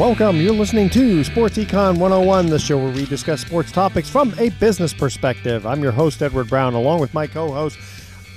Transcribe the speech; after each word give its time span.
Welcome. 0.00 0.40
You're 0.40 0.54
listening 0.54 0.88
to 0.90 1.22
Sports 1.22 1.58
Econ 1.58 1.98
101, 1.98 2.46
the 2.46 2.58
show 2.58 2.78
where 2.78 2.90
we 2.90 3.04
discuss 3.04 3.42
sports 3.42 3.70
topics 3.70 4.08
from 4.08 4.32
a 4.38 4.48
business 4.48 4.94
perspective. 4.94 5.66
I'm 5.66 5.82
your 5.82 5.92
host, 5.92 6.22
Edward 6.22 6.48
Brown, 6.48 6.72
along 6.72 7.00
with 7.00 7.12
my 7.12 7.26
co 7.26 7.52
host, 7.52 7.78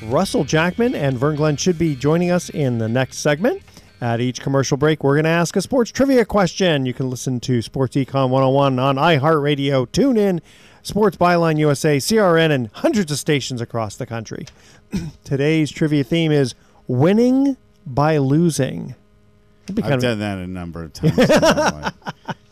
Russell 0.01 0.43
Jackman, 0.43 0.93
and 0.93 1.17
Vern 1.17 1.37
Glenn 1.37 1.55
should 1.55 1.79
be 1.79 1.95
joining 1.95 2.31
us 2.31 2.49
in 2.49 2.79
the 2.79 2.89
next 2.89 3.19
segment. 3.19 3.61
At 4.01 4.19
each 4.19 4.41
commercial 4.41 4.75
break, 4.75 5.05
we're 5.05 5.15
going 5.15 5.23
to 5.23 5.29
ask 5.29 5.55
a 5.55 5.61
sports 5.61 5.89
trivia 5.89 6.25
question. 6.25 6.85
You 6.85 6.93
can 6.93 7.09
listen 7.09 7.39
to 7.39 7.61
Sports 7.61 7.95
Econ 7.95 8.29
101 8.29 8.77
on 8.77 8.97
iHeartRadio, 8.97 9.87
TuneIn, 9.87 10.41
Sports 10.81 11.15
Byline 11.15 11.57
USA, 11.59 11.95
CRN, 11.95 12.51
and 12.51 12.71
hundreds 12.73 13.09
of 13.09 13.19
stations 13.19 13.61
across 13.61 13.95
the 13.95 14.05
country. 14.05 14.47
Today's 15.23 15.71
trivia 15.71 16.03
theme 16.03 16.33
is 16.33 16.55
winning 16.87 17.55
by 17.85 18.17
losing. 18.17 18.95
I've 19.69 20.01
done 20.01 20.19
that 20.19 20.37
a 20.39 20.47
number 20.47 20.83
of 20.83 20.93
times. 20.93 21.17
know, 21.17 21.91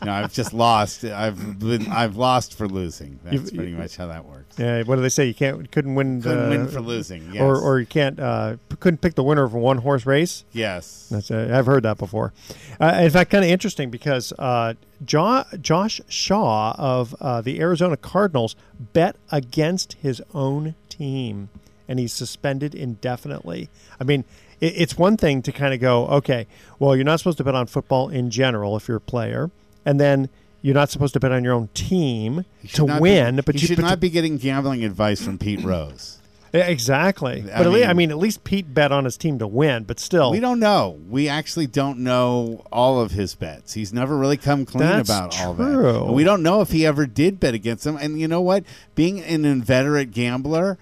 I've 0.12 0.32
just 0.32 0.52
lost. 0.52 1.04
I've 1.04 1.58
been. 1.58 1.86
I've 1.90 2.16
lost 2.16 2.54
for 2.54 2.66
losing. 2.66 3.18
That's 3.22 3.34
You've- 3.36 3.56
pretty 3.56 3.72
much 3.72 3.96
how 3.96 4.06
that 4.06 4.24
works. 4.24 4.58
Yeah, 4.58 4.82
what 4.82 4.96
do 4.96 5.02
they 5.02 5.08
say? 5.08 5.26
You 5.26 5.34
can't 5.34 5.70
couldn't 5.70 5.94
win. 5.94 6.20
Couldn't 6.22 6.46
uh, 6.46 6.48
win 6.50 6.68
for 6.68 6.80
losing. 6.80 7.30
Yes. 7.32 7.42
or 7.42 7.56
or 7.58 7.80
you 7.80 7.86
can't 7.86 8.18
uh, 8.18 8.56
couldn't 8.80 9.00
pick 9.00 9.14
the 9.14 9.22
winner 9.22 9.44
of 9.44 9.54
a 9.54 9.58
one 9.58 9.78
horse 9.78 10.04
race. 10.06 10.44
yes. 10.52 11.08
That's 11.10 11.30
uh, 11.30 11.50
I've 11.52 11.66
heard 11.66 11.82
that 11.84 11.98
before. 11.98 12.32
Uh, 12.80 13.00
in 13.02 13.10
fact, 13.10 13.30
kind 13.30 13.44
of 13.44 13.50
interesting 13.50 13.90
because 13.90 14.32
uh, 14.38 14.74
jo- 15.04 15.44
Josh 15.60 16.00
Shaw 16.08 16.74
of 16.78 17.14
uh, 17.20 17.40
the 17.40 17.60
Arizona 17.60 17.96
Cardinals 17.96 18.56
bet 18.92 19.16
against 19.30 19.94
his 19.94 20.20
own 20.34 20.74
team, 20.88 21.48
and 21.88 21.98
he's 21.98 22.12
suspended 22.12 22.74
indefinitely. 22.74 23.68
I 24.00 24.04
mean, 24.04 24.24
it, 24.62 24.74
it's 24.76 24.96
one 24.96 25.18
thing 25.18 25.42
to 25.42 25.52
kind 25.52 25.74
of 25.74 25.80
go, 25.80 26.06
okay, 26.06 26.46
well, 26.78 26.96
you're 26.96 27.04
not 27.04 27.18
supposed 27.20 27.38
to 27.38 27.44
bet 27.44 27.54
on 27.54 27.66
football 27.66 28.08
in 28.08 28.30
general 28.30 28.76
if 28.76 28.88
you're 28.88 28.96
a 28.96 29.00
player, 29.00 29.50
and 29.84 30.00
then. 30.00 30.30
You're 30.64 30.76
not 30.76 30.90
supposed 30.90 31.12
to 31.14 31.18
bet 31.18 31.32
on 31.32 31.42
your 31.42 31.54
own 31.54 31.70
team 31.74 32.44
to 32.74 32.84
win, 32.84 33.34
be, 33.34 33.42
but 33.42 33.56
you 33.56 33.62
you 33.62 33.66
should 33.66 33.78
but 33.78 33.82
not 33.82 33.98
be 33.98 34.10
getting 34.10 34.36
gambling 34.36 34.84
advice 34.84 35.20
from 35.20 35.36
Pete 35.36 35.64
Rose. 35.64 36.20
Exactly. 36.54 37.42
I 37.50 37.58
but 37.58 37.66
at 37.66 37.72
least, 37.72 37.86
I 37.86 37.88
mean- 37.88 37.96
mean, 37.96 38.10
at 38.10 38.18
least 38.18 38.44
Pete 38.44 38.74
bet 38.74 38.92
on 38.92 39.04
his 39.04 39.16
team 39.16 39.38
to 39.38 39.46
win, 39.46 39.84
but 39.84 39.98
still, 39.98 40.30
We 40.30 40.38
don't 40.40 40.60
know. 40.60 41.00
We 41.08 41.28
actually 41.28 41.66
don't 41.66 42.00
know 42.00 42.64
all 42.70 43.00
of 43.00 43.12
his 43.12 43.34
bets. 43.34 43.72
He's 43.72 43.92
never 43.92 44.16
really 44.16 44.36
come 44.36 44.66
clean 44.66 44.88
about 44.88 45.38
all 45.40 45.54
true. 45.54 45.64
that. 45.64 46.02
And 46.04 46.14
we 46.14 46.24
don't 46.24 46.42
know 46.42 46.60
if 46.60 46.70
he 46.70 46.84
ever 46.84 47.06
did 47.06 47.40
bet 47.40 47.54
against 47.54 47.84
them. 47.84 47.96
And 47.96 48.20
you 48.20 48.28
know 48.28 48.42
what? 48.42 48.64
Being 48.94 49.20
an 49.20 49.44
inveterate 49.44 50.10
gambler, 50.10 50.78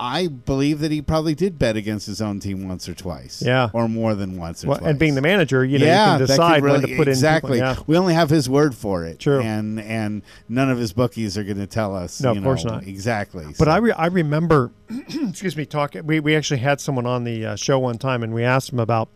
I 0.00 0.28
believe 0.28 0.78
that 0.78 0.92
he 0.92 1.02
probably 1.02 1.34
did 1.34 1.58
bet 1.58 1.74
against 1.76 2.06
his 2.06 2.22
own 2.22 2.38
team 2.38 2.68
once 2.68 2.88
or 2.88 2.94
twice. 2.94 3.42
Yeah. 3.44 3.70
Or 3.72 3.88
more 3.88 4.14
than 4.14 4.36
once 4.36 4.64
or 4.64 4.68
Well, 4.68 4.78
twice. 4.78 4.90
and 4.90 4.98
being 4.98 5.16
the 5.16 5.20
manager, 5.20 5.64
you 5.64 5.78
know, 5.80 5.86
yeah, 5.86 6.12
you 6.12 6.18
can 6.18 6.26
decide 6.28 6.62
really, 6.62 6.80
when 6.80 6.88
to 6.90 6.96
put 6.96 7.08
exactly. 7.08 7.58
in. 7.58 7.64
People. 7.64 7.82
Yeah. 7.82 7.84
We 7.88 7.96
only 7.98 8.14
have 8.14 8.30
his 8.30 8.48
word 8.48 8.76
for 8.76 9.04
it. 9.04 9.18
True. 9.18 9.40
And 9.40 9.80
and 9.80 10.22
none 10.48 10.70
of 10.70 10.78
his 10.78 10.92
bookies 10.92 11.36
are 11.36 11.42
going 11.42 11.56
to 11.58 11.66
tell 11.66 11.96
us. 11.96 12.20
No, 12.20 12.30
of 12.32 12.42
course 12.44 12.64
not. 12.64 12.84
Exactly. 12.86 13.44
But 13.58 13.64
So- 13.66 13.70
I, 13.70 13.78
re- 13.78 13.92
I 13.92 14.06
remember, 14.06 14.70
excuse 15.08 15.56
me, 15.56 15.66
talking. 15.66 16.06
We, 16.06 16.20
we 16.20 16.36
actually 16.36 16.60
had 16.60 16.80
someone 16.80 17.06
on 17.06 17.24
the 17.24 17.44
uh, 17.44 17.56
show 17.56 17.78
one 17.80 17.98
time, 17.98 18.22
and 18.22 18.32
we 18.32 18.44
asked 18.44 18.72
him 18.72 18.78
about, 18.78 19.08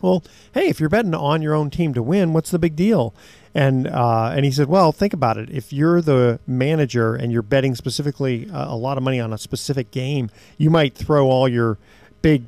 well, 0.00 0.22
hey, 0.54 0.68
if 0.68 0.80
you're 0.80 0.88
betting 0.88 1.14
on 1.14 1.42
your 1.42 1.54
own 1.54 1.68
team 1.70 1.92
to 1.94 2.02
win, 2.02 2.32
what's 2.32 2.50
the 2.50 2.58
big 2.58 2.76
deal? 2.76 3.14
And 3.54 3.86
uh, 3.86 4.32
and 4.34 4.44
he 4.44 4.50
said, 4.50 4.68
well, 4.68 4.92
think 4.92 5.12
about 5.12 5.38
it. 5.38 5.50
If 5.50 5.72
you're 5.72 6.00
the 6.00 6.38
manager 6.46 7.14
and 7.14 7.32
you're 7.32 7.42
betting 7.42 7.74
specifically 7.74 8.50
uh, 8.50 8.72
a 8.72 8.76
lot 8.76 8.96
of 8.98 9.02
money 9.02 9.20
on 9.20 9.32
a 9.32 9.38
specific 9.38 9.90
game, 9.90 10.30
you 10.58 10.70
might 10.70 10.94
throw 10.94 11.28
all 11.28 11.48
your 11.48 11.78
big 12.22 12.44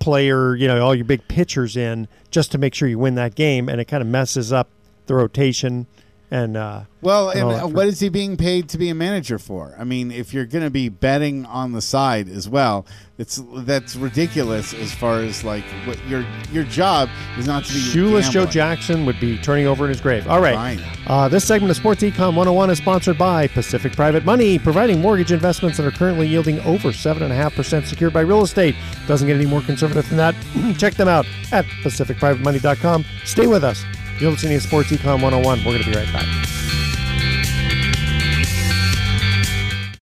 player, 0.00 0.54
you 0.56 0.66
know, 0.66 0.84
all 0.84 0.94
your 0.94 1.04
big 1.04 1.26
pitchers 1.28 1.76
in 1.76 2.08
just 2.30 2.50
to 2.52 2.58
make 2.58 2.74
sure 2.74 2.88
you 2.88 2.98
win 2.98 3.14
that 3.14 3.34
game, 3.34 3.68
and 3.68 3.80
it 3.80 3.84
kind 3.86 4.00
of 4.00 4.08
messes 4.08 4.52
up 4.52 4.68
the 5.06 5.14
rotation. 5.14 5.86
And 6.32 6.56
uh, 6.56 6.84
Well, 7.02 7.30
and 7.30 7.50
and 7.50 7.74
what 7.74 7.88
is 7.88 7.98
he 7.98 8.08
being 8.08 8.36
paid 8.36 8.68
to 8.68 8.78
be 8.78 8.88
a 8.88 8.94
manager 8.94 9.36
for? 9.36 9.74
I 9.76 9.82
mean, 9.82 10.12
if 10.12 10.32
you're 10.32 10.46
going 10.46 10.62
to 10.62 10.70
be 10.70 10.88
betting 10.88 11.44
on 11.44 11.72
the 11.72 11.82
side 11.82 12.28
as 12.28 12.48
well, 12.48 12.86
it's 13.18 13.42
that's 13.52 13.96
ridiculous. 13.96 14.72
As 14.72 14.94
far 14.94 15.18
as 15.18 15.42
like 15.42 15.64
what 15.86 15.98
your 16.06 16.24
your 16.52 16.62
job 16.62 17.08
is 17.36 17.48
not 17.48 17.64
to 17.64 17.72
be 17.72 17.80
Shoeless 17.80 18.28
Joe. 18.28 18.46
Jackson 18.46 19.06
would 19.06 19.18
be 19.18 19.38
turning 19.38 19.66
over 19.66 19.84
in 19.84 19.88
his 19.88 20.00
grave. 20.00 20.28
All 20.28 20.40
right. 20.40 20.80
Uh, 21.08 21.28
this 21.28 21.44
segment 21.44 21.72
of 21.72 21.76
Sports 21.76 22.02
Econ 22.02 22.36
101 22.36 22.70
is 22.70 22.78
sponsored 22.78 23.18
by 23.18 23.48
Pacific 23.48 23.92
Private 23.96 24.24
Money, 24.24 24.56
providing 24.56 25.00
mortgage 25.00 25.32
investments 25.32 25.78
that 25.78 25.86
are 25.86 25.90
currently 25.90 26.28
yielding 26.28 26.60
over 26.60 26.90
7.5% 26.90 27.86
secured 27.86 28.12
by 28.12 28.20
real 28.20 28.42
estate. 28.42 28.76
Doesn't 29.08 29.26
get 29.26 29.34
any 29.34 29.46
more 29.46 29.62
conservative 29.62 30.08
than 30.08 30.18
that. 30.18 30.36
Check 30.78 30.94
them 30.94 31.08
out 31.08 31.26
at 31.50 31.64
pacificprivatemoney.com. 31.82 33.04
Stay 33.24 33.48
with 33.48 33.64
us. 33.64 33.84
You're 34.20 34.32
listening 34.32 34.58
to 34.58 34.66
Sports 34.66 34.90
Econ 34.90 35.22
101. 35.22 35.58
We're 35.60 35.64
going 35.64 35.82
to 35.82 35.90
be 35.90 35.96
right 35.96 36.12
back. 36.12 36.26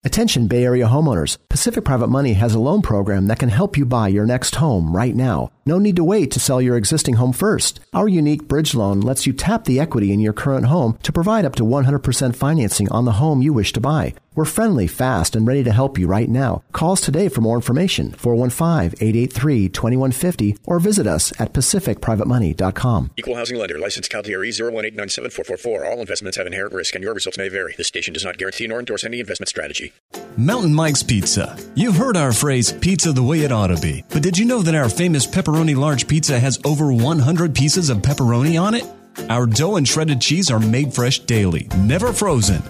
Attention 0.03 0.47
Bay 0.47 0.63
Area 0.63 0.87
homeowners. 0.87 1.37
Pacific 1.49 1.83
Private 1.85 2.07
Money 2.07 2.33
has 2.33 2.55
a 2.55 2.59
loan 2.59 2.81
program 2.81 3.27
that 3.27 3.37
can 3.37 3.49
help 3.49 3.77
you 3.77 3.85
buy 3.85 4.07
your 4.07 4.25
next 4.25 4.55
home 4.55 4.95
right 4.95 5.15
now. 5.15 5.51
No 5.67 5.77
need 5.77 5.97
to 5.97 6.03
wait 6.03 6.31
to 6.31 6.39
sell 6.39 6.59
your 6.59 6.77
existing 6.77 7.15
home 7.15 7.31
first. 7.31 7.79
Our 7.93 8.07
unique 8.07 8.47
bridge 8.47 8.73
loan 8.73 9.01
lets 9.01 9.27
you 9.27 9.33
tap 9.33 9.65
the 9.65 9.79
equity 9.79 10.11
in 10.11 10.19
your 10.19 10.33
current 10.33 10.65
home 10.65 10.97
to 11.03 11.11
provide 11.11 11.45
up 11.45 11.53
to 11.57 11.63
100% 11.63 12.35
financing 12.35 12.89
on 12.89 13.05
the 13.05 13.11
home 13.13 13.43
you 13.43 13.53
wish 13.53 13.71
to 13.73 13.81
buy. 13.81 14.15
We're 14.37 14.45
friendly, 14.45 14.85
fast, 14.85 15.35
and 15.35 15.47
ready 15.47 15.63
to 15.63 15.71
help 15.71 15.97
you 15.97 16.05
right 16.05 16.29
now. 16.29 16.61
Call 16.71 16.91
us 16.91 17.01
today 17.01 17.27
for 17.27 17.41
more 17.41 17.55
information, 17.55 18.11
415-883-2150, 18.11 20.59
or 20.63 20.79
visit 20.79 21.07
us 21.07 21.33
at 21.41 21.53
pacificprivatemoney.com. 21.53 23.11
Equal 23.17 23.35
housing 23.35 23.57
lender. 23.57 23.79
License 23.79 24.07
County 24.07 24.35
RE 24.35 24.51
018974444. 24.51 25.89
All 25.89 26.01
investments 26.01 26.37
have 26.37 26.45
inherent 26.45 26.75
risk 26.75 26.93
and 26.93 27.03
your 27.03 27.15
results 27.15 27.39
may 27.39 27.49
vary. 27.49 27.73
This 27.77 27.87
station 27.87 28.13
does 28.13 28.23
not 28.23 28.37
guarantee 28.37 28.67
nor 28.67 28.77
endorse 28.77 29.03
any 29.03 29.19
investment 29.19 29.49
strategy. 29.49 29.91
Mountain 30.37 30.75
Mike's 30.75 31.01
Pizza. 31.01 31.57
You've 31.73 31.95
heard 31.95 32.15
our 32.15 32.31
phrase, 32.31 32.71
pizza 32.71 33.13
the 33.13 33.23
way 33.23 33.39
it 33.39 33.51
ought 33.51 33.75
to 33.75 33.81
be. 33.81 34.03
But 34.09 34.21
did 34.21 34.37
you 34.37 34.45
know 34.45 34.61
that 34.61 34.75
our 34.75 34.87
famous 34.87 35.25
pepperoni 35.25 35.75
large 35.75 36.07
pizza 36.07 36.39
has 36.39 36.59
over 36.63 36.93
100 36.93 37.55
pieces 37.55 37.89
of 37.89 38.03
pepperoni 38.03 38.61
on 38.61 38.75
it? 38.75 38.85
Our 39.31 39.47
dough 39.47 39.77
and 39.77 39.87
shredded 39.87 40.21
cheese 40.21 40.51
are 40.51 40.59
made 40.59 40.93
fresh 40.93 41.21
daily, 41.21 41.67
never 41.75 42.13
frozen. 42.13 42.61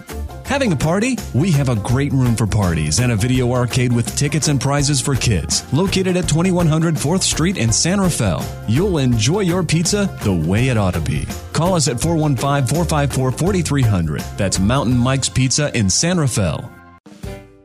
Having 0.48 0.72
a 0.72 0.78
party? 0.78 1.18
We 1.34 1.52
have 1.52 1.68
a 1.68 1.76
great 1.76 2.14
room 2.14 2.34
for 2.34 2.48
parties 2.48 3.02
and 3.02 3.12
a 3.12 3.18
video 3.18 3.52
arcade 3.52 3.92
with 3.92 4.16
tickets 4.16 4.48
and 4.48 4.62
prizes 4.62 5.02
for 5.02 5.14
kids. 5.14 5.66
Located 5.74 6.16
at 6.16 6.30
2100 6.30 6.96
4th 6.96 7.22
Street 7.22 7.58
in 7.58 7.70
San 7.70 8.00
Rafael. 8.00 8.46
You'll 8.66 8.98
enjoy 9.00 9.42
your 9.42 9.62
pizza 9.62 10.10
the 10.24 10.32
way 10.34 10.70
it 10.70 10.78
ought 10.78 10.94
to 10.94 11.02
be. 11.02 11.28
Call 11.52 11.76
us 11.76 11.90
at 11.90 12.00
415 12.00 12.66
454 12.66 13.32
4300. 13.34 14.22
That's 14.38 14.58
Mountain 14.58 14.98
Mike's 14.98 15.28
Pizza 15.28 15.70
in 15.78 15.90
San 15.90 16.18
Rafael. 16.18 16.72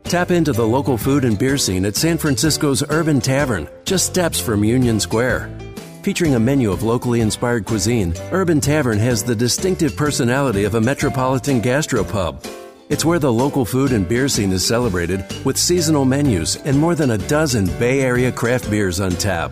Tap 0.03 0.33
into 0.33 0.53
the 0.53 0.67
local 0.67 0.99
food 0.99 1.25
and 1.25 1.39
beer 1.39 1.59
scene 1.59 1.87
at 1.87 1.95
San 1.95 2.19
Francisco's 2.19 2.83
Urban 2.91 3.21
Tavern, 3.21 3.69
just 3.85 4.07
steps 4.07 4.41
from 4.41 4.65
Union 4.65 4.99
Square. 4.99 5.57
Featuring 6.03 6.35
a 6.35 6.41
menu 6.41 6.73
of 6.73 6.83
locally 6.83 7.21
inspired 7.21 7.65
cuisine, 7.65 8.13
Urban 8.33 8.61
Tavern 8.61 8.99
has 8.99 9.23
the 9.23 9.37
distinctive 9.37 9.95
personality 9.95 10.65
of 10.65 10.75
a 10.75 10.81
metropolitan 10.81 11.63
gastropub. 11.63 12.45
It's 12.93 13.07
where 13.07 13.19
the 13.19 13.33
local 13.33 13.65
food 13.65 13.93
and 13.93 14.07
beer 14.07 14.29
scene 14.29 14.53
is 14.53 14.67
celebrated 14.67 15.25
with 15.47 15.57
seasonal 15.57 16.05
menus 16.05 16.57
and 16.57 16.79
more 16.79 16.95
than 16.95 17.13
a 17.13 17.17
dozen 17.27 17.65
Bay 17.79 18.03
Area 18.03 18.31
craft 18.31 18.71
beers 18.71 19.01
on 19.01 19.13
tap. 19.13 19.51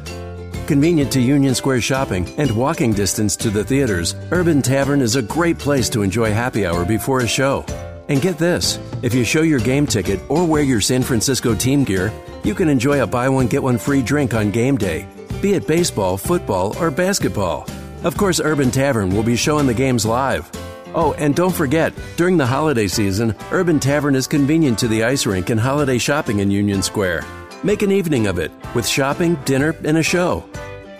Convenient 0.66 1.10
to 1.12 1.22
Union 1.22 1.54
Square 1.54 1.80
shopping 1.80 2.28
and 2.36 2.50
walking 2.50 2.92
distance 2.92 3.36
to 3.36 3.48
the 3.48 3.64
theaters, 3.64 4.14
Urban 4.30 4.60
Tavern 4.60 5.00
is 5.00 5.16
a 5.16 5.22
great 5.22 5.58
place 5.58 5.88
to 5.88 6.02
enjoy 6.02 6.34
happy 6.34 6.66
hour 6.66 6.84
before 6.84 7.20
a 7.20 7.26
show. 7.26 7.64
And 8.10 8.20
get 8.20 8.36
this 8.36 8.78
if 9.00 9.14
you 9.14 9.24
show 9.24 9.40
your 9.40 9.60
game 9.60 9.86
ticket 9.86 10.20
or 10.28 10.44
wear 10.44 10.62
your 10.62 10.82
San 10.82 11.02
Francisco 11.02 11.54
team 11.54 11.82
gear, 11.82 12.12
you 12.44 12.54
can 12.54 12.68
enjoy 12.68 13.02
a 13.02 13.06
buy 13.06 13.30
one 13.30 13.46
get 13.46 13.62
one 13.62 13.78
free 13.78 14.02
drink 14.02 14.34
on 14.34 14.50
game 14.50 14.76
day, 14.76 15.08
be 15.40 15.54
it 15.54 15.66
baseball, 15.66 16.18
football, 16.18 16.76
or 16.76 16.90
basketball. 16.90 17.66
Of 18.04 18.18
course, 18.18 18.38
Urban 18.38 18.70
Tavern 18.70 19.16
will 19.16 19.22
be 19.22 19.36
showing 19.36 19.66
the 19.66 19.72
games 19.72 20.04
live. 20.04 20.50
Oh, 20.94 21.14
and 21.18 21.34
don't 21.34 21.54
forget, 21.54 21.92
during 22.16 22.36
the 22.36 22.46
holiday 22.46 22.88
season, 22.88 23.34
Urban 23.52 23.78
Tavern 23.78 24.14
is 24.14 24.26
convenient 24.26 24.78
to 24.80 24.88
the 24.88 25.04
ice 25.04 25.26
rink 25.26 25.50
and 25.50 25.60
holiday 25.60 25.98
shopping 25.98 26.40
in 26.40 26.50
Union 26.50 26.82
Square. 26.82 27.24
Make 27.62 27.82
an 27.82 27.92
evening 27.92 28.26
of 28.26 28.38
it 28.38 28.50
with 28.74 28.88
shopping, 28.88 29.36
dinner, 29.44 29.76
and 29.84 29.98
a 29.98 30.02
show. 30.02 30.40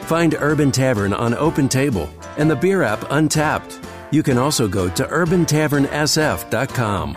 Find 0.01 0.35
Urban 0.39 0.71
Tavern 0.71 1.13
on 1.13 1.35
Open 1.35 1.69
Table 1.69 2.09
and 2.37 2.51
the 2.51 2.57
beer 2.57 2.83
app 2.83 3.01
Untappd. 3.01 3.85
You 4.13 4.23
can 4.23 4.39
also 4.39 4.69
go 4.69 4.89
to 4.89 5.05
urbantavernsf.com. 5.05 7.17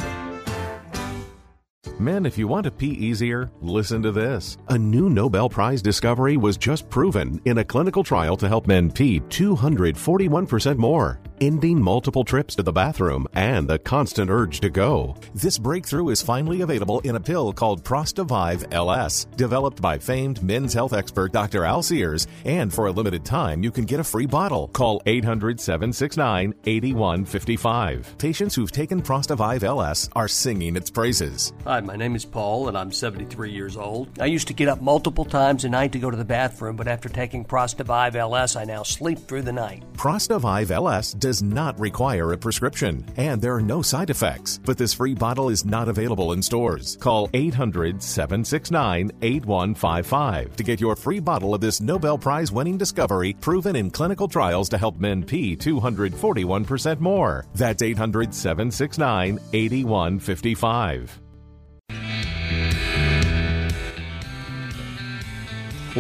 Men, 2.00 2.25
if 2.25 2.38
you 2.38 2.48
want 2.48 2.66
to 2.66 2.72
pee 2.72 2.92
easier, 2.92 3.52
listen 3.62 4.02
to 4.02 4.12
this. 4.12 4.58
A 4.70 4.78
new 4.78 5.10
Nobel 5.10 5.48
Prize 5.48 5.81
discovery 5.81 6.38
was 6.38 6.58
just 6.58 6.90
proven 6.90 7.40
in 7.46 7.60
a 7.60 7.64
clinical 7.64 8.04
trial 8.04 8.36
to 8.38 8.48
help 8.48 8.68
men 8.68 8.92
pee 8.92 9.20
241% 9.22 10.78
more, 10.78 11.20
ending 11.44 11.81
multiple 11.81 12.24
trips 12.24 12.56
to 12.56 12.63
the 12.63 12.72
bathroom 12.72 13.28
and 13.34 13.68
the 13.68 13.78
constant 13.78 14.30
urge 14.31 14.62
to 14.62 14.69
go. 14.69 15.13
This 15.36 15.57
breakthrough 15.57 16.07
is 16.07 16.22
finally 16.22 16.62
available 16.62 17.01
in 17.01 17.18
a 17.18 17.19
pill 17.19 17.51
called 17.51 17.84
Prostavive 17.84 18.66
LS, 18.72 19.25
developed 19.36 19.81
by 19.81 19.98
famed 19.98 20.42
men's 20.42 20.74
health 20.74 20.94
expert 20.94 21.34
Dr. 21.34 21.66
Al 21.66 21.84
Sears, 21.84 22.28
and 22.45 22.74
for 22.74 22.88
a 22.88 22.92
limited 22.92 23.25
time, 23.25 23.62
you 23.62 23.72
can 23.72 23.84
get 23.84 24.00
a 24.00 24.06
free 24.06 24.25
bottle. 24.25 24.69
Call 24.69 25.01
800 25.06 25.60
769 25.60 26.54
8155. 26.66 28.16
Patients 28.18 28.56
who've 28.56 28.72
taken 28.72 29.01
Prostavive 29.01 29.63
LS 29.63 30.10
are 30.16 30.30
singing 30.30 30.78
its 30.78 30.89
praises. 30.89 31.51
Hi, 31.66 31.81
my 31.81 31.98
name 31.98 32.16
is 32.16 32.24
Paul, 32.24 32.69
and 32.69 32.78
I'm 32.78 32.94
73 32.94 33.51
years 33.51 33.75
old. 33.75 34.07
I 34.18 34.28
used 34.28 34.48
to 34.48 34.54
get 34.54 34.69
up 34.69 34.81
multiple 34.81 35.25
times 35.25 35.66
a 35.66 35.69
night 35.69 35.92
to 35.92 36.00
go 36.00 36.10
to 36.10 36.18
the 36.18 36.24
bathroom, 36.24 36.78
but 36.78 36.88
after 36.88 37.10
taking 37.10 37.44
Prostavive 37.44 38.16
LS, 38.16 38.56
I 38.56 38.63
now 38.63 38.84
sleep 38.84 39.19
through 39.19 39.42
the 39.42 39.51
night. 39.51 39.84
Prostavive 39.98 40.72
LS 40.72 41.12
does 41.13 41.33
not 41.42 41.80
require 41.80 42.34
a 42.34 42.38
prescription, 42.38 43.06
and 43.18 43.42
there 43.42 43.56
are 43.56 43.62
no 43.62 43.82
side 43.82 44.10
effects. 44.10 44.60
But 44.64 44.78
this 44.78 44.94
free 44.94 45.16
bottle 45.16 45.50
is 45.50 45.66
not 45.66 45.88
available 45.88 46.34
in 46.34 46.42
stores. 46.42 46.98
Call 46.98 47.30
800 47.34 48.04
769 48.04 49.12
8155 49.22 50.56
to 50.58 50.64
get 50.64 50.82
your 50.82 50.96
free 50.96 51.20
bottle 51.20 51.56
of 51.56 51.62
this 51.62 51.82
Nobel 51.82 52.18
Prize 52.18 52.52
winning 52.52 52.78
discovery 52.78 53.34
proven 53.42 53.76
in 53.76 53.90
clinical 53.90 54.28
trials 54.28 54.70
to 54.70 54.78
help 54.78 55.00
men 55.00 55.24
pee 55.24 55.56
241% 55.56 57.00
more. 57.00 57.46
That's 57.56 57.82
800 57.82 58.36
769 58.36 59.40
8155. 59.54 61.23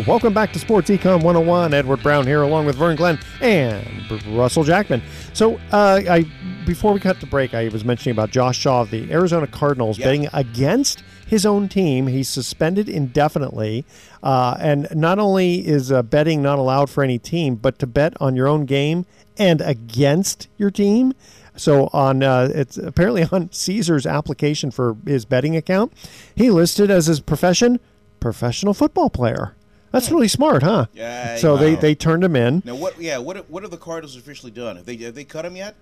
Welcome 0.07 0.33
back 0.33 0.51
to 0.53 0.59
Sports 0.59 0.89
Econ 0.89 1.23
101. 1.23 1.73
Edward 1.73 2.01
Brown 2.01 2.25
here, 2.25 2.41
along 2.41 2.65
with 2.65 2.75
Vern 2.75 2.95
Glenn 2.95 3.19
and 3.41 4.11
Russell 4.27 4.63
Jackman. 4.63 5.01
So, 5.33 5.59
uh, 5.71 6.01
I 6.09 6.25
before 6.65 6.93
we 6.93 6.99
cut 6.99 7.19
the 7.19 7.25
break, 7.25 7.53
I 7.53 7.67
was 7.67 7.83
mentioning 7.85 8.15
about 8.15 8.31
Josh 8.31 8.57
Shaw 8.57 8.81
of 8.81 8.89
the 8.89 9.11
Arizona 9.11 9.47
Cardinals 9.47 9.97
betting 9.97 10.27
against 10.33 11.03
his 11.27 11.45
own 11.45 11.67
team. 11.67 12.07
He's 12.07 12.29
suspended 12.29 12.89
indefinitely, 12.89 13.85
uh, 14.23 14.55
and 14.59 14.87
not 14.95 15.19
only 15.19 15.65
is 15.67 15.91
uh, 15.91 16.01
betting 16.01 16.41
not 16.41 16.57
allowed 16.57 16.89
for 16.89 17.03
any 17.03 17.19
team, 17.19 17.55
but 17.55 17.77
to 17.79 17.87
bet 17.87 18.13
on 18.21 18.35
your 18.35 18.47
own 18.47 18.65
game 18.65 19.05
and 19.37 19.61
against 19.61 20.47
your 20.57 20.71
team. 20.71 21.13
So 21.55 21.89
on 21.93 22.23
uh, 22.23 22.49
it's 22.53 22.77
apparently 22.77 23.23
on 23.31 23.51
Caesar's 23.51 24.07
application 24.07 24.71
for 24.71 24.97
his 25.05 25.25
betting 25.25 25.55
account, 25.55 25.93
he 26.35 26.49
listed 26.49 26.89
as 26.89 27.05
his 27.07 27.19
profession 27.19 27.79
professional 28.19 28.73
football 28.73 29.09
player. 29.09 29.53
That's 29.93 30.11
really 30.11 30.27
smart, 30.27 30.63
huh? 30.63 30.87
Yeah, 30.93 31.37
So 31.37 31.55
they, 31.55 31.75
wow. 31.75 31.79
they 31.79 31.95
turned 31.95 32.23
him 32.25 32.35
in. 32.35 32.61
Now 32.65 32.75
what? 32.75 32.99
Yeah, 32.99 33.19
what? 33.19 33.49
What 33.49 33.63
have 33.63 33.71
the 33.71 33.77
Cardinals 33.77 34.17
officially 34.17 34.51
done? 34.51 34.75
Have 34.75 34.85
they 34.85 34.97
have 34.97 35.15
they 35.15 35.23
cut 35.23 35.45
him 35.45 35.55
yet? 35.55 35.75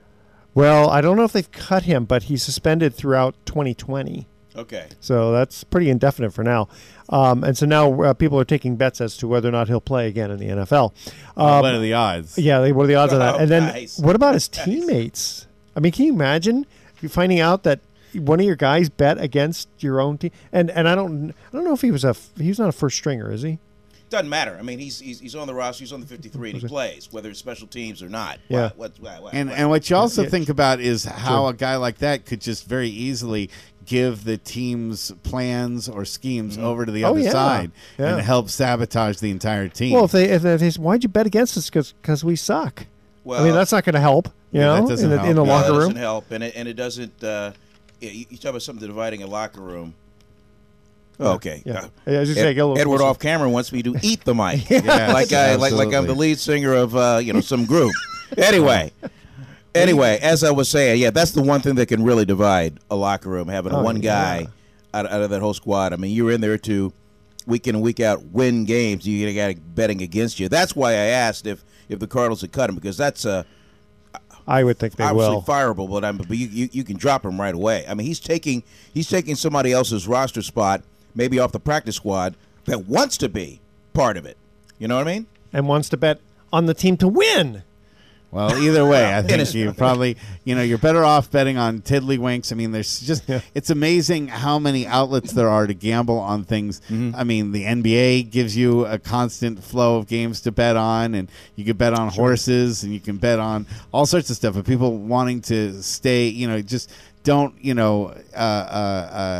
Well, 0.54 0.90
I 0.90 1.02
don't 1.02 1.16
know 1.18 1.24
if 1.24 1.32
they've 1.32 1.50
cut 1.52 1.84
him, 1.84 2.06
but 2.06 2.24
he's 2.24 2.44
suspended 2.44 2.94
throughout 2.94 3.36
2020. 3.46 4.28
Okay. 4.54 4.90
So 5.00 5.32
that's 5.32 5.64
pretty 5.64 5.90
indefinite 5.90 6.34
for 6.34 6.44
now. 6.44 6.68
Um, 7.08 7.44
and 7.46 7.58
so 7.58 7.66
now 7.66 8.02
uh, 8.04 8.14
people 8.14 8.38
are 8.38 8.44
taking 8.44 8.76
bets 8.76 9.00
as 9.00 9.16
to 9.18 9.28
whether 9.30 9.48
or 9.48 9.54
not 9.54 9.70
he'll 9.70 9.80
play 9.80 10.08
again 10.10 10.30
in 10.30 10.40
the 10.40 10.48
NFL. 10.50 10.92
Um, 11.38 11.62
what 11.62 11.74
are 11.74 11.80
the 11.80 11.94
odds? 11.94 12.38
Yeah, 12.38 12.60
they- 12.60 12.74
what 12.74 12.84
are 12.84 12.88
the 12.88 12.96
odds 12.96 13.14
of 13.14 13.20
that? 13.20 13.36
Oh, 13.36 13.38
And 13.38 13.50
then 13.50 13.64
nice. 13.64 13.98
what 13.98 14.14
about 14.18 14.34
his 14.34 14.48
teammates? 14.50 15.48
I 15.74 15.80
mean, 15.80 15.94
can 15.94 16.04
you 16.06 16.14
imagine 16.14 16.66
you 17.02 17.08
finding 17.08 17.40
out 17.40 17.64
that 17.64 17.80
one 18.14 18.42
of 18.42 18.46
your 18.46 18.58
guys 18.58 18.90
bet 18.90 19.18
against 19.22 19.70
your 19.80 20.02
own 20.02 20.18
team? 20.18 20.32
And 20.52 20.70
and 20.72 20.86
I 20.90 20.96
don't 20.96 21.32
I 21.32 21.56
don't 21.56 21.64
know 21.64 21.74
if 21.74 21.80
he 21.82 21.92
was 21.92 22.04
a 22.04 22.10
f- 22.10 22.30
he's 22.38 22.60
not 22.60 22.68
a 22.68 22.74
first 22.74 22.98
stringer, 22.98 23.32
is 23.32 23.42
he? 23.44 23.58
Doesn't 24.12 24.30
matter. 24.30 24.56
I 24.60 24.62
mean, 24.62 24.78
he's 24.78 25.00
he's, 25.00 25.20
he's 25.22 25.36
on 25.36 25.48
the 25.48 25.54
roster. 25.56 25.84
He's 25.84 25.94
on 25.94 26.02
the 26.02 26.06
53, 26.06 26.52
and 26.52 26.62
he 26.62 26.68
plays 26.68 27.08
whether 27.12 27.30
it's 27.30 27.40
special 27.40 27.66
teams 27.66 28.04
or 28.04 28.10
not. 28.10 28.40
Yeah. 28.50 28.72
What? 28.76 28.78
What? 28.78 29.00
what, 29.00 29.24
what 29.24 29.34
And 29.34 29.50
what- 29.50 29.58
and 29.58 29.70
what 29.70 29.90
you 29.90 29.96
also 29.96 30.24
Yeah. 30.24 30.30
think 30.30 30.50
about 30.50 30.80
is 30.82 31.06
how 31.06 31.44
Sure. 31.44 31.50
a 31.52 31.54
guy 31.54 31.78
like 31.78 31.98
that 32.00 32.26
could 32.26 32.42
just 32.42 32.68
very 32.68 32.90
easily 32.90 33.50
give 33.86 34.26
the 34.26 34.38
team's 34.38 35.12
plans 35.24 35.90
or 35.90 36.06
schemes 36.06 36.58
over 36.58 36.86
to 36.86 36.92
the 36.92 37.04
Oh, 37.06 37.12
other 37.12 37.22
yeah. 37.22 37.32
side 37.32 37.72
Yeah. 37.98 38.14
and 38.18 38.22
help 38.22 38.50
sabotage 38.50 39.18
the 39.20 39.32
entire 39.32 39.68
team. 39.70 39.94
Well, 39.94 40.06
if 40.06 40.12
they 40.12 40.26
if 40.26 40.42
they 40.44 40.58
say, 40.70 40.80
why'd 40.82 41.04
you 41.04 41.10
bet 41.10 41.26
against 41.26 41.58
us 41.58 41.70
because 41.70 42.24
we 42.24 42.36
suck. 42.36 42.86
Well, 43.24 43.42
I 43.42 43.46
mean, 43.46 43.54
that's 43.54 43.72
not 43.72 43.86
going 43.86 43.96
to 43.96 44.02
help. 44.02 44.28
You 44.52 44.60
Yeah, 44.60 44.74
that 44.74 44.82
know, 44.82 44.88
doesn't 44.90 45.06
in 45.06 45.12
the, 45.12 45.18
help. 45.18 45.30
in 45.30 45.36
the 45.38 45.42
No, 45.44 45.46
No, 45.46 45.52
locker 45.54 45.68
that 45.68 45.72
room. 45.72 45.80
doesn't 45.80 45.96
help, 45.96 46.32
and 46.32 46.44
it 46.44 46.54
and 46.58 46.68
it 46.68 46.74
doesn't. 46.74 47.24
Uh, 47.24 47.52
you, 48.02 48.26
you 48.30 48.38
talk 48.38 48.50
about 48.50 48.62
something 48.62 48.86
dividing 48.86 49.24
a 49.24 49.28
locker 49.28 49.62
room. 49.62 49.94
Oh, 51.22 51.34
okay. 51.34 51.62
Yeah. 51.66 51.74
Uh, 51.74 51.88
Yeah, 52.08 52.18
I 52.18 52.20
was 52.22 52.30
just 52.30 52.40
saying, 52.42 52.56
get 52.56 52.62
a 52.62 52.66
little 52.66 52.80
Edward 52.82 53.02
off 53.02 53.20
camera 53.20 53.50
wants 53.50 53.72
me 53.72 53.84
to 53.84 53.96
eat 54.02 54.24
the 54.24 54.34
mic, 54.36 54.70
Yes, 54.70 55.14
like 55.14 55.32
I 55.34 55.56
like 55.56 55.74
like 55.74 55.94
I'm 55.94 56.08
the 56.08 56.16
lead 56.16 56.40
singer 56.40 56.74
of 56.74 56.96
uh, 56.96 57.20
you 57.24 57.32
know 57.34 57.42
some 57.42 57.66
group. 57.66 57.92
anyway, 58.38 58.92
anyway, 59.76 60.20
as 60.22 60.44
I 60.44 60.52
was 60.52 60.70
saying, 60.70 61.00
yeah, 61.02 61.12
that's 61.12 61.32
the 61.32 61.42
one 61.42 61.62
thing 61.62 61.76
that 61.76 61.88
can 61.88 62.04
really 62.04 62.26
divide 62.26 62.80
a 62.90 62.96
locker 62.96 63.30
room, 63.30 63.48
having 63.48 63.74
Oh, 63.74 63.84
one 63.84 64.00
guy 64.00 64.40
yeah. 64.42 64.48
out, 65.00 65.06
out 65.12 65.22
of 65.22 65.30
that 65.30 65.42
whole 65.42 65.54
squad. 65.54 65.94
I 65.94 65.96
mean, 65.98 66.12
you're 66.16 66.32
in 66.32 66.42
there 66.42 66.58
to 66.60 66.92
week 67.48 67.68
in 67.68 67.76
and 67.76 67.84
week 67.84 68.00
out 68.00 68.24
win 68.26 68.66
games. 68.66 69.08
You 69.08 69.34
got 69.34 69.56
betting 69.76 70.02
against 70.02 70.40
you. 70.40 70.50
That's 70.50 70.76
why 70.76 70.92
I 70.92 70.96
asked 71.26 71.46
if 71.48 71.64
if 71.90 72.00
the 72.00 72.08
Cardinals 72.08 72.42
would 72.42 72.52
cut 72.52 72.70
him 72.70 72.76
because 72.76 72.98
that's 72.98 73.26
a. 73.26 73.46
I 74.48 74.64
would 74.64 74.80
think 74.80 74.96
they 74.96 75.04
obviously 75.04 75.36
will. 75.36 75.42
fireable, 75.44 75.88
but 75.90 76.04
I'm, 76.04 76.18
but 76.18 76.32
you, 76.36 76.48
you 76.48 76.70
you 76.72 76.84
can 76.84 76.98
drop 76.98 77.24
him 77.24 77.40
right 77.40 77.54
away. 77.54 77.86
I 77.88 77.94
mean, 77.94 78.08
he's 78.08 78.20
taking 78.20 78.64
he's 78.94 79.08
taking 79.08 79.36
somebody 79.36 79.72
else's 79.72 80.08
roster 80.08 80.42
spot, 80.42 80.84
maybe 81.16 81.40
off 81.40 81.52
the 81.52 81.60
practice 81.60 81.96
squad 81.96 82.36
that 82.66 82.86
wants 82.88 83.18
to 83.18 83.30
be 83.30 83.60
part 83.94 84.18
of 84.18 84.26
it. 84.26 84.38
You 84.80 84.88
know 84.88 84.98
what 84.98 85.08
I 85.08 85.14
mean? 85.14 85.28
and 85.54 85.68
wants 85.68 85.90
to 85.90 85.98
bet 85.98 86.20
on 86.54 86.66
the 86.66 86.74
team 86.74 86.98
to 86.98 87.08
win. 87.08 87.64
Well, 88.32 88.56
either 88.64 88.86
way, 88.86 89.14
I 89.14 89.22
think 89.22 89.34
Innocent. 89.34 89.56
you 89.62 89.74
probably, 89.74 90.16
you 90.46 90.56
know, 90.56 90.62
you're 90.62 90.78
better 90.78 91.04
off 91.04 91.30
betting 91.30 91.58
on 91.58 91.82
tiddlywinks. 91.82 92.54
I 92.54 92.56
mean, 92.56 92.72
there's 92.72 93.02
just, 93.02 93.24
it's 93.54 93.70
amazing 93.70 94.30
how 94.30 94.58
many 94.58 94.88
outlets 94.88 95.34
there 95.34 95.50
are 95.50 95.68
to 95.68 95.74
gamble 95.74 96.18
on 96.18 96.46
things. 96.46 96.80
Mm-hmm. 96.90 97.14
I 97.14 97.26
mean, 97.26 97.52
the 97.52 97.66
NBA 97.66 98.32
gives 98.32 98.56
you 98.56 98.86
a 98.86 98.98
constant 98.98 99.62
flow 99.62 99.98
of 99.98 100.08
games 100.08 100.40
to 100.42 100.52
bet 100.54 100.78
on, 100.78 101.14
and 101.14 101.30
you 101.58 101.66
can 101.66 101.76
bet 101.76 101.94
on 101.94 102.08
horses, 102.08 102.84
and 102.84 102.94
you 102.94 103.02
can 103.02 103.18
bet 103.18 103.38
on 103.40 103.66
all 103.92 104.06
sorts 104.06 104.30
of 104.30 104.38
stuff. 104.38 104.56
But 104.56 104.66
people 104.66 104.98
wanting 104.98 105.42
to 105.44 105.84
stay, 105.84 106.28
you 106.28 106.48
know, 106.48 106.62
just 106.62 106.90
don't, 107.24 107.54
you 107.64 107.74
know, 107.74 108.08
uh, 108.34 108.38
uh, 108.38 108.40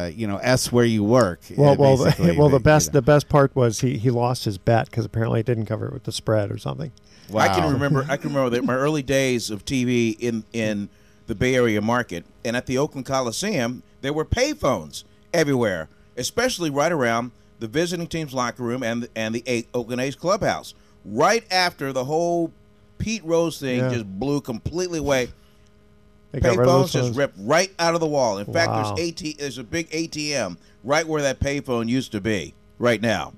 uh, 0.06 0.12
you 0.14 0.28
know, 0.28 0.38
s 0.38 0.72
where 0.72 0.86
you 0.86 1.04
work. 1.04 1.42
Well, 1.58 1.72
uh, 1.72 1.76
well, 1.76 1.98
basically. 2.06 2.38
well. 2.38 2.50
The 2.50 2.60
best, 2.60 2.88
you 2.88 2.94
know. 2.94 3.00
the 3.00 3.02
best 3.04 3.30
part 3.30 3.56
was 3.56 3.82
he, 3.82 3.98
he 3.98 4.10
lost 4.10 4.46
his 4.46 4.58
bet 4.58 4.86
because 4.90 5.06
apparently 5.06 5.40
it 5.40 5.46
didn't 5.46 5.66
cover 5.66 5.88
it 5.88 5.94
with 5.94 6.04
the 6.04 6.12
spread 6.12 6.52
or 6.52 6.58
something. 6.58 6.92
Wow. 7.30 7.42
I 7.42 7.48
can 7.50 7.72
remember 7.72 8.06
I 8.10 8.18
can 8.18 8.30
remember 8.30 8.50
that 8.52 8.64
my 8.66 8.76
early 8.76 9.02
days 9.02 9.50
of 9.50 9.64
TV 9.66 10.18
in 10.20 10.44
in 10.52 10.90
the 11.28 11.36
Bay 11.36 11.56
Area 11.56 11.82
market 11.82 12.26
and 12.44 12.58
at 12.58 12.66
the 12.66 12.78
Oakland 12.78 13.06
Coliseum, 13.06 13.84
there 14.02 14.12
were 14.12 14.26
payphones 14.26 15.06
everywhere, 15.34 15.88
especially 16.18 16.70
right 16.70 16.92
around 16.92 17.32
the 17.60 17.68
visiting 17.68 18.08
team's 18.08 18.34
locker 18.34 18.64
room 18.64 18.84
and 18.84 19.08
and 19.16 19.34
the 19.34 19.44
eight 19.48 19.68
Oakland 19.74 20.02
A's 20.02 20.16
clubhouse. 20.16 20.74
Right 21.06 21.46
after 21.50 21.94
the 21.94 22.04
whole 22.06 22.52
Pete 22.98 23.24
Rose 23.24 23.60
thing 23.60 23.80
Yeah. 23.80 23.90
just 23.94 24.20
blew 24.20 24.42
completely 24.42 25.00
away, 25.00 25.26
They 25.26 25.30
got 25.30 25.30
rid 25.30 25.30
of 25.30 26.20
payphones 26.34 26.92
just 26.92 27.16
ripped 27.16 27.36
right 27.40 27.72
out 27.80 27.94
of 27.94 28.00
the 28.00 28.08
wall. 28.08 28.38
In 28.38 28.52
fact, 28.52 28.96
there's 28.98 29.10
AT 29.10 29.38
there's 29.40 29.58
a 29.58 29.64
big 29.64 29.90
ATM 29.90 30.58
right 30.84 31.08
where 31.08 31.22
that 31.22 31.40
payphone 31.40 31.88
used 31.88 32.12
to 32.14 32.22
be 32.22 32.54
right 32.80 33.02
now. 33.02 33.34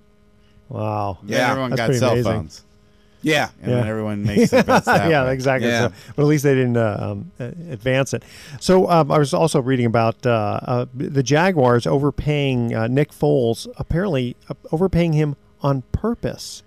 Wow. 0.69 1.17
Yeah, 1.25 1.38
Yeah, 1.38 1.51
everyone 1.51 1.69
that's 1.71 1.79
got 1.91 1.95
cell 2.00 2.12
amazing. 2.13 2.31
phones. 2.31 2.63
Yeah. 3.25 3.50
and 3.62 3.71
then 3.71 3.88
everyone 3.88 4.23
makes 4.23 4.51
their 4.51 4.63
bets 4.63 4.85
that 4.88 5.09
yeah, 5.09 5.23
way. 5.25 5.33
exactly. 5.33 5.69
Yeah. 5.69 5.88
So, 5.88 5.93
but 6.15 6.23
at 6.23 6.27
least 6.27 6.43
they 6.43 6.55
didn't 6.55 6.75
uh, 6.75 6.97
um, 7.00 7.31
advance 7.39 8.13
it. 8.13 8.23
So 8.59 8.89
um, 8.89 9.12
I 9.12 9.17
was 9.17 9.33
also 9.33 9.62
reading 9.62 9.85
about 9.85 10.25
uh, 10.25 10.59
uh, 10.63 10.85
the 10.93 11.23
Jaguars 11.23 11.88
overpaying 11.88 12.75
uh, 12.75 12.88
Nick 12.88 13.12
Foles, 13.12 13.65
apparently 13.77 14.35
uh, 14.50 14.55
overpaying 14.73 15.13
him 15.13 15.38
on 15.62 15.83
purpose. 15.93 16.63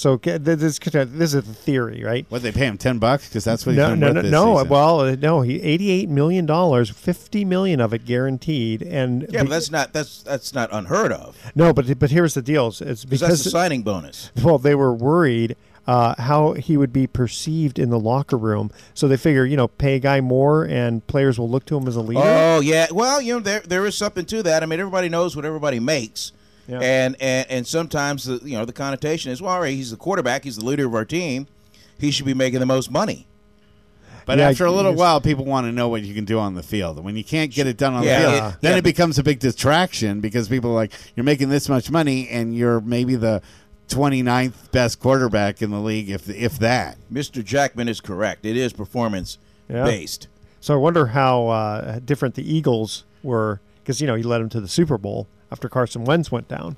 So 0.00 0.16
ca- 0.16 0.38
th- 0.38 0.58
this 0.58 0.78
this 0.78 1.12
is 1.12 1.34
a 1.34 1.42
theory, 1.42 2.02
right? 2.02 2.24
What 2.30 2.40
they 2.40 2.52
pay 2.52 2.64
him 2.64 2.78
ten 2.78 2.98
bucks 2.98 3.28
because 3.28 3.44
that's 3.44 3.66
what 3.66 3.72
he's 3.72 3.76
No, 3.80 3.94
no, 3.94 4.06
worth 4.06 4.14
no, 4.14 4.22
this 4.22 4.30
no. 4.32 4.54
season. 4.56 4.68
Well, 4.70 5.00
uh, 5.00 5.16
no. 5.16 5.42
He 5.42 5.60
eighty-eight 5.60 6.08
million 6.08 6.46
dollars, 6.46 6.88
fifty 6.88 7.44
million 7.44 7.82
of 7.82 7.92
it 7.92 8.06
guaranteed, 8.06 8.80
and 8.80 9.26
Yeah, 9.28 9.42
but 9.42 9.50
that's 9.50 9.70
not 9.70 9.92
that's 9.92 10.22
that's 10.22 10.54
not 10.54 10.70
unheard 10.72 11.12
of. 11.12 11.36
no. 11.54 11.74
But 11.74 11.98
but 11.98 12.10
here's 12.10 12.32
the 12.32 12.40
deal: 12.40 12.68
it's, 12.68 12.80
it's 12.80 13.04
Because 13.04 13.20
that's 13.20 13.30
because 13.32 13.44
the 13.44 13.50
signing 13.50 13.82
bonus. 13.82 14.32
well, 14.42 14.56
they 14.56 14.74
were 14.74 14.94
worried 14.94 15.54
uh, 15.86 16.14
how 16.16 16.54
he 16.54 16.78
would 16.78 16.94
be 16.94 17.06
perceived 17.06 17.78
in 17.78 17.90
the 17.90 17.98
locker 18.00 18.38
room, 18.38 18.70
so 18.94 19.06
they 19.06 19.18
figure, 19.18 19.44
you 19.44 19.58
know, 19.58 19.68
pay 19.68 19.96
a 19.96 19.98
guy 20.00 20.22
more, 20.22 20.64
and 20.64 21.06
players 21.08 21.38
will 21.38 21.50
look 21.50 21.66
to 21.66 21.76
him 21.76 21.86
as 21.86 21.96
a 21.96 22.00
leader. 22.00 22.22
Oh 22.24 22.60
yeah. 22.60 22.86
Well, 22.90 23.20
you 23.20 23.34
know 23.34 23.40
there 23.40 23.60
there 23.60 23.84
is 23.84 23.98
something 23.98 24.24
to 24.24 24.42
that. 24.44 24.62
I 24.62 24.66
mean, 24.66 24.80
everybody 24.80 25.10
knows 25.10 25.36
what 25.36 25.44
everybody 25.44 25.78
makes. 25.78 26.32
Yeah. 26.70 26.78
And, 26.80 27.16
and 27.20 27.50
and 27.50 27.66
sometimes 27.66 28.24
the 28.24 28.40
you 28.44 28.56
know 28.56 28.64
the 28.64 28.72
connotation 28.72 29.32
is 29.32 29.42
well, 29.42 29.52
all 29.54 29.60
right, 29.60 29.74
he's 29.74 29.90
the 29.90 29.96
quarterback, 29.96 30.44
he's 30.44 30.56
the 30.56 30.64
leader 30.64 30.86
of 30.86 30.94
our 30.94 31.04
team, 31.04 31.46
he 31.98 32.10
should 32.10 32.26
be 32.26 32.34
making 32.34 32.60
the 32.60 32.66
most 32.66 32.90
money. 32.90 33.26
But 34.26 34.38
Yeah, 34.38 34.50
after 34.50 34.66
a 34.66 34.70
little 34.70 34.92
while, 34.94 35.20
people 35.20 35.44
want 35.44 35.66
to 35.66 35.72
know 35.72 35.88
what 35.88 36.02
you 36.02 36.14
can 36.14 36.24
do 36.24 36.38
on 36.38 36.54
the 36.54 36.62
field. 36.62 37.02
When 37.02 37.16
you 37.16 37.24
can't 37.24 37.50
get 37.50 37.66
it 37.66 37.76
done 37.76 37.94
on 37.94 38.04
Yeah, 38.04 38.18
the 38.18 38.22
field, 38.28 38.34
yeah, 38.34 38.52
then 38.60 38.72
yeah. 38.72 38.78
it 38.78 38.84
becomes 38.84 39.18
a 39.18 39.22
big 39.24 39.40
distraction 39.40 40.20
because 40.20 40.48
people 40.48 40.70
are 40.70 40.74
like, 40.74 40.92
you're 41.16 41.24
making 41.24 41.48
this 41.48 41.68
much 41.68 41.90
money 41.90 42.28
and 42.28 42.54
you're 42.54 42.80
maybe 42.80 43.16
the 43.16 43.42
29th 43.88 44.70
best 44.70 45.00
quarterback 45.00 45.62
in 45.62 45.70
the 45.70 45.80
league, 45.80 46.08
if 46.10 46.28
if 46.28 46.58
that. 46.60 46.96
Mr. 47.12 47.44
Jackman 47.44 47.88
is 47.88 48.00
correct. 48.00 48.46
It 48.46 48.56
is 48.56 48.72
performance 48.72 49.38
Yeah. 49.68 49.84
based. 49.84 50.28
So 50.60 50.74
I 50.74 50.76
wonder 50.76 51.06
how 51.06 51.48
uh, 51.48 51.98
different 51.98 52.34
the 52.36 52.48
Eagles 52.54 53.04
were, 53.24 53.60
because 53.82 54.00
you 54.00 54.06
know 54.06 54.14
he 54.14 54.22
led 54.22 54.38
them 54.42 54.48
to 54.50 54.60
the 54.60 54.68
Super 54.68 54.96
Bowl 54.98 55.26
after 55.50 55.68
Carson 55.68 56.04
Wentz 56.04 56.30
went 56.30 56.48
down. 56.48 56.76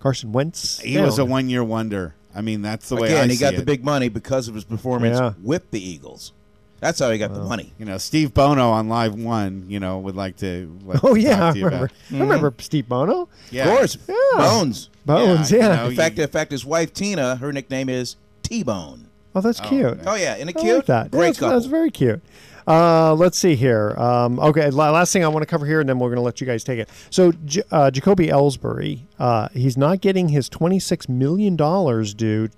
Carson 0.00 0.32
Wentz, 0.32 0.80
He 0.80 0.98
was 0.98 1.18
a 1.18 1.24
one 1.24 1.48
year 1.48 1.64
wonder. 1.64 2.14
I 2.34 2.40
mean, 2.40 2.62
that's 2.62 2.88
the 2.88 2.96
way 2.96 3.08
Again, 3.08 3.24
I 3.24 3.26
he 3.32 3.36
see 3.36 3.40
got 3.40 3.56
the 3.56 3.64
big 3.64 3.84
money 3.84 4.08
because 4.08 4.48
of 4.48 4.54
his 4.54 4.64
performance 4.64 5.18
Yeah. 5.18 5.32
with 5.42 5.70
the 5.70 5.84
Eagles. 5.84 6.32
That's 6.80 7.00
how 7.00 7.10
he 7.10 7.18
got 7.18 7.34
the 7.34 7.40
money. 7.42 7.72
You 7.76 7.84
know, 7.84 7.98
Steve 7.98 8.32
Bono 8.32 8.70
on 8.70 8.88
Live 8.88 9.14
One, 9.14 9.64
you 9.66 9.80
know, 9.80 9.98
would 9.98 10.14
like 10.14 10.36
to. 10.36 10.72
Like, 10.84 11.02
Oh 11.02 11.14
to 11.14 11.20
yeah, 11.20 11.36
talk 11.36 11.42
I 11.42 11.52
to 11.52 11.58
you 11.58 11.64
remember. 11.64 11.86
about. 11.86 11.96
I 11.96 12.12
mm-hmm. 12.12 12.22
remember 12.22 12.54
Steve 12.58 12.88
Bono. 12.88 13.28
Yeah. 13.50 13.68
Of 13.68 13.76
course, 13.78 13.98
Yeah. 14.08 14.14
Bones. 14.36 14.90
Bones, 15.04 15.50
Yeah, 15.50 15.58
yeah. 15.58 15.70
you 15.70 15.76
know, 15.76 15.86
In 15.90 15.96
fact, 15.96 16.18
in 16.20 16.28
fact, 16.28 16.52
his 16.52 16.64
wife 16.64 16.92
Tina, 16.92 17.36
her 17.36 17.52
nickname 17.52 17.88
is 17.88 18.14
T 18.44 18.62
Bone. 18.62 19.06
Oh, 19.34 19.40
that's 19.40 19.60
oh, 19.60 19.68
cute. 19.68 19.98
Oh 20.06 20.14
yeah, 20.14 20.36
isn't 20.36 20.50
it 20.50 20.56
I 20.56 20.60
cute? 20.60 20.76
like 20.76 20.86
that. 20.86 21.10
Great 21.10 21.20
yeah, 21.20 21.26
that's, 21.26 21.38
couple. 21.40 21.54
that's 21.56 21.66
very 21.66 21.90
cute. 21.90 22.22
Uh, 22.68 23.14
let's 23.14 23.38
see 23.38 23.54
here. 23.54 23.94
Um, 23.96 24.38
okay, 24.38 24.68
last 24.70 25.12
thing 25.12 25.24
I 25.24 25.28
want 25.28 25.42
to 25.42 25.46
cover 25.46 25.64
here, 25.64 25.80
and 25.80 25.88
then 25.88 25.98
we're 25.98 26.08
going 26.10 26.16
to 26.16 26.22
let 26.22 26.38
you 26.40 26.46
guys 26.46 26.62
take 26.62 26.78
it. 26.78 26.90
So, 27.08 27.32
J- 27.46 27.62
uh, 27.70 27.90
Jacoby 27.90 28.26
Ellsbury, 28.26 29.00
uh, 29.18 29.48
he's 29.54 29.78
not 29.78 30.02
getting 30.02 30.28
his 30.28 30.50
$26 30.50 31.08
million 31.08 31.56
due 31.56 32.50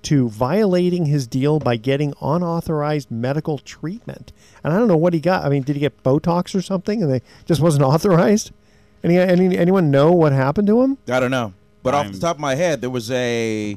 to 0.00 0.28
violating 0.28 1.06
his 1.06 1.26
deal 1.26 1.58
by 1.58 1.76
getting 1.76 2.14
unauthorized 2.22 3.10
medical 3.10 3.58
treatment. 3.58 4.32
And 4.62 4.72
I 4.72 4.78
don't 4.78 4.86
know 4.86 4.96
what 4.96 5.12
he 5.12 5.18
got. 5.18 5.44
I 5.44 5.48
mean, 5.48 5.62
did 5.64 5.74
he 5.74 5.80
get 5.80 6.04
Botox 6.04 6.54
or 6.54 6.62
something 6.62 7.02
and 7.02 7.10
they 7.12 7.20
just 7.46 7.60
wasn't 7.60 7.82
authorized? 7.92 8.52
Any, 9.02 9.18
any 9.18 9.56
anyone 9.58 9.90
know 9.90 10.12
what 10.12 10.32
happened 10.32 10.66
to 10.68 10.82
him? 10.82 10.98
I 11.10 11.18
don't 11.20 11.30
know, 11.32 11.52
but 11.82 11.94
off 11.94 12.04
I'm- 12.04 12.12
the 12.12 12.20
top 12.20 12.36
of 12.36 12.40
my 12.40 12.54
head, 12.54 12.80
there 12.80 12.90
was 12.90 13.10
a 13.10 13.76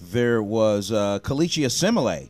there 0.00 0.40
was 0.42 0.90
uh, 0.92 1.18
Kelechi 1.20 1.64
Osemele 1.64 2.28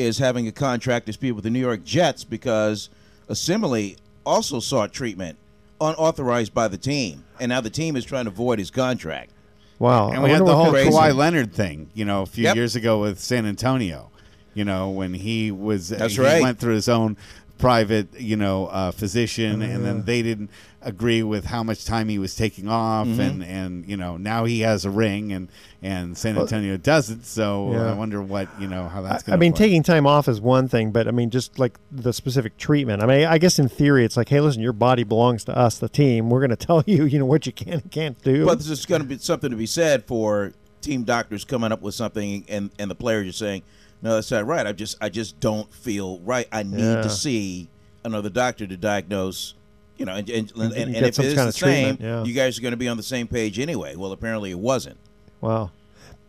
is 0.00 0.18
having 0.18 0.46
a 0.48 0.52
contract 0.52 1.06
dispute 1.06 1.34
with 1.34 1.44
the 1.44 1.50
New 1.50 1.60
York 1.60 1.84
Jets 1.84 2.24
because 2.24 2.88
Osemele 3.28 3.96
also 4.26 4.60
sought 4.60 4.92
treatment 4.92 5.38
unauthorized 5.80 6.52
by 6.52 6.68
the 6.68 6.76
team, 6.76 7.24
and 7.38 7.48
now 7.48 7.60
the 7.60 7.70
team 7.70 7.96
is 7.96 8.04
trying 8.04 8.24
to 8.24 8.30
void 8.30 8.58
his 8.58 8.70
contract. 8.70 9.30
Wow. 9.78 10.10
And 10.10 10.22
we 10.22 10.30
had 10.30 10.40
the 10.44 10.54
whole 10.54 10.64
kind 10.66 10.74
crazy. 10.74 10.90
Kawhi 10.90 11.14
Leonard 11.14 11.54
thing, 11.54 11.88
you 11.94 12.04
know, 12.04 12.22
a 12.22 12.26
few 12.26 12.44
Yep. 12.44 12.56
years 12.56 12.76
ago 12.76 13.00
with 13.00 13.18
San 13.18 13.46
Antonio. 13.46 14.10
You 14.52 14.64
know, 14.64 14.90
when 14.90 15.14
he 15.14 15.50
was 15.52 15.88
That's 15.88 16.16
he 16.16 16.20
right. 16.20 16.42
went 16.42 16.58
through 16.58 16.74
his 16.74 16.88
own 16.88 17.16
private, 17.60 18.18
you 18.18 18.36
know, 18.36 18.66
uh, 18.66 18.90
physician, 18.90 19.62
and 19.62 19.84
then 19.84 20.04
they 20.04 20.22
didn't 20.22 20.50
agree 20.82 21.22
with 21.22 21.44
how 21.44 21.62
much 21.62 21.84
time 21.84 22.08
he 22.08 22.18
was 22.18 22.34
taking 22.34 22.66
off, 22.66 23.06
Mm-hmm. 23.06 23.20
and 23.20 23.44
and 23.44 23.88
you 23.88 23.96
know 23.96 24.16
now 24.16 24.44
he 24.46 24.60
has 24.60 24.84
a 24.86 24.90
ring, 24.90 25.30
and 25.32 25.48
and 25.82 26.16
San 26.16 26.38
Antonio 26.38 26.76
doesn't. 26.78 27.26
So 27.26 27.72
Yeah. 27.72 27.90
I 27.90 27.92
wonder 27.94 28.22
what 28.22 28.48
you 28.58 28.66
know 28.66 28.88
how 28.88 29.02
that's 29.02 29.22
going 29.22 29.32
to 29.32 29.32
I 29.32 29.36
going. 29.36 29.40
mean, 29.40 29.52
taking 29.52 29.82
time 29.82 30.06
off 30.06 30.26
is 30.26 30.40
one 30.40 30.68
thing, 30.68 30.90
but 30.90 31.06
I 31.06 31.10
mean, 31.10 31.28
just 31.30 31.58
like 31.58 31.78
the 31.92 32.12
specific 32.12 32.56
treatment. 32.56 33.02
I 33.02 33.06
mean, 33.06 33.26
I 33.26 33.36
guess 33.38 33.58
in 33.58 33.68
theory, 33.68 34.04
it's 34.06 34.16
like, 34.16 34.30
hey, 34.30 34.40
listen, 34.40 34.62
your 34.62 34.72
body 34.72 35.04
belongs 35.04 35.44
to 35.44 35.56
us, 35.56 35.78
the 35.78 35.88
team. 35.88 36.30
We're 36.30 36.40
going 36.40 36.50
to 36.56 36.56
tell 36.56 36.82
you, 36.86 37.04
you 37.04 37.18
know, 37.18 37.26
what 37.26 37.44
you 37.46 37.52
can 37.52 37.74
and 37.74 37.90
can't 37.90 38.20
do. 38.22 38.46
But 38.46 38.60
there's 38.60 38.86
going 38.86 39.02
to 39.02 39.06
be 39.06 39.18
something 39.18 39.50
to 39.50 39.56
be 39.56 39.66
said 39.66 40.04
for 40.06 40.52
team 40.80 41.04
doctors 41.04 41.44
coming 41.44 41.72
up 41.72 41.82
with 41.82 41.94
something, 41.94 42.46
and 42.48 42.70
and 42.78 42.90
the 42.90 42.94
players 42.94 43.28
are 43.28 43.32
saying, 43.32 43.62
"No, 44.02 44.14
that's 44.14 44.30
not 44.30 44.46
right. 44.46 44.66
I 44.66 44.72
just 44.72 44.96
I 45.00 45.08
just 45.08 45.40
don't 45.40 45.72
feel 45.72 46.18
right. 46.20 46.46
I 46.52 46.62
need 46.62 46.80
Yeah. 46.80 47.02
to 47.02 47.10
see 47.10 47.68
another 48.04 48.30
doctor 48.30 48.66
to 48.66 48.76
diagnose." 48.76 49.54
You 49.96 50.06
know, 50.06 50.14
and 50.14 50.30
and, 50.30 50.50
and, 50.52 50.72
and, 50.72 50.92
get 50.94 51.02
if 51.02 51.18
it 51.18 51.24
is 51.26 51.34
the 51.34 51.52
same, 51.52 51.98
yeah. 52.00 52.24
you 52.24 52.32
guys 52.32 52.58
are 52.58 52.62
going 52.62 52.72
to 52.72 52.78
be 52.78 52.88
on 52.88 52.96
the 52.96 53.02
same 53.02 53.26
page 53.28 53.58
anyway. 53.58 53.96
Well, 53.96 54.12
apparently 54.12 54.50
it 54.50 54.58
wasn't. 54.58 54.96
wow, 55.42 55.70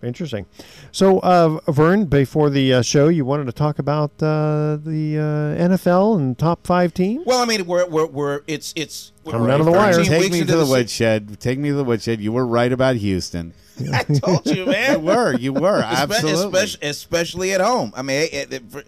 interesting. 0.03 0.45
So, 0.91 1.19
uh, 1.19 1.59
Vern, 1.71 2.05
before 2.05 2.49
the 2.49 2.73
uh, 2.73 2.81
show, 2.81 3.07
you 3.07 3.23
wanted 3.23 3.45
to 3.45 3.53
talk 3.53 3.79
about 3.79 4.11
uh, 4.21 4.77
the 4.83 5.17
uh, 5.57 5.63
NFL 5.69 6.17
and 6.17 6.37
top 6.37 6.67
five 6.67 6.93
teams. 6.93 7.25
Well, 7.25 7.39
I 7.41 7.45
mean, 7.45 7.65
we're 7.65 7.87
we're, 7.87 8.07
we're 8.07 8.41
it's 8.45 8.73
it's 8.75 9.13
we're 9.23 9.31
Coming 9.31 9.47
down 9.47 9.59
to 9.59 9.63
the 9.63 9.71
wire. 9.71 10.03
Take 10.03 10.23
me 10.23 10.39
to 10.39 10.41
into 10.41 10.57
the 10.57 10.65
woodshed. 10.65 11.39
Take 11.39 11.57
me 11.57 11.69
to 11.69 11.75
the 11.75 11.85
woodshed. 11.85 12.19
You 12.19 12.33
were 12.33 12.45
right 12.45 12.73
about 12.73 12.97
Houston. 12.97 13.53
I 13.93 14.03
told 14.03 14.45
you, 14.47 14.65
man. 14.65 14.99
You 14.99 15.05
were. 15.05 15.35
You 15.35 15.53
were. 15.53 15.81
Espe- 15.81 16.03
Absolutely. 16.03 16.59
especially, 16.61 16.87
especially 16.89 17.53
at 17.53 17.61
home. 17.61 17.93
I 17.95 18.01
mean, 18.01 18.27
it, 18.31 18.53
it, 18.53 18.63
for- 18.71 18.83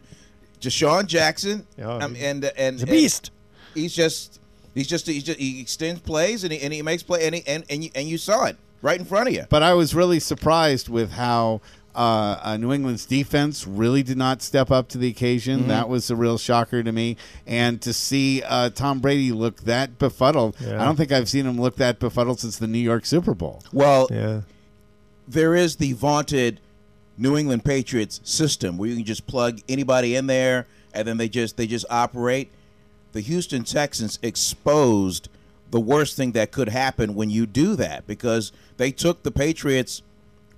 Deshaun 0.62 1.08
Jackson, 1.08 1.66
Oh, 1.82 2.00
um, 2.00 2.16
and 2.18 2.46
and 2.58 2.76
He's 2.76 2.84
a 2.84 2.88
beast. 2.88 3.32
and 3.76 3.82
he's 3.84 3.94
just 3.96 4.40
he's 4.74 4.88
just 4.88 5.08
he 5.08 5.20
just 5.22 5.40
he 5.40 5.60
extends 5.62 6.00
plays 6.02 6.44
and 6.44 6.54
he, 6.54 6.62
and 6.62 6.72
he 6.74 6.82
makes 6.82 7.04
play 7.04 7.26
and 7.26 7.36
he, 7.36 7.44
and 7.46 7.64
and 7.70 7.84
you, 7.84 7.90
and 7.96 8.08
you 8.08 8.18
saw 8.18 8.46
it 8.46 8.56
right 8.82 8.98
in 9.00 9.06
front 9.06 9.28
of 9.28 9.34
you. 9.34 9.46
But 9.50 9.62
I 9.64 9.74
was 9.74 9.94
really 9.94 10.20
surprised 10.22 10.88
with 10.88 11.12
how 11.12 11.60
uh, 11.96 12.40
uh, 12.42 12.58
New 12.58 12.72
England's 12.72 13.06
defense 13.06 13.68
really 13.68 14.04
did 14.04 14.18
not 14.18 14.42
step 14.42 14.72
up 14.72 14.88
to 14.90 14.98
the 14.98 15.10
occasion. 15.10 15.60
Mm-hmm. 15.62 15.68
That 15.70 15.90
was 15.90 16.10
a 16.10 16.16
real 16.16 16.38
shocker 16.38 16.82
to 16.82 16.92
me. 16.94 17.18
And 17.46 17.82
to 17.82 17.92
see 17.94 18.42
uh, 18.44 18.70
Tom 18.72 19.00
Brady 19.00 19.32
look 19.34 19.62
that 19.66 20.00
befuddled, 20.00 20.56
Yeah. 20.60 20.82
I 20.82 20.86
don't 20.86 20.96
think 20.96 21.12
I've 21.12 21.30
seen 21.30 21.46
him 21.46 21.60
look 21.62 21.76
that 21.76 22.00
befuddled 22.00 22.40
since 22.40 22.58
the 22.58 22.68
New 22.68 22.80
York 22.80 23.06
Super 23.06 23.34
Bowl. 23.36 23.62
Well, 23.74 24.08
Yeah. 24.10 24.42
There 25.28 25.56
is 25.56 25.78
the 25.78 25.94
vaunted 25.94 26.60
New 27.18 27.38
England 27.38 27.64
Patriots 27.64 28.20
system 28.24 28.78
where 28.78 28.90
you 28.90 28.96
can 28.96 29.06
just 29.06 29.28
plug 29.28 29.60
anybody 29.70 30.16
in 30.16 30.28
there 30.28 30.68
and 30.94 31.08
then 31.08 31.18
they 31.18 31.30
just 31.30 31.58
they 31.58 31.68
just 31.68 31.86
operate. 31.90 32.52
The 33.12 33.22
Houston 33.22 33.64
Texans 33.64 34.20
exposed 34.22 35.30
the 35.70 35.80
worst 35.80 36.16
thing 36.16 36.32
that 36.34 36.52
could 36.52 36.70
happen 36.70 37.16
when 37.16 37.30
you 37.30 37.46
do 37.46 37.76
that 37.76 38.06
because 38.08 38.52
they 38.78 38.92
took 38.92 39.24
the 39.24 39.32
Patriots 39.32 40.02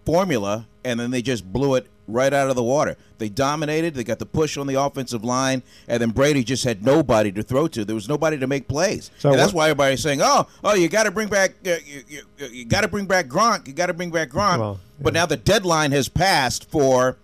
formula 0.06 0.68
and 0.84 1.00
then 1.00 1.12
they 1.12 1.22
just 1.22 1.52
blew 1.52 1.76
it 1.76 1.88
right 2.08 2.32
out 2.34 2.50
of 2.50 2.56
the 2.56 2.64
water. 2.64 2.98
They 3.18 3.30
dominated, 3.30 3.96
they 3.96 4.04
got 4.04 4.20
the 4.20 4.26
push 4.26 4.58
on 4.58 4.68
the 4.68 4.76
offensive 4.76 5.24
line, 5.24 5.64
and 5.88 6.02
then 6.02 6.10
Brady 6.12 6.44
just 6.44 6.64
had 6.64 6.84
nobody 6.84 7.32
to 7.32 7.44
throw 7.44 7.68
to. 7.70 7.86
There 7.86 7.96
was 7.96 8.10
nobody 8.10 8.38
to 8.38 8.48
make 8.48 8.68
plays. 8.68 9.10
So 9.20 9.30
and 9.32 9.40
that's 9.40 9.54
why 9.54 9.70
everybody's 9.70 10.02
saying, 10.02 10.20
"Oh, 10.22 10.48
oh, 10.64 10.76
you 10.76 10.88
got 10.90 11.04
to 11.04 11.12
bring 11.12 11.30
back 11.30 11.52
uh, 11.66 11.76
you, 11.86 12.04
you, 12.08 12.48
you 12.48 12.66
got 12.66 12.82
to 12.82 12.88
bring 12.88 13.06
back 13.06 13.28
Gronk. 13.28 13.68
You 13.68 13.74
got 13.74 13.88
to 13.88 13.94
bring 13.94 14.12
back 14.12 14.30
Gronk." 14.30 14.60
Well, 14.60 14.80
But 15.00 15.14
now 15.14 15.26
the 15.26 15.38
deadline 15.38 15.92
has 15.94 16.10
passed 16.10 16.70
for 16.70 17.18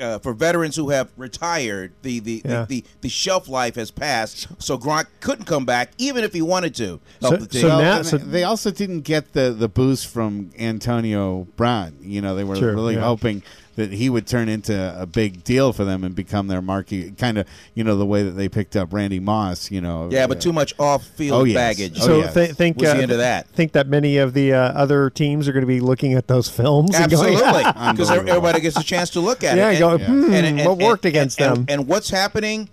uh, 0.00 0.18
for 0.18 0.32
veterans 0.32 0.74
who 0.74 0.90
have 0.90 1.10
retired. 1.16 1.92
The 2.02 2.18
the, 2.18 2.42
Yeah. 2.44 2.64
the, 2.64 2.80
the 2.80 2.84
the 3.02 3.08
shelf 3.08 3.48
life 3.48 3.76
has 3.76 3.90
passed, 3.92 4.48
so 4.58 4.76
Gronk 4.76 5.06
couldn't 5.20 5.44
come 5.44 5.64
back 5.64 5.92
even 5.98 6.24
if 6.24 6.32
he 6.32 6.42
wanted 6.42 6.74
to 6.76 6.98
So- 7.20 7.36
the 7.36 7.46
team. 7.46 7.60
so 7.60 7.68
now- 7.80 8.02
so- 8.02 8.16
they 8.18 8.42
also 8.42 8.70
didn't 8.72 9.02
get 9.02 9.32
the, 9.34 9.52
the 9.52 9.68
boost 9.68 10.08
from 10.08 10.50
Antonio 10.58 11.46
Brown. 11.56 11.94
You 12.00 12.20
know, 12.20 12.34
they 12.34 12.42
were 12.44 12.56
Sure, 12.56 12.74
really 12.74 12.94
yeah. 12.94 13.02
hoping 13.02 13.42
that 13.76 13.90
he 13.92 14.10
would 14.10 14.26
turn 14.26 14.48
into 14.50 14.94
a 15.00 15.06
big 15.06 15.44
deal 15.44 15.72
for 15.72 15.84
them 15.84 16.04
and 16.04 16.14
become 16.14 16.46
their 16.48 16.60
marquee. 16.60 17.10
Kind 17.12 17.38
of, 17.38 17.46
you 17.74 17.82
know, 17.84 17.96
the 17.96 18.04
way 18.04 18.22
that 18.22 18.32
they 18.32 18.48
picked 18.48 18.76
up 18.76 18.92
Randy 18.92 19.18
Moss. 19.18 19.70
You 19.70 19.80
know, 19.80 20.08
yeah, 20.10 20.26
but 20.26 20.40
too 20.42 20.52
much 20.52 20.74
off-field 20.78 21.40
Oh, 21.40 21.44
yes. 21.44 21.54
baggage. 21.54 21.98
Oh, 22.02 22.06
So 22.06 22.18
yes. 22.18 22.34
th- 22.34 22.50
think 22.52 22.76
Was 22.76 22.90
uh, 22.90 22.94
the 22.96 23.02
end 23.02 23.12
of 23.12 23.18
that. 23.18 23.48
Think 23.48 23.72
that 23.72 23.86
many 23.88 24.18
of 24.18 24.34
the 24.34 24.52
uh, 24.52 24.58
other 24.72 25.08
teams 25.08 25.48
are 25.48 25.52
going 25.52 25.62
to 25.62 25.66
be 25.66 25.80
looking 25.80 26.12
at 26.14 26.26
those 26.28 26.48
films 26.48 26.94
Absolutely, 26.94 27.36
because 27.40 27.74
Unbelievable. 27.76 28.28
everybody 28.28 28.60
gets 28.60 28.76
a 28.76 28.82
chance 28.84 29.08
to 29.10 29.20
look 29.20 29.42
at 29.42 29.56
Yeah, 29.56 29.70
it. 29.70 29.78
go, 29.78 29.96
hmm, 29.98 30.58
what 30.66 30.78
worked 30.78 31.04
against 31.06 31.40
and- 31.40 31.56
them? 31.56 31.66
And 31.68 31.88
what's 31.88 32.10
happening 32.10 32.68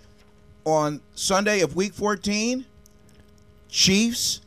on 0.65 1.00
Sunday 1.15 1.62
of 1.62 1.75
Week 1.75 1.94
14? 1.94 2.65
Chiefs 3.70 4.41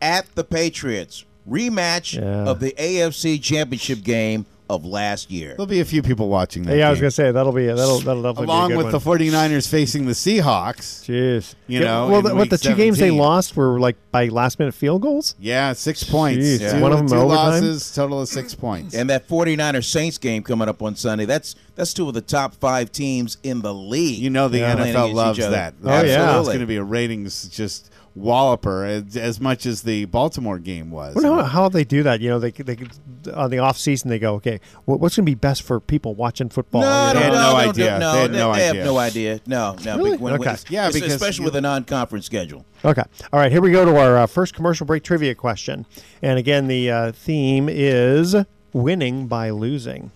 at 0.00 0.26
the 0.34 0.44
Patriots 0.44 1.24
rematch 1.48 2.14
Yeah. 2.20 2.44
of 2.50 2.60
the 2.60 2.74
AFC 2.78 3.38
Championship 3.38 4.02
game. 4.02 4.46
Of 4.68 4.84
last 4.84 5.30
year. 5.30 5.50
There'll 5.50 5.66
be 5.66 5.80
a 5.80 5.84
few 5.84 6.02
people 6.02 6.28
watching 6.28 6.64
that. 6.64 6.76
yeah, 6.76 6.88
I 6.88 6.90
was 6.90 6.98
game. 6.98 7.04
gonna 7.04 7.10
say 7.12 7.30
that'll 7.30 7.52
be 7.52 7.66
that'll 7.66 8.00
that'll 8.00 8.22
definitely 8.22 8.44
Along 8.46 8.68
be 8.68 8.72
a 8.74 8.76
good 8.76 8.84
with 8.92 9.04
one. 9.06 9.18
the 9.20 9.26
49ers 9.30 9.68
facing 9.68 10.06
the 10.06 10.12
Seahawks. 10.12 11.04
Jeez, 11.04 11.54
You 11.66 11.80
Yeah, 11.80 11.84
know, 11.86 12.08
well, 12.08 12.22
the, 12.22 12.34
what 12.34 12.50
the 12.50 12.54
week 12.56 12.60
two 12.62 12.74
games 12.74 12.98
they 12.98 13.10
lost 13.10 13.56
were 13.56 13.78
like 13.78 13.96
by 14.10 14.26
last 14.26 14.58
minute 14.58 14.74
field 14.74 15.02
goals. 15.02 15.34
Yeah, 15.38 15.72
six 15.72 16.02
points. 16.04 16.44
Jeez. 16.44 16.72
Two, 16.72 16.80
One 16.80 16.92
of 16.92 16.98
them 16.98 17.08
two 17.08 17.14
overtime? 17.16 17.52
losses, 17.52 17.94
total 17.94 18.20
of 18.20 18.28
six 18.28 18.54
points. 18.54 18.94
And 18.94 19.08
that 19.10 19.28
49er 19.28 19.84
Saints 19.84 20.18
game 20.18 20.42
coming 20.42 20.68
up 20.68 20.82
on 20.82 20.96
Sunday, 20.96 21.24
that's 21.26 21.54
that's 21.74 21.92
two 21.94 22.08
of 22.08 22.14
the 22.14 22.20
top 22.22 22.54
five 22.54 22.90
teams 22.90 23.36
in 23.42 23.60
the 23.60 23.72
league. 23.74 24.18
You 24.18 24.30
know 24.30 24.48
the 24.48 24.58
playing 24.60 24.78
against 24.80 24.96
NFL 24.98 25.14
loves 25.14 25.38
that. 25.38 25.74
Oh, 25.84 26.02
yeah. 26.02 26.38
It's 26.38 26.48
going 26.48 26.60
to 26.60 26.66
be 26.66 26.76
a 26.76 26.82
ratings 26.82 27.48
just 27.48 27.90
walloper 28.16 28.84
as, 28.84 29.16
as 29.16 29.40
much 29.40 29.66
as 29.66 29.82
the 29.82 30.06
Baltimore 30.06 30.58
game 30.58 30.90
was. 30.90 31.14
I 31.16 31.28
wonder 31.28 31.42
how, 31.44 31.48
how 31.48 31.68
they 31.68 31.84
do 31.84 32.02
that. 32.02 32.20
You 32.20 32.30
know, 32.30 32.38
they 32.38 32.50
they 32.50 32.76
on 33.34 33.50
the 33.50 33.58
off 33.58 33.76
season 33.78 34.08
they 34.08 34.18
go, 34.18 34.34
okay, 34.34 34.58
what, 34.86 34.98
what's 35.00 35.16
going 35.16 35.26
to 35.26 35.30
be 35.30 35.34
best 35.34 35.62
for 35.62 35.78
people 35.80 36.14
watching 36.14 36.48
football? 36.48 36.80
No, 36.80 37.08
you 37.08 37.14
no, 37.14 37.20
They 37.20 37.24
had 37.24 37.32
no, 37.32 37.40
no 37.42 37.50
no, 37.52 37.56
idea. 37.56 37.98
No, 37.98 38.12
They 38.12 38.20
had 38.22 38.30
no 38.32 38.52
they 38.54 38.64
have 38.64 38.76
no 38.86 38.98
idea. 38.98 39.40
No, 39.46 39.76
no. 39.84 39.96
Really? 39.98 40.10
When- 40.12 40.20
when 40.20 40.32
Okay. 40.40 40.50
it's- 40.52 40.64
Yeah, 40.70 40.90
because 40.90 41.12
especially 41.12 41.44
with 41.44 41.56
a 41.56 41.60
non-conference 41.60 42.26
schedule. 42.26 42.64
Okay. 42.84 43.02
All 43.32 43.40
right. 43.40 43.52
Here 43.52 43.60
we 43.60 43.70
go 43.70 43.84
to 43.84 43.96
our 43.98 44.16
uh, 44.18 44.26
first 44.26 44.54
commercial 44.54 44.86
break 44.86 45.02
trivia 45.02 45.34
question. 45.34 45.86
And 46.22 46.38
again, 46.38 46.66
the 46.68 46.90
uh, 46.90 47.12
theme 47.12 47.68
is 47.68 48.34
winning 48.72 49.26
by 49.26 49.50
losing. 49.50 50.10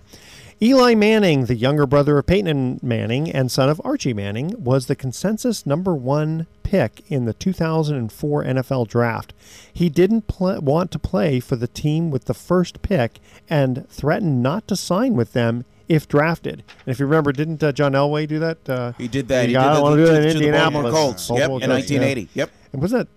Eli 0.62 0.94
Manning, 0.94 1.46
the 1.46 1.54
younger 1.54 1.86
brother 1.86 2.18
of 2.18 2.26
Peyton 2.26 2.78
Manning 2.82 3.30
and 3.30 3.50
son 3.50 3.70
of 3.70 3.80
Archie 3.82 4.12
Manning, 4.12 4.52
was 4.62 4.86
the 4.86 4.94
consensus 4.94 5.64
number 5.64 5.94
one 5.94 6.46
pick 6.62 7.02
in 7.10 7.24
the 7.24 7.32
2004 7.32 8.44
NFL 8.44 8.86
draft. 8.86 9.32
He 9.72 9.88
didn't 9.88 10.26
pl- 10.26 10.60
want 10.60 10.90
to 10.90 10.98
play 10.98 11.40
for 11.40 11.56
the 11.56 11.66
team 11.66 12.10
with 12.10 12.26
the 12.26 12.34
first 12.34 12.82
pick 12.82 13.20
and 13.48 13.88
threatened 13.88 14.42
not 14.42 14.68
to 14.68 14.76
sign 14.76 15.14
with 15.14 15.32
them 15.32 15.64
if 15.88 16.06
drafted. 16.06 16.62
And 16.84 16.92
if 16.92 17.00
you 17.00 17.06
remember, 17.06 17.32
didn't 17.32 17.62
uh, 17.62 17.72
John 17.72 17.92
Elway 17.92 18.28
do 18.28 18.38
that? 18.40 18.68
Uh, 18.68 18.92
He 18.98 19.08
did 19.08 19.28
that. 19.28 19.46
He, 19.48 19.54
got- 19.54 19.68
did 19.70 19.76
that 19.78 19.82
wanna 19.82 19.96
do 19.96 20.06
that 20.08 20.20
to 20.20 20.28
in 20.28 20.36
Indianapolis. 20.36 20.94
Colts. 20.94 21.30
Yep, 21.30 21.38
in 21.40 21.46
Colts, 21.48 21.62
yeah. 21.62 21.68
1980. 21.72 22.28
Yep. 22.34 22.50
And 22.74 22.82
was 22.82 22.90
that 22.90 23.08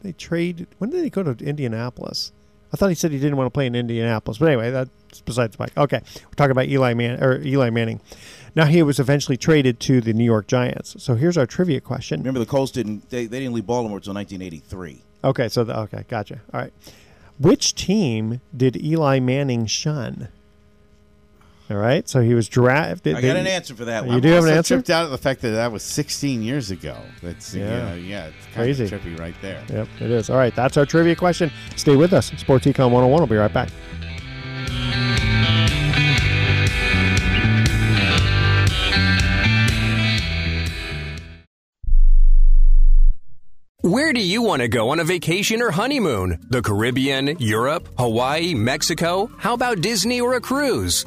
they 0.00 0.12
trade? 0.12 0.66
When 0.78 0.88
did 0.88 1.04
he 1.04 1.10
go 1.10 1.22
to 1.22 1.32
Indianapolis? 1.44 2.32
I 2.72 2.76
thought 2.76 2.88
he 2.88 2.94
said 2.94 3.10
he 3.10 3.18
didn't 3.18 3.36
want 3.36 3.46
to 3.46 3.50
play 3.50 3.66
in 3.66 3.74
Indianapolis. 3.74 4.38
But 4.38 4.46
anyway, 4.48 4.70
that's 4.70 5.20
besides 5.24 5.52
the 5.52 5.58
point. 5.58 5.72
Okay, 5.76 6.00
we're 6.00 6.34
talking 6.36 6.52
about 6.52 6.68
Eli 6.68 6.94
Man 6.94 7.22
or 7.22 7.40
Eli 7.42 7.70
Manning. 7.70 8.00
Now 8.54 8.66
he 8.66 8.82
was 8.82 8.98
eventually 8.98 9.36
traded 9.36 9.80
to 9.80 10.00
the 10.00 10.12
New 10.12 10.24
York 10.24 10.46
Giants. 10.46 11.02
So 11.02 11.14
here's 11.14 11.36
our 11.38 11.46
trivia 11.46 11.80
question. 11.80 12.20
Remember, 12.20 12.40
the 12.40 12.46
Colts 12.46 12.72
didn't. 12.72 13.10
They, 13.10 13.26
they 13.26 13.40
didn't 13.40 13.54
leave 13.54 13.66
Baltimore 13.66 13.98
until 13.98 14.14
1983. 14.14 15.02
Okay, 15.22 15.48
so 15.48 15.64
the, 15.64 15.78
okay, 15.80 16.04
gotcha. 16.08 16.40
All 16.52 16.60
right, 16.60 16.72
which 17.38 17.74
team 17.74 18.40
did 18.56 18.82
Eli 18.82 19.18
Manning 19.20 19.66
shun? 19.66 20.28
All 21.70 21.76
right, 21.76 22.08
so 22.08 22.20
he 22.20 22.34
was 22.34 22.48
drafted. 22.48 23.14
I 23.14 23.20
got 23.20 23.36
an 23.36 23.46
answer 23.46 23.76
for 23.76 23.84
that 23.84 24.02
You 24.04 24.10
one. 24.10 24.20
do 24.20 24.28
have 24.30 24.38
an 24.42 24.48
also 24.50 24.56
answer? 24.56 24.74
tripped 24.74 24.90
out 24.90 25.04
of 25.04 25.12
the 25.12 25.18
fact 25.18 25.40
that 25.42 25.50
that 25.50 25.70
was 25.70 25.84
16 25.84 26.42
years 26.42 26.72
ago. 26.72 26.96
That's 27.22 27.54
Yeah. 27.54 27.64
yeah, 27.64 27.94
yeah, 27.94 28.26
it's 28.26 28.44
kind 28.46 28.54
Crazy. 28.56 28.84
of 28.86 28.90
trippy 28.90 29.16
right 29.20 29.34
there. 29.40 29.62
Yep, 29.68 29.88
it 30.00 30.10
is. 30.10 30.30
All 30.30 30.36
right, 30.36 30.54
that's 30.56 30.76
our 30.76 30.84
trivia 30.84 31.14
question. 31.14 31.52
Stay 31.76 31.94
with 31.94 32.12
us. 32.12 32.32
Sports 32.38 32.66
Econ 32.66 32.90
101. 32.90 33.20
We'll 33.20 33.26
be 33.28 33.36
right 33.36 33.52
back. 33.52 33.68
Where 43.82 44.12
do 44.12 44.20
you 44.20 44.42
want 44.42 44.60
to 44.60 44.68
go 44.68 44.90
on 44.90 45.00
a 45.00 45.04
vacation 45.04 45.62
or 45.62 45.70
honeymoon? 45.70 46.38
The 46.50 46.60
Caribbean, 46.60 47.36
Europe, 47.38 47.88
Hawaii, 47.96 48.54
Mexico? 48.54 49.30
How 49.38 49.54
about 49.54 49.80
Disney 49.80 50.20
or 50.20 50.34
a 50.34 50.40
cruise? 50.40 51.06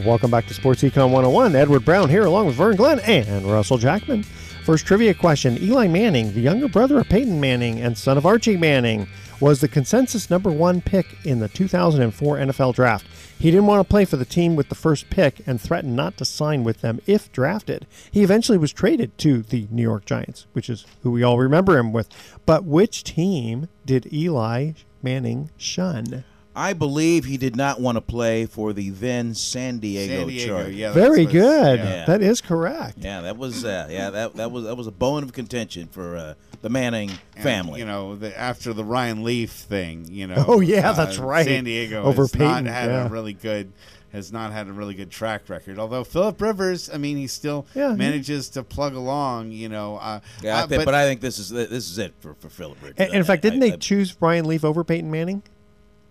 Welcome 0.06 0.30
back 0.30 0.46
to 0.46 0.54
Sports 0.54 0.84
Econ 0.84 1.10
101. 1.10 1.56
Edward 1.56 1.84
Brown 1.84 2.08
here, 2.08 2.26
along 2.26 2.46
with 2.46 2.54
Vern 2.54 2.76
Glenn 2.76 3.00
and 3.00 3.44
Russell 3.44 3.76
Jackman. 3.76 4.22
First 4.22 4.86
trivia 4.86 5.12
question 5.12 5.58
Eli 5.60 5.88
Manning, 5.88 6.32
the 6.32 6.40
younger 6.40 6.68
brother 6.68 7.00
of 7.00 7.08
Peyton 7.08 7.40
Manning 7.40 7.80
and 7.80 7.98
son 7.98 8.16
of 8.16 8.24
Archie 8.24 8.56
Manning, 8.56 9.08
was 9.40 9.60
the 9.60 9.66
consensus 9.66 10.30
number 10.30 10.48
one 10.48 10.80
pick 10.80 11.06
in 11.24 11.40
the 11.40 11.48
2004 11.48 12.36
NFL 12.36 12.76
Draft. 12.76 13.04
He 13.36 13.50
didn't 13.50 13.66
want 13.66 13.80
to 13.80 13.90
play 13.90 14.04
for 14.04 14.16
the 14.16 14.24
team 14.24 14.54
with 14.54 14.68
the 14.68 14.76
first 14.76 15.10
pick 15.10 15.44
and 15.44 15.60
threatened 15.60 15.96
not 15.96 16.16
to 16.18 16.24
sign 16.24 16.62
with 16.62 16.82
them 16.82 17.00
if 17.06 17.32
drafted. 17.32 17.84
He 18.12 18.22
eventually 18.22 18.58
was 18.58 18.72
traded 18.72 19.18
to 19.18 19.42
the 19.42 19.66
New 19.72 19.82
York 19.82 20.04
Giants, 20.04 20.46
which 20.52 20.70
is 20.70 20.86
who 21.02 21.10
we 21.10 21.24
all 21.24 21.36
remember 21.36 21.76
him 21.76 21.92
with. 21.92 22.08
But 22.46 22.62
which 22.62 23.02
team 23.02 23.68
did 23.84 24.12
Eli 24.12 24.74
Manning 25.02 25.50
shun? 25.56 26.22
I 26.56 26.72
believe 26.72 27.26
he 27.26 27.36
did 27.36 27.54
not 27.54 27.80
want 27.80 27.96
to 27.96 28.00
play 28.00 28.46
for 28.46 28.72
the 28.72 28.90
then 28.90 29.34
San 29.34 29.78
Diego, 29.78 30.16
San 30.20 30.26
Diego, 30.28 30.56
Chargers. 30.56 30.74
yeah. 30.74 30.92
Very 30.92 31.26
that's- 31.26 31.32
good. 31.32 31.78
yeah. 31.80 32.04
That 32.06 32.22
is 32.22 32.40
correct. 32.40 32.96
Yeah, 32.98 33.20
that 33.20 33.36
was 33.36 33.64
uh, 33.64 33.86
yeah 33.90 34.10
that 34.10 34.34
that 34.36 34.50
was 34.50 34.64
that 34.64 34.74
was 34.76 34.86
a 34.86 34.92
bone 34.92 35.22
of 35.22 35.32
contention 35.34 35.88
for 35.88 36.16
uh, 36.16 36.34
the 36.62 36.70
Manning 36.70 37.10
And, 37.34 37.42
family. 37.42 37.80
You 37.80 37.86
know, 37.86 38.16
the, 38.16 38.36
after 38.38 38.72
the 38.72 38.84
Ryan 38.84 39.22
Leaf 39.22 39.50
thing, 39.52 40.06
you 40.10 40.26
know. 40.26 40.44
Oh, 40.48 40.60
yeah, 40.60 40.92
that's 40.92 41.18
right. 41.18 41.44
San 41.46 41.64
Diego 41.64 42.02
Over 42.02 42.22
has 42.22 42.32
Peyton, 42.32 42.64
not 42.64 42.72
had 42.72 42.88
yeah. 42.90 43.06
a 43.06 43.08
really 43.10 43.34
good 43.34 43.72
has 44.12 44.32
not 44.32 44.50
had 44.50 44.66
a 44.66 44.72
really 44.72 44.94
good 44.94 45.10
track 45.10 45.46
record. 45.50 45.78
Although 45.78 46.02
Philip 46.04 46.40
Rivers, 46.40 46.88
I 46.88 46.96
mean, 46.96 47.18
he 47.18 47.26
still 47.26 47.66
Yeah, 47.74 47.90
he- 47.90 47.96
manages 47.98 48.48
to 48.50 48.62
plug 48.62 48.94
along. 48.94 49.50
You 49.52 49.68
know, 49.68 49.96
uh, 49.98 50.20
yeah, 50.42 50.60
I 50.60 50.62
uh, 50.62 50.66
think, 50.68 50.84
but, 50.86 50.94
I 50.94 51.04
think 51.04 51.20
this 51.20 51.38
is 51.38 51.50
this 51.50 51.70
is 51.90 51.98
it 51.98 52.14
for 52.20 52.32
for 52.34 52.48
Philip 52.48 52.78
Rivers. 52.80 52.94
And, 52.96 53.08
and 53.08 53.18
in 53.18 53.24
fact, 53.24 53.44
I- 53.44 53.50
didn't 53.50 53.62
I- 53.62 53.70
they 53.72 53.76
choose 53.76 54.12
Brian 54.12 54.46
Leaf 54.46 54.64
over 54.64 54.82
Peyton 54.84 55.10
Manning? 55.10 55.42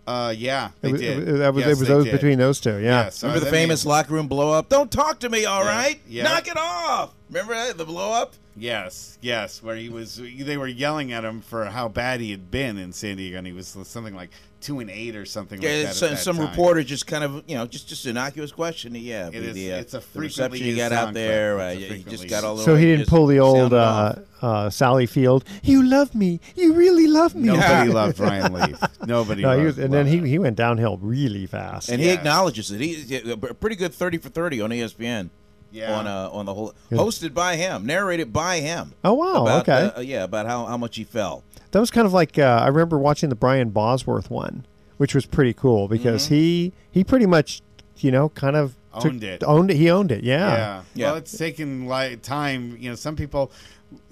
Uh, 0.08 0.34
yeah, 0.38 0.70
they 0.82 0.90
It 0.90 0.92
was, 0.94 1.02
did. 1.02 1.28
it, 1.28 1.32
that 1.40 1.54
was, 1.54 1.62
Yes, 1.66 1.68
it 1.68 1.80
was 1.80 1.80
they 1.80 1.94
those 1.94 2.04
did. 2.06 2.12
between 2.14 2.38
those 2.40 2.60
two. 2.60 2.76
Yeah. 2.78 3.04
Yes, 3.06 3.24
Remember 3.24 3.40
the 3.42 3.48
I 3.48 3.52
mean, 3.52 3.62
famous 3.62 3.86
locker 3.86 4.14
room 4.14 4.28
blow 4.28 4.52
up? 4.52 4.70
Don't 4.70 4.92
talk 4.92 5.20
to 5.22 5.30
me, 5.30 5.46
all 5.46 5.64
Yeah, 5.64 5.70
right? 5.78 6.00
yeah. 6.08 6.24
Knock 6.24 6.48
it 6.48 6.58
off. 6.58 7.14
Remember 7.30 7.54
that 7.56 7.78
the 7.78 7.86
blow 7.86 8.12
up? 8.12 8.34
Yes, 8.58 9.18
yes, 9.22 9.62
where 9.62 9.76
he 9.76 9.90
was. 9.90 10.16
They 10.16 10.56
were 10.58 10.68
yelling 10.68 11.12
at 11.12 11.26
him 11.26 11.42
for 11.42 11.66
how 11.66 11.90
bad 11.90 12.22
he 12.22 12.32
had 12.32 12.50
been 12.52 12.78
in 12.78 12.94
San 12.94 13.18
Diego, 13.18 13.38
and 13.40 13.46
he 13.48 13.52
was 13.52 13.68
something 13.84 14.16
like 14.16 14.30
two 14.66 14.80
and 14.80 14.90
eight 14.90 15.16
or 15.16 15.26
something 15.26 15.62
Yeah, 15.62 15.70
like 15.70 15.78
that. 15.84 15.90
at 15.90 15.96
some, 15.96 16.10
that 16.10 16.18
some 16.18 16.38
time. 16.38 16.48
reporter 16.50 16.84
just 16.84 17.06
kind 17.06 17.24
of 17.24 17.44
you 17.48 17.56
know 17.56 17.68
just 17.68 17.88
just 17.88 18.06
innocuous 18.08 18.52
question. 18.52 18.96
Yeah, 18.96 19.30
It 19.32 19.54
the, 19.54 19.74
uh, 19.74 19.78
it's 19.78 19.94
a 19.94 19.98
the 19.98 20.02
frequently 20.02 20.26
reception 20.60 20.66
you 20.68 20.76
got 20.76 20.92
out 20.92 21.14
there. 21.14 21.56
clip. 21.56 21.68
Uh, 21.68 21.80
It's 21.82 21.92
a 21.92 21.98
you 22.00 22.04
just 22.06 22.28
got 22.28 22.44
all 22.44 22.56
the 22.56 22.64
So 22.64 22.76
he 22.76 22.86
didn't 22.86 23.08
pull 23.08 23.28
the 23.28 23.40
old 23.40 23.74
uh, 23.74 24.16
uh, 24.42 24.70
Sally 24.72 25.06
Field. 25.06 25.46
You 25.62 25.84
love 25.84 26.16
me. 26.16 26.40
You 26.56 26.74
really 26.74 27.06
love 27.08 27.36
me. 27.36 27.48
Nobody 27.50 27.92
loved 28.02 28.20
Ryan 28.20 28.54
Leaf. 28.54 28.80
Nobody. 29.06 29.44
No, 29.44 29.52
he 29.52 29.66
loved, 29.66 29.78
was, 29.78 29.86
and 29.86 29.94
then 29.94 30.08
he, 30.08 30.18
he 30.28 30.40
went 30.40 30.56
downhill 30.58 30.98
really 30.98 31.46
fast. 31.46 31.90
and 31.90 32.02
he 32.02 32.10
acknowledges 32.10 32.72
it. 32.72 32.82
He's 32.82 33.12
a 33.30 33.38
pretty 33.38 33.76
good 33.76 33.94
thirty 33.94 34.18
for 34.18 34.30
thirty 34.30 34.62
on 34.62 34.72
ESPN. 34.72 35.30
Yeah. 35.72 36.00
On 36.00 36.08
uh, 36.08 36.30
on 36.32 36.46
the 36.46 36.54
whole, 36.54 36.74
hosted 36.90 37.34
by 37.34 37.58
him, 37.58 37.86
narrated 37.86 38.32
by 38.32 38.62
him. 38.62 38.94
Oh, 39.04 39.14
wow, 39.14 39.42
About, 39.42 39.68
okay. 39.68 39.92
uh, 39.98 40.00
yeah, 40.00 40.24
about 40.24 40.46
how, 40.46 40.66
how 40.66 40.78
much 40.78 40.96
he 40.96 41.04
fell. 41.04 41.44
That 41.76 41.82
was 41.82 41.92
kind 41.92 42.08
of 42.08 42.14
like 42.14 42.40
uh, 42.40 42.62
I 42.64 42.68
remember 42.70 42.98
watching 42.98 43.28
the 43.28 43.36
Brian 43.36 43.70
Bosworth 43.70 44.32
one, 44.32 44.66
which 44.96 45.14
was 45.14 45.26
pretty 45.26 45.52
cool 45.52 45.90
because 45.90 46.28
he 46.28 46.72
he 46.90 47.04
pretty 47.04 47.26
much 47.26 47.62
you 47.98 48.12
know 48.12 48.30
kind 48.30 48.56
of 48.56 48.78
took- 49.02 49.12
Owned 49.12 49.24
it. 49.26 49.44
Owned 49.44 49.72
it. 49.72 49.76
He 49.76 49.90
owned 49.92 50.10
it. 50.10 50.24
Yeah. 50.24 50.56
Yeah. 50.56 50.82
Yeah. 50.94 51.06
Well, 51.08 51.16
it's 51.18 51.38
taken 51.38 51.86
like 51.86 52.22
time. 52.22 52.78
You 52.80 52.92
know, 52.92 52.96
some 52.96 53.18
people 53.18 53.52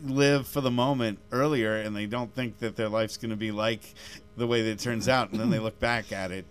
live 0.03 0.45
for 0.45 0.59
the 0.59 0.71
moment 0.71 1.19
earlier, 1.31 1.77
and 1.77 1.95
they 1.95 2.05
don't 2.05 2.35
think 2.35 2.59
that 2.59 2.75
their 2.75 2.89
life's 2.89 3.15
going 3.15 3.31
to 3.31 3.37
be 3.37 3.51
like 3.53 3.93
the 4.35 4.45
way 4.45 4.61
that 4.61 4.69
it 4.71 4.79
turns 4.79 5.07
out, 5.07 5.31
and 5.31 5.39
then 5.39 5.49
they 5.49 5.59
look 5.59 5.79
back 5.79 6.11
at 6.11 6.31
it 6.31 6.45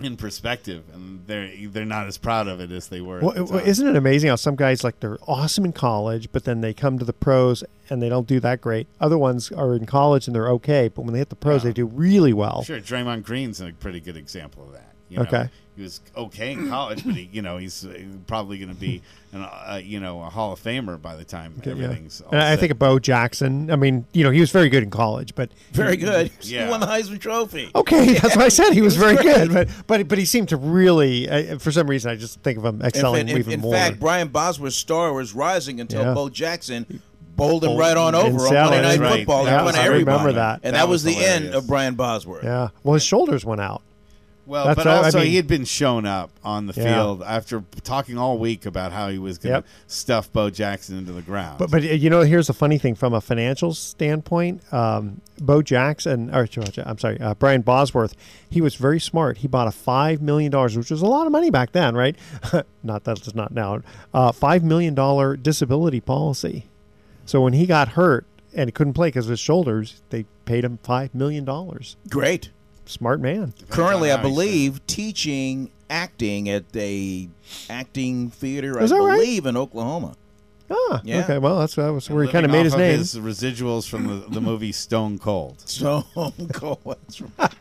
in 0.00 0.16
perspective, 0.16 0.84
and 0.92 1.26
they're 1.26 1.50
they're 1.68 1.84
not 1.84 2.06
as 2.06 2.18
proud 2.18 2.48
of 2.48 2.60
it 2.60 2.70
as 2.72 2.88
they 2.88 3.00
were. 3.00 3.20
Well, 3.20 3.32
the 3.44 3.62
isn't 3.64 3.86
it 3.86 3.96
amazing 3.96 4.28
how 4.30 4.36
some 4.36 4.56
guys 4.56 4.82
like 4.82 5.00
they're 5.00 5.18
awesome 5.26 5.64
in 5.64 5.72
college, 5.72 6.28
but 6.32 6.44
then 6.44 6.60
they 6.60 6.74
come 6.74 6.98
to 6.98 7.04
the 7.04 7.12
pros 7.12 7.62
and 7.88 8.02
they 8.02 8.08
don't 8.08 8.26
do 8.26 8.40
that 8.40 8.60
great. 8.60 8.86
Other 9.00 9.18
ones 9.18 9.52
are 9.52 9.74
in 9.74 9.86
college 9.86 10.26
and 10.26 10.34
they're 10.34 10.48
okay, 10.50 10.88
but 10.88 11.02
when 11.02 11.12
they 11.12 11.18
hit 11.20 11.28
the 11.28 11.36
pros, 11.36 11.62
Yeah. 11.62 11.70
they 11.70 11.74
do 11.74 11.86
really 11.86 12.32
well. 12.32 12.64
Sure, 12.64 12.80
Draymond 12.80 13.22
Green's 13.24 13.60
a 13.60 13.72
pretty 13.72 14.00
good 14.00 14.16
example 14.16 14.64
of 14.64 14.72
that. 14.72 14.94
You 15.08 15.18
know? 15.18 15.22
Okay. 15.24 15.48
He 15.76 15.82
was 15.82 16.00
okay 16.16 16.52
in 16.52 16.68
college, 16.68 17.04
but 17.04 17.14
he, 17.16 17.28
you 17.32 17.42
know, 17.42 17.56
he's 17.56 17.84
uh, 17.84 17.98
probably 18.28 18.58
going 18.58 18.68
to 18.68 18.74
be, 18.80 19.02
an, 19.32 19.42
uh, 19.42 19.80
you 19.82 19.98
know, 19.98 20.22
a 20.22 20.26
Hall 20.30 20.52
of 20.52 20.60
Famer 20.62 21.00
by 21.02 21.16
the 21.16 21.24
time 21.24 21.60
Yeah. 21.64 21.72
everything's. 21.72 22.20
all 22.20 22.30
And 22.30 22.40
I 22.40 22.54
think 22.56 22.70
of 22.70 22.78
Bo 22.78 22.98
Jackson. 23.00 23.70
I 23.72 23.76
mean, 23.76 24.06
you 24.12 24.22
know, 24.22 24.30
he 24.30 24.38
was 24.40 24.50
very 24.52 24.68
good 24.68 24.82
in 24.84 24.90
college, 24.90 25.34
but 25.34 25.50
Very 25.72 25.96
good. 25.96 26.30
Yeah. 26.42 26.64
He 26.66 26.70
won 26.70 26.78
the 26.80 26.86
Heisman 26.86 27.20
Trophy. 27.20 27.70
okay, 27.74 28.14
that's 28.18 28.36
what 28.36 28.44
I 28.44 28.48
said. 28.50 28.72
He 28.72 28.82
was 28.82 28.96
very 28.96 29.16
great. 29.16 29.24
good, 29.48 29.52
but 29.52 29.68
but 29.88 30.06
but 30.08 30.18
he 30.18 30.24
seemed 30.24 30.48
to 30.50 30.56
really, 30.56 31.28
uh, 31.28 31.58
for 31.58 31.72
some 31.72 31.88
reason, 31.90 32.10
I 32.10 32.14
just 32.16 32.40
think 32.42 32.56
of 32.58 32.64
him 32.64 32.80
excelling 32.80 33.28
in- 33.28 33.38
even 33.38 33.52
in 33.54 33.60
more. 33.60 33.74
In 33.74 33.80
fact, 33.80 33.98
Brian 34.00 34.28
Bosworth's 34.28 34.76
star 34.76 35.12
was 35.12 35.34
rising 35.34 35.80
until 35.80 36.02
Yeah. 36.02 36.14
Bo 36.14 36.28
Jackson 36.28 37.02
bowled 37.36 37.64
him 37.64 37.76
right 37.76 37.96
on 37.96 38.14
over 38.14 38.46
on 38.46 38.54
Monday. 38.54 38.80
Night 38.82 39.00
Right. 39.00 39.16
Football 39.18 39.46
Yeah, 39.46 39.68
in 39.68 39.74
I 39.74 39.84
everybody. 39.86 40.04
remember 40.18 40.32
that. 40.34 40.60
And 40.62 40.76
That 40.76 40.82
that, 40.82 40.88
was, 40.88 41.04
was 41.04 41.16
the 41.16 41.24
end 41.24 41.52
of 41.52 41.66
Brian 41.66 41.96
Bosworth. 41.96 42.44
yeah. 42.44 42.68
Well, 42.84 42.94
his 42.94 43.02
shoulders 43.02 43.44
went 43.44 43.60
out. 43.60 43.82
Well, 44.46 44.66
That's 44.66 44.76
but 44.76 44.86
all- 44.86 45.02
I 45.02 45.04
also 45.06 45.18
mean- 45.20 45.28
he 45.28 45.36
had 45.36 45.46
been 45.46 45.64
shown 45.64 46.04
up 46.04 46.30
on 46.44 46.66
the 46.66 46.74
Yeah. 46.76 46.94
field 46.94 47.22
after 47.22 47.64
talking 47.82 48.18
all 48.18 48.36
week 48.38 48.66
about 48.66 48.92
how 48.92 49.08
he 49.08 49.18
was 49.18 49.38
going 49.38 49.52
to 49.52 49.56
Yep. 49.58 49.66
stuff 49.86 50.30
Bo 50.32 50.50
Jackson 50.50 50.98
into 50.98 51.12
the 51.12 51.22
ground. 51.22 51.58
But 51.58 51.70
but 51.70 51.82
uh, 51.82 51.86
you 51.86 52.10
know, 52.10 52.20
here's 52.20 52.48
the 52.48 52.52
funny 52.52 52.76
thing 52.76 52.94
from 52.94 53.14
a 53.14 53.20
financial 53.22 53.72
standpoint. 53.72 54.60
Um, 54.72 55.22
Bo 55.40 55.62
Jackson, 55.62 56.28
or 56.34 56.46
I'm 56.84 56.98
sorry, 56.98 57.18
uh, 57.20 57.34
Brian 57.34 57.62
Bosworth, 57.62 58.14
he 58.50 58.60
was 58.60 58.74
very 58.74 59.00
smart. 59.00 59.38
He 59.38 59.48
bought 59.48 59.66
a 59.66 59.72
five 59.72 60.20
million 60.20 60.50
dollars, 60.52 60.76
which 60.76 60.90
was 60.90 61.00
a 61.02 61.06
lot 61.06 61.26
of 61.26 61.32
money 61.32 61.50
back 61.50 61.72
then, 61.72 61.94
right? 61.94 62.16
not 62.82 63.04
that 63.04 63.18
it's 63.18 63.34
not 63.34 63.52
now. 63.52 63.80
Uh, 64.12 64.30
five 64.30 64.62
million 64.62 64.94
dollar 64.94 65.36
disability 65.36 66.00
policy. 66.00 66.66
So 67.26 67.40
when 67.40 67.54
he 67.54 67.64
got 67.66 67.88
hurt 67.88 68.26
and 68.54 68.68
he 68.68 68.72
couldn't 68.72 68.92
play 68.92 69.08
because 69.08 69.24
of 69.26 69.30
his 69.30 69.40
shoulders, 69.40 70.02
they 70.10 70.26
paid 70.44 70.64
him 70.64 70.78
five 70.82 71.14
million 71.14 71.44
dollars. 71.46 71.96
Great. 72.10 72.50
Smart 72.86 73.20
man. 73.20 73.54
Currently, 73.70 74.10
I 74.12 74.16
how 74.16 74.22
he's 74.22 74.30
believe 74.30 74.86
teaching 74.86 75.70
acting 75.90 76.48
at 76.48 76.64
a 76.74 77.28
acting 77.70 78.30
theater. 78.30 78.80
Is 78.80 78.92
I 78.92 78.96
that 78.98 79.02
right? 79.02 79.14
believe 79.20 79.46
in 79.46 79.56
Oklahoma. 79.56 80.16
Ah, 80.70 81.00
Yeah. 81.04 81.20
okay. 81.24 81.38
Well, 81.38 81.58
that's 81.60 81.74
that 81.76 81.90
was 81.92 82.08
where 82.10 82.24
he 82.24 82.30
kind 82.32 82.44
of 82.46 82.50
made 82.52 82.64
his 82.64 82.74
name. 82.76 82.98
His 82.98 83.16
residuals 83.16 83.88
from 83.88 84.06
the, 84.06 84.26
the 84.28 84.40
movie 84.40 84.72
Stone 84.72 85.18
Cold. 85.18 85.60
Stone 85.68 86.04
Cold. 86.52 86.80
That's 86.84 87.20
right. 87.20 87.52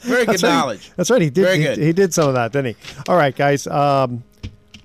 Very 0.00 0.24
good 0.26 0.32
That's 0.34 0.42
right. 0.42 0.48
knowledge. 0.50 0.90
That's 0.96 1.10
right. 1.10 1.22
He 1.22 1.30
did. 1.30 1.42
Very 1.44 1.58
he, 1.58 1.64
good. 1.64 1.78
he 1.78 1.92
did 1.92 2.12
some 2.12 2.28
of 2.28 2.34
that, 2.34 2.52
didn't 2.52 2.74
he? 2.76 3.02
All 3.08 3.16
right, 3.16 3.34
guys. 3.36 3.66
Um, 3.66 4.24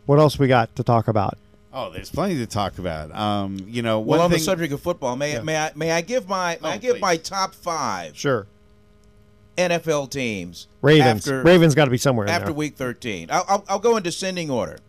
what 0.06 0.20
else 0.20 0.38
we 0.38 0.48
got 0.48 0.76
to 0.76 0.84
talk 0.84 1.08
about? 1.08 1.38
Oh, 1.74 1.90
there's 1.92 2.10
plenty 2.10 2.36
to 2.38 2.46
talk 2.46 2.78
about. 2.80 3.14
Um, 3.16 3.58
you 3.68 3.82
know, 3.82 4.00
Well, 4.00 4.20
one 4.20 4.26
on 4.26 4.32
the 4.32 4.40
subject 4.40 4.74
of 4.74 4.82
football, 4.82 5.16
may 5.16 5.40
may 5.42 5.58
I 5.58 5.72
may 5.76 5.92
I 5.92 6.02
give 6.02 6.28
my 6.28 6.58
may 6.62 6.68
Oh, 6.70 6.72
I 6.72 6.78
give 6.78 6.94
please. 6.96 7.02
my 7.02 7.18
top 7.18 7.54
five 7.56 8.16
Sure. 8.18 8.46
NFL 9.58 10.12
teams 10.12 10.67
Ravens. 10.82 11.28
after 11.28 11.41
Ravens 11.43 11.76
got 11.76 11.86
to 11.86 11.91
be 11.91 11.98
somewhere 11.98 12.28
after 12.30 12.48
there. 12.48 12.54
week 12.54 12.76
thirteen. 12.76 13.30
I'll, 13.32 13.46
I'll 13.48 13.65
I'll 13.70 13.80
go 13.80 13.98
in 13.98 14.04
descending 14.04 14.50
order. 14.50 14.80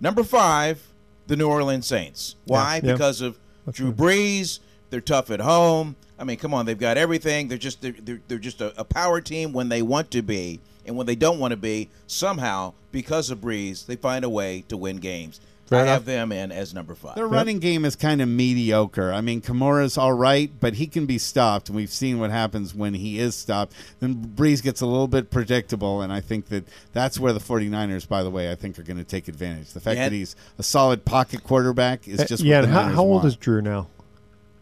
Number 0.00 0.22
five, 0.22 0.86
the 1.26 1.36
New 1.36 1.48
Orleans 1.48 1.86
Saints. 1.86 2.36
Why? 2.46 2.76
Yeah, 2.76 2.88
yeah. 2.88 2.92
Because 2.92 3.20
of 3.20 3.38
Drew 3.70 3.92
Brees. 3.92 4.60
They're 4.90 5.00
tough 5.00 5.30
at 5.30 5.40
home. 5.40 5.96
I 6.18 6.24
mean, 6.24 6.36
come 6.36 6.54
on, 6.54 6.66
they've 6.66 6.78
got 6.78 6.96
everything. 6.96 7.48
They're 7.48 7.58
just 7.58 7.82
they're, 7.82 7.94
they're, 7.98 8.20
they're 8.28 8.38
just 8.38 8.60
a, 8.60 8.78
a 8.80 8.84
power 8.84 9.20
team 9.20 9.52
when 9.52 9.68
they 9.68 9.82
want 9.82 10.10
to 10.12 10.22
be, 10.22 10.60
and 10.86 10.96
when 10.96 11.06
they 11.06 11.16
don't 11.16 11.40
want 11.40 11.50
to 11.50 11.56
be, 11.56 11.90
somehow 12.06 12.74
because 12.92 13.30
of 13.30 13.38
Brees, 13.40 13.86
they 13.86 13.96
find 13.96 14.24
a 14.24 14.28
way 14.28 14.64
to 14.68 14.76
win 14.76 14.98
games. 14.98 15.40
Fair 15.66 15.78
I 15.78 15.82
enough. 15.82 15.92
have 15.94 16.04
them 16.04 16.30
in 16.30 16.52
as 16.52 16.74
number 16.74 16.94
five. 16.94 17.14
Their 17.14 17.26
running 17.26 17.58
game 17.58 17.86
is 17.86 17.96
kind 17.96 18.20
of 18.20 18.28
mediocre. 18.28 19.10
I 19.12 19.22
mean, 19.22 19.40
Kamara's 19.40 19.96
all 19.96 20.12
right, 20.12 20.50
but 20.60 20.74
he 20.74 20.86
can 20.86 21.06
be 21.06 21.16
stopped, 21.16 21.68
and 21.70 21.76
we've 21.76 21.90
seen 21.90 22.18
what 22.18 22.30
happens 22.30 22.74
when 22.74 22.92
he 22.94 23.18
is 23.18 23.34
stopped. 23.34 23.72
Then 24.00 24.14
Brees 24.36 24.62
gets 24.62 24.82
a 24.82 24.86
little 24.86 25.08
bit 25.08 25.30
predictable, 25.30 26.02
and 26.02 26.12
I 26.12 26.20
think 26.20 26.48
that 26.48 26.64
that's 26.92 27.18
where 27.18 27.32
the 27.32 27.40
49ers, 27.40 28.06
by 28.06 28.22
the 28.22 28.30
way, 28.30 28.50
I 28.50 28.54
think 28.56 28.78
are 28.78 28.82
going 28.82 28.98
to 28.98 29.04
take 29.04 29.26
advantage. 29.26 29.72
The 29.72 29.80
fact 29.80 29.96
Yeah. 29.96 30.10
that 30.10 30.14
he's 30.14 30.36
a 30.58 30.62
solid 30.62 31.06
pocket 31.06 31.42
quarterback 31.44 32.06
is 32.06 32.20
Uh, 32.20 32.24
just 32.26 32.42
yeah. 32.42 32.56
What 32.56 32.64
And 32.64 32.72
the 32.72 32.74
how, 32.76 32.80
Niners 32.82 32.96
how 32.96 33.02
old 33.02 33.12
want. 33.22 33.26
is 33.26 33.36
Drew 33.36 33.62
now? 33.62 33.86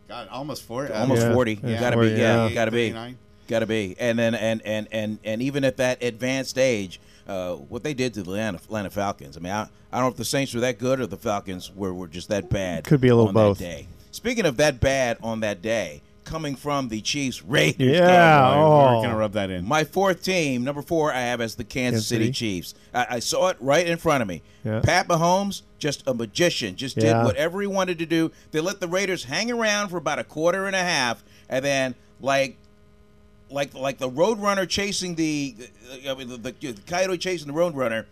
God, 0.08 0.28
almost 0.30 0.62
four, 0.62 0.92
almost 0.92 1.22
Yeah. 1.22 1.32
40 1.34 1.58
Yeah. 1.64 1.80
gotta 1.80 1.96
be 1.96 2.08
yeah, 2.10 2.46
Yeah. 2.48 2.54
gotta 2.54 2.70
be 2.70 2.90
39? 2.90 3.16
gotta 3.48 3.66
be 3.66 3.96
and 3.98 4.18
then 4.18 4.34
and 4.34 4.62
and 4.64 4.86
and 4.92 5.18
and 5.24 5.42
even 5.42 5.64
at 5.64 5.76
that 5.78 6.02
advanced 6.02 6.56
age 6.56 7.00
uh, 7.28 7.54
what 7.54 7.82
they 7.82 7.94
did 7.94 8.14
to 8.14 8.22
the 8.22 8.30
Atlanta, 8.32 8.58
Atlanta 8.58 8.90
Falcons 8.90 9.36
I 9.36 9.40
mean 9.40 9.52
I, 9.52 9.62
I 9.92 9.96
don't 9.96 10.02
know 10.06 10.08
if 10.08 10.16
the 10.16 10.24
Saints 10.24 10.54
were 10.54 10.60
that 10.60 10.78
good 10.78 11.00
or 11.00 11.06
the 11.06 11.16
Falcons 11.16 11.70
were, 11.74 11.92
were 11.94 12.08
just 12.08 12.28
that 12.30 12.48
bad 12.50 12.84
Could 12.84 13.00
be 13.00 13.08
a 13.08 13.14
little 13.14 13.28
on 13.28 13.34
both. 13.34 13.58
that 13.58 13.64
day 13.64 13.86
speaking 14.10 14.44
of 14.46 14.56
that 14.58 14.80
bad 14.80 15.18
on 15.22 15.40
that 15.40 15.62
day 15.62 16.02
coming 16.24 16.54
from 16.54 16.88
the 16.88 17.00
Chiefs 17.00 17.42
Raiders 17.42 17.80
Yeah. 17.80 17.98
game, 17.98 18.58
We're 18.58 18.64
Oh. 18.64 19.00
going 19.00 19.10
to 19.10 19.16
rub 19.16 19.32
that 19.32 19.50
in. 19.50 19.66
my 19.66 19.82
fourth 19.82 20.22
team, 20.22 20.62
number 20.62 20.80
four, 20.80 21.12
I 21.12 21.20
have 21.22 21.40
as 21.40 21.56
the 21.56 21.64
Kansas 21.64 21.94
Kansas 21.98 22.06
City 22.06 22.24
City. 22.26 22.32
Chiefs. 22.32 22.74
I, 22.94 23.06
I 23.10 23.18
saw 23.18 23.48
it 23.48 23.56
right 23.58 23.84
in 23.84 23.98
front 23.98 24.22
of 24.22 24.28
me. 24.28 24.40
Yeah. 24.64 24.80
Pat 24.84 25.08
Mahomes, 25.08 25.62
just 25.80 26.04
a 26.06 26.14
magician, 26.14 26.76
just 26.76 26.96
did 26.96 27.12
whatever 27.24 27.60
he 27.60 27.66
wanted 27.66 27.98
to 27.98 28.06
do. 28.06 28.30
They 28.52 28.60
let 28.60 28.78
the 28.78 28.86
Raiders 28.86 29.24
hang 29.24 29.50
around 29.50 29.88
for 29.88 29.96
about 29.96 30.20
a 30.20 30.24
quarter 30.24 30.66
and 30.66 30.76
a 30.76 30.82
half, 30.82 31.24
and 31.48 31.64
then 31.64 31.94
like. 32.20 32.56
Like 33.52 33.74
like 33.74 33.98
the 33.98 34.10
Roadrunner 34.10 34.68
chasing 34.68 35.14
the, 35.14 35.54
uh, 36.06 36.12
I 36.12 36.14
mean, 36.14 36.28
the, 36.28 36.36
the, 36.36 36.72
the 36.72 36.82
coyote 36.86 37.18
chasing 37.18 37.46
the 37.46 37.58
Roadrunner, 37.58 38.06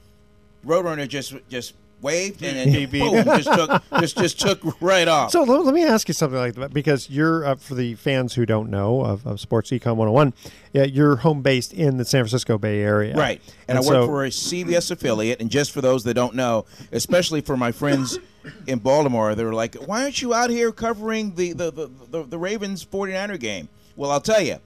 Roadrunner 0.67 1.09
just 1.09 1.35
just 1.49 1.75
waved 2.03 2.43
and 2.43 2.73
then 2.73 2.91
boom, 2.91 3.25
just 3.25 3.53
took 3.53 3.83
just 4.01 4.19
just 4.19 4.41
took 4.41 4.81
right 4.81 5.09
off. 5.09 5.31
So 5.31 5.43
let, 5.43 5.65
let 5.65 5.75
me 5.75 5.85
ask 5.85 6.09
you 6.09 6.15
something 6.15 6.39
like 6.39 6.55
that 6.55 6.73
because 6.73 7.11
you're 7.11 7.45
uh, 7.45 7.55
for 7.57 7.75
the 7.75 7.95
fans 7.95 8.35
who 8.35 8.47
don't 8.47 8.71
know 8.71 9.03
of, 9.03 9.27
of 9.27 9.41
Sports 9.41 9.71
Econ 9.71 9.97
101, 9.97 10.33
yeah, 10.73 10.85
you're 10.85 11.17
home 11.17 11.43
based 11.43 11.73
in 11.73 11.97
the 11.97 12.05
San 12.05 12.23
Francisco 12.23 12.59
Bay 12.59 12.81
Area, 12.81 13.17
Right. 13.17 13.41
And, 13.69 13.79
I 13.79 13.81
work 13.83 14.07
for 14.07 14.25
a 14.25 14.31
CBS 14.31 14.91
affiliate. 14.91 15.41
And 15.41 15.51
just 15.51 15.73
for 15.73 15.81
those 15.81 16.05
that 16.05 16.15
don't 16.15 16.35
know, 16.35 16.65
especially 16.93 17.41
for 17.41 17.57
my 17.57 17.73
friends 17.73 18.19
in 18.67 18.79
Baltimore, 18.79 19.35
they 19.35 19.45
were 19.45 19.55
like, 19.55 19.75
why 19.77 20.03
aren't 20.03 20.21
you 20.23 20.35
out 20.35 20.51
here 20.51 20.73
covering 20.73 21.35
the, 21.35 21.53
the, 21.53 21.71
the, 21.71 21.91
the, 22.11 22.23
the 22.25 22.39
Ravens 22.39 22.85
49er 22.85 23.39
game? 23.39 23.69
Well, 23.97 24.11
I'll 24.11 24.21
tell 24.21 24.41
you, 24.41 24.57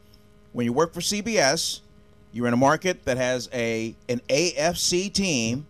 when 0.54 0.64
you 0.64 0.72
work 0.72 0.94
for 0.94 1.00
CBS, 1.00 1.80
you're 2.32 2.46
in 2.46 2.54
a 2.54 2.56
market 2.56 3.04
that 3.04 3.18
has 3.18 3.50
a 3.52 3.94
an 4.08 4.20
AFC 4.30 5.12
team. 5.12 5.66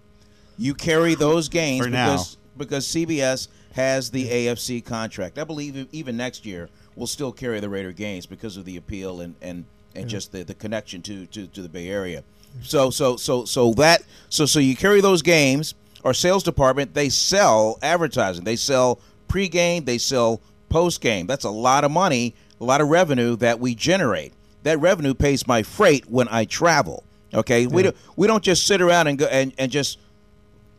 You 0.57 0.75
carry 0.75 1.17
those 1.17 1.49
now. 1.91 2.13
because 2.13 2.37
because 2.57 2.87
CBS 2.87 3.49
has 3.73 4.11
the 4.11 4.29
AFC 4.29 4.85
contract. 4.85 5.39
I 5.39 5.45
believe 5.45 5.89
even 5.91 6.17
next 6.17 6.47
year 6.47 6.69
we'll 6.95 7.09
still 7.09 7.33
carry 7.33 7.59
the 7.59 7.69
Raider 7.69 7.91
games 7.91 8.25
because 8.27 8.57
of 8.57 8.65
the 8.65 8.77
appeal 8.77 9.21
and 9.21 9.35
and, 9.43 9.65
and 9.97 10.09
just 10.09 10.31
the, 10.31 10.45
the 10.45 10.55
connection 10.55 11.03
to, 11.03 11.27
to, 11.27 11.49
to 11.49 11.63
the 11.63 11.69
Bay 11.69 11.89
Area. 11.89 12.23
So 12.63 12.91
so 12.91 13.17
so 13.17 13.45
so 13.47 13.73
that 13.75 14.05
so 14.29 14.47
so 14.47 14.61
you 14.61 14.77
carry 14.77 15.01
those 15.01 15.23
games. 15.23 15.75
Our 16.05 16.15
sales 16.15 16.43
department 16.43 16.95
they 16.95 17.09
sell 17.09 17.79
advertising. 17.83 18.45
They 18.45 18.57
sell 18.57 19.01
pregame. 19.29 19.87
They 19.87 19.99
sell 19.99 20.41
postgame. 20.71 21.27
That's 21.27 21.45
a 21.45 21.51
lot 21.51 21.85
of 21.85 21.91
money, 21.91 22.35
a 22.61 22.65
lot 22.65 22.81
of 22.81 22.89
revenue 22.89 23.37
that 23.37 23.61
we 23.61 23.75
generate. 23.75 24.35
That 24.65 24.81
revenue 24.81 25.15
pays 25.15 25.47
my 25.47 25.63
freight 25.63 26.11
when 26.11 26.27
I 26.31 26.45
travel. 26.45 27.05
Okay, 27.33 27.67
we 27.67 27.83
don't 27.83 27.97
we 28.17 28.27
don't 28.27 28.43
just 28.43 28.67
sit 28.67 28.81
around 28.83 29.07
and 29.07 29.19
go 29.19 29.27
and, 29.27 29.53
and 29.59 29.71
just 29.73 29.99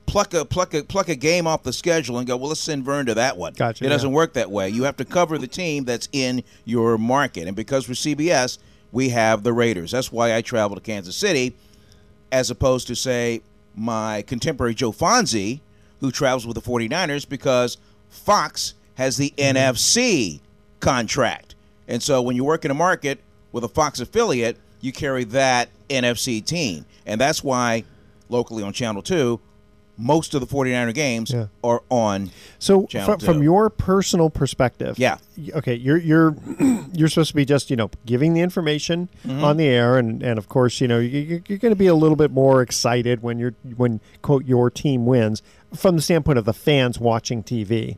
pluck 0.06 0.34
a 0.34 0.46
pluck 0.46 0.74
a 0.74 0.84
pluck 0.84 1.10
a 1.10 1.16
game 1.16 1.48
off 1.48 1.64
the 1.64 1.74
schedule 1.74 2.18
and 2.18 2.28
go, 2.28 2.38
well, 2.38 2.50
let's 2.50 2.62
send 2.62 2.84
Vern 2.86 3.06
to 3.08 3.14
that 3.16 3.38
one. 3.38 3.54
Gotcha, 3.54 3.86
It 3.86 3.90
doesn't 3.90 4.10
yeah. 4.10 4.16
work 4.16 4.34
that 4.34 4.52
way. 4.52 4.70
You 4.70 4.84
have 4.84 4.98
to 4.98 5.06
cover 5.06 5.38
the 5.38 5.48
team 5.48 5.84
that's 5.86 6.08
in 6.12 6.44
your 6.66 6.98
market, 6.98 7.48
and 7.48 7.56
because 7.56 7.88
we're 7.88 7.96
CBS, 7.96 8.58
we 8.92 9.10
have 9.10 9.44
the 9.44 9.52
Raiders. 9.54 9.92
That's 9.92 10.12
why 10.12 10.36
I 10.36 10.42
travel 10.42 10.76
to 10.76 10.82
Kansas 10.82 11.16
City, 11.16 11.56
as 12.32 12.50
opposed 12.50 12.88
to 12.88 12.96
say 12.96 13.42
my 13.76 14.22
contemporary 14.22 14.74
Joe 14.76 14.94
Fonzi, 14.94 15.60
who 16.00 16.12
travels 16.12 16.48
with 16.48 16.56
the 16.56 16.62
49ers, 16.62 17.28
because 17.28 17.78
Fox 18.10 18.74
has 18.96 19.18
the 19.18 19.34
Mm-hmm. 19.38 19.58
NFC 19.58 20.40
contract, 20.80 21.56
and 21.88 22.02
so 22.02 22.22
when 22.22 22.36
you 22.38 22.44
work 22.46 22.64
in 22.64 22.72
a 22.72 22.76
market 22.76 23.20
with 23.56 23.64
a 23.64 23.70
Fox 23.70 24.02
affiliate, 24.02 24.58
you 24.82 24.92
carry 24.92 25.24
that 25.24 25.70
NFC 25.90 26.44
team, 26.46 26.86
and 27.06 27.22
that's 27.22 27.42
why 27.42 27.86
locally 28.28 28.62
on 28.62 28.74
Channel 28.74 29.02
Two. 29.02 29.40
Most 29.98 30.34
of 30.34 30.42
the 30.42 30.46
49er 30.46 30.94
games 30.94 31.32
Yeah. 31.32 31.46
are 31.64 31.82
on 31.90 32.30
So 32.60 32.86
from, 32.86 33.18
from 33.18 33.42
your 33.42 33.70
personal 33.70 34.30
perspective, 34.30 35.00
Yeah. 35.00 35.20
Okay, 35.54 35.74
you're 35.76 35.96
you're 35.96 36.36
you're 36.94 37.08
supposed 37.08 37.30
to 37.30 37.36
be 37.36 37.46
just 37.46 37.70
you 37.70 37.78
know 37.78 37.90
giving 38.06 38.34
the 38.34 38.42
information 38.42 39.08
Mm-hmm. 39.26 39.42
on 39.42 39.56
the 39.56 39.68
air, 39.68 39.98
and 39.98 40.22
and 40.22 40.38
of 40.38 40.50
course 40.50 40.82
you 40.82 40.90
know 40.90 41.00
you, 41.00 41.42
you're 41.48 41.58
going 41.60 41.72
to 41.72 41.78
be 41.78 41.88
a 41.88 41.96
little 41.96 42.18
bit 42.18 42.32
more 42.32 42.62
excited 42.62 43.24
when 43.24 43.40
you're 43.40 43.54
when 43.78 44.02
quote 44.22 44.44
your 44.44 44.70
team 44.70 45.06
wins 45.06 45.42
from 45.74 45.96
the 45.96 46.02
standpoint 46.02 46.38
of 46.38 46.44
the 46.44 46.54
fans 46.54 47.00
watching 47.00 47.42
TV. 47.42 47.96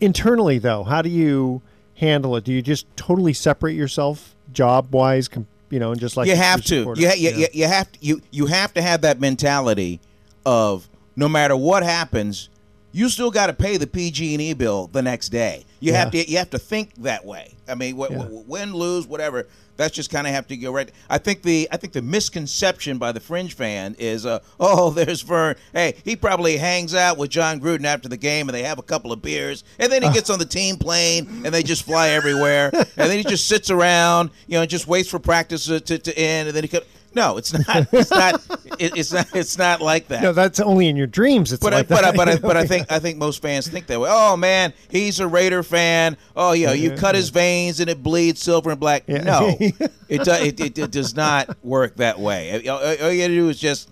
Internally, 0.00 0.58
though, 0.58 0.84
how 0.84 1.02
do 1.02 1.10
you 1.10 1.60
handle 1.96 2.34
it? 2.36 2.44
Do 2.44 2.52
you 2.54 2.62
just 2.62 2.86
totally 2.96 3.34
separate 3.34 3.74
yourself 3.74 4.33
job 4.54 4.94
wise, 4.94 5.28
you 5.70 5.78
know, 5.78 5.90
and 5.92 6.00
just 6.00 6.16
like 6.16 6.28
you 6.28 6.36
have 6.36 6.64
to. 6.64 6.94
You, 6.96 7.08
ha- 7.08 7.14
you, 7.16 7.30
Yeah. 7.30 7.46
you 7.52 7.66
have 7.66 7.90
to. 7.92 7.98
You 8.00 8.22
you 8.30 8.46
have 8.46 8.72
to 8.74 8.82
have 8.82 9.02
that 9.02 9.20
mentality 9.20 10.00
of 10.46 10.88
no 11.16 11.28
matter 11.28 11.56
what 11.56 11.82
happens, 11.82 12.48
you 12.94 13.08
still 13.10 13.30
got 13.30 13.48
to 13.48 13.52
pay 13.52 13.76
the 13.76 13.86
PG 13.86 14.34
and 14.34 14.40
E 14.40 14.52
bill 14.54 14.86
the 14.86 15.02
next 15.02 15.28
day. 15.30 15.64
You 15.80 15.92
have 15.92 16.10
to. 16.12 16.30
You 16.30 16.38
have 16.38 16.50
to 16.50 16.58
think 16.58 16.94
that 17.02 17.24
way. 17.26 17.52
I 17.68 17.74
mean, 17.74 17.96
wh- 17.96 18.10
Yeah. 18.10 18.22
wh- 18.22 18.48
win, 18.48 18.72
lose, 18.72 19.06
whatever. 19.06 19.46
That's 19.76 19.92
just 19.92 20.08
kind 20.08 20.24
of 20.28 20.32
have 20.32 20.46
to 20.48 20.56
go 20.56 20.70
right. 20.72 20.88
I 21.10 21.18
think 21.18 21.42
the 21.42 21.68
I 21.72 21.76
think 21.76 21.92
the 21.92 22.00
misconception 22.02 22.98
by 22.98 23.10
the 23.10 23.18
fringe 23.20 23.54
fan 23.54 23.96
is, 23.98 24.24
uh, 24.24 24.38
oh, 24.60 24.90
there's 24.90 25.22
Vern. 25.22 25.56
Hey, 25.72 25.96
he 26.04 26.14
probably 26.14 26.56
hangs 26.56 26.94
out 26.94 27.18
with 27.18 27.30
Jon 27.30 27.60
Gruden 27.60 27.84
after 27.84 28.08
the 28.08 28.16
game, 28.16 28.48
and 28.48 28.54
they 28.54 28.62
have 28.62 28.78
a 28.78 28.82
couple 28.82 29.10
of 29.12 29.20
beers, 29.20 29.64
and 29.80 29.90
then 29.90 30.02
he 30.02 30.10
gets 30.10 30.30
on 30.30 30.38
the 30.38 30.44
team 30.46 30.76
plane, 30.76 31.42
and 31.44 31.52
they 31.52 31.62
just 31.64 31.82
fly 31.82 32.10
everywhere, 32.10 32.70
and 32.72 32.86
then 33.10 33.18
he 33.18 33.24
just 33.24 33.48
sits 33.48 33.68
around, 33.70 34.30
you 34.46 34.54
know, 34.58 34.64
just 34.64 34.86
waits 34.86 35.08
for 35.08 35.18
practice 35.18 35.64
to, 35.66 35.80
to, 35.80 35.98
to 35.98 36.16
end, 36.18 36.48
and 36.48 36.56
then 36.56 36.62
he 36.64 36.68
comes. 36.68 36.84
No, 37.14 37.36
it's 37.36 37.52
not. 37.52 37.88
It's 37.92 38.10
not. 38.10 38.34
it, 38.78 38.96
it's 38.96 39.12
not. 39.12 39.26
It's 39.34 39.58
not 39.58 39.80
like 39.80 40.08
that. 40.08 40.22
No, 40.22 40.32
that's 40.32 40.60
only 40.60 40.88
in 40.88 40.96
your 40.96 41.06
dreams. 41.06 41.52
It's 41.52 41.62
But 41.62 41.72
like 41.72 41.90
I, 41.90 41.94
but 41.94 42.04
I, 42.04 42.12
but 42.12 42.28
I, 42.28 42.36
but 42.48 42.56
I 42.56 42.66
think 42.66 42.90
I 42.90 42.98
think 42.98 43.18
most 43.18 43.40
fans 43.40 43.68
think 43.68 43.86
that 43.86 44.00
way. 44.00 44.08
Oh 44.10 44.36
man, 44.36 44.72
he's 44.90 45.20
a 45.20 45.26
Raider 45.26 45.62
fan. 45.62 46.16
Oh 46.34 46.52
yeah, 46.52 46.72
you 46.72 46.92
cut 46.92 47.14
his 47.14 47.30
veins 47.30 47.80
and 47.80 47.88
it 47.88 48.02
bleeds 48.02 48.40
silver 48.40 48.70
and 48.70 48.80
black. 48.80 49.04
Yeah. 49.06 49.22
No, 49.22 49.56
it, 49.60 50.24
do, 50.24 50.32
it, 50.32 50.60
it 50.60 50.78
it 50.78 50.90
does 50.90 51.14
not 51.14 51.56
work 51.64 51.96
that 51.96 52.18
way. 52.18 52.66
All, 52.68 52.78
all 52.78 52.92
you 52.92 53.22
got 53.22 53.28
to 53.28 53.34
do 53.34 53.48
is 53.48 53.58
just 53.58 53.90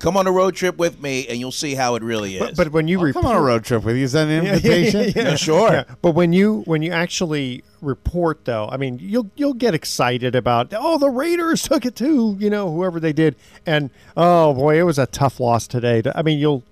come 0.00 0.16
on 0.16 0.26
a 0.26 0.32
road 0.32 0.56
trip 0.56 0.76
with 0.76 1.00
me, 1.00 1.28
and 1.28 1.38
you'll 1.38 1.52
see 1.52 1.76
how 1.76 1.94
it 1.94 2.02
really 2.02 2.34
is. 2.36 2.40
But, 2.40 2.56
but 2.56 2.72
when 2.72 2.88
you 2.88 3.00
I'll 3.06 3.12
come 3.12 3.26
on 3.26 3.36
a 3.36 3.40
road 3.40 3.62
trip 3.64 3.84
with 3.84 3.96
you. 3.96 4.02
Is 4.04 4.12
that 4.12 4.26
an 4.26 4.44
Yeah, 4.44 4.50
yeah, 4.50 4.56
invitation? 4.56 5.00
yeah, 5.14 5.30
Yeah, 5.30 5.36
sure. 5.36 5.70
Yeah, 5.72 5.84
But 6.02 6.12
when 6.16 6.32
you 6.32 6.62
when 6.66 6.82
you 6.82 6.90
actually 6.90 7.62
report 7.80 8.44
though, 8.46 8.68
I 8.68 8.76
mean, 8.76 8.98
you'll 9.00 9.30
you'll 9.36 9.54
get 9.54 9.74
excited 9.74 10.34
about 10.34 10.72
oh 10.76 10.98
the 10.98 11.08
Raiders 11.10 11.62
took 11.62 11.86
it 11.86 11.94
too, 11.94 12.36
you 12.40 12.50
know, 12.50 12.72
whoever 12.72 12.98
they 12.98 13.12
did, 13.12 13.36
and 13.64 13.90
oh 14.16 14.52
boy, 14.54 14.80
it 14.80 14.82
was 14.82 14.98
a 14.98 15.06
tough 15.06 15.38
loss 15.38 15.66
today. 15.68 16.02
I 16.14 16.22
mean, 16.22 16.38
you'll 16.40 16.64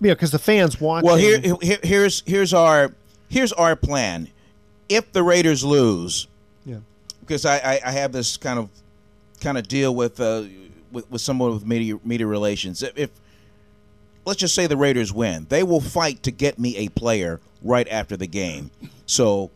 you 0.00 0.08
know 0.08 0.14
because 0.14 0.32
the 0.32 0.38
fans 0.38 0.80
watching. 0.80 1.06
Well, 1.06 1.16
here, 1.16 1.40
here 1.62 1.78
here's 1.82 2.22
here's 2.26 2.52
our 2.52 2.92
here's 3.28 3.52
our 3.54 3.76
plan. 3.76 4.28
If 4.88 5.10
the 5.12 5.22
Raiders 5.22 5.64
lose, 5.64 6.26
Yeah. 6.66 6.78
because 7.20 7.46
I, 7.46 7.56
I, 7.58 7.80
I 7.86 7.90
have 7.92 8.12
this 8.12 8.36
kind 8.36 8.58
of 8.58 8.68
kind 9.40 9.56
of 9.56 9.66
deal 9.68 9.94
with 9.94 10.20
uh 10.20 10.42
with, 10.92 11.10
with 11.10 11.20
someone 11.20 11.52
with 11.52 11.66
media 11.66 11.98
media 12.04 12.26
relations. 12.26 12.82
If, 12.82 12.96
if 12.96 13.10
let's 14.24 14.38
just 14.40 14.54
say 14.54 14.66
the 14.66 14.76
Raiders 14.76 15.12
win, 15.12 15.46
they 15.48 15.62
will 15.62 15.80
fight 15.80 16.22
to 16.24 16.30
get 16.30 16.58
me 16.58 16.76
a 16.76 16.88
player 16.90 17.40
right 17.62 17.88
after 17.88 18.16
the 18.16 18.26
game, 18.26 18.70
so 19.06 19.50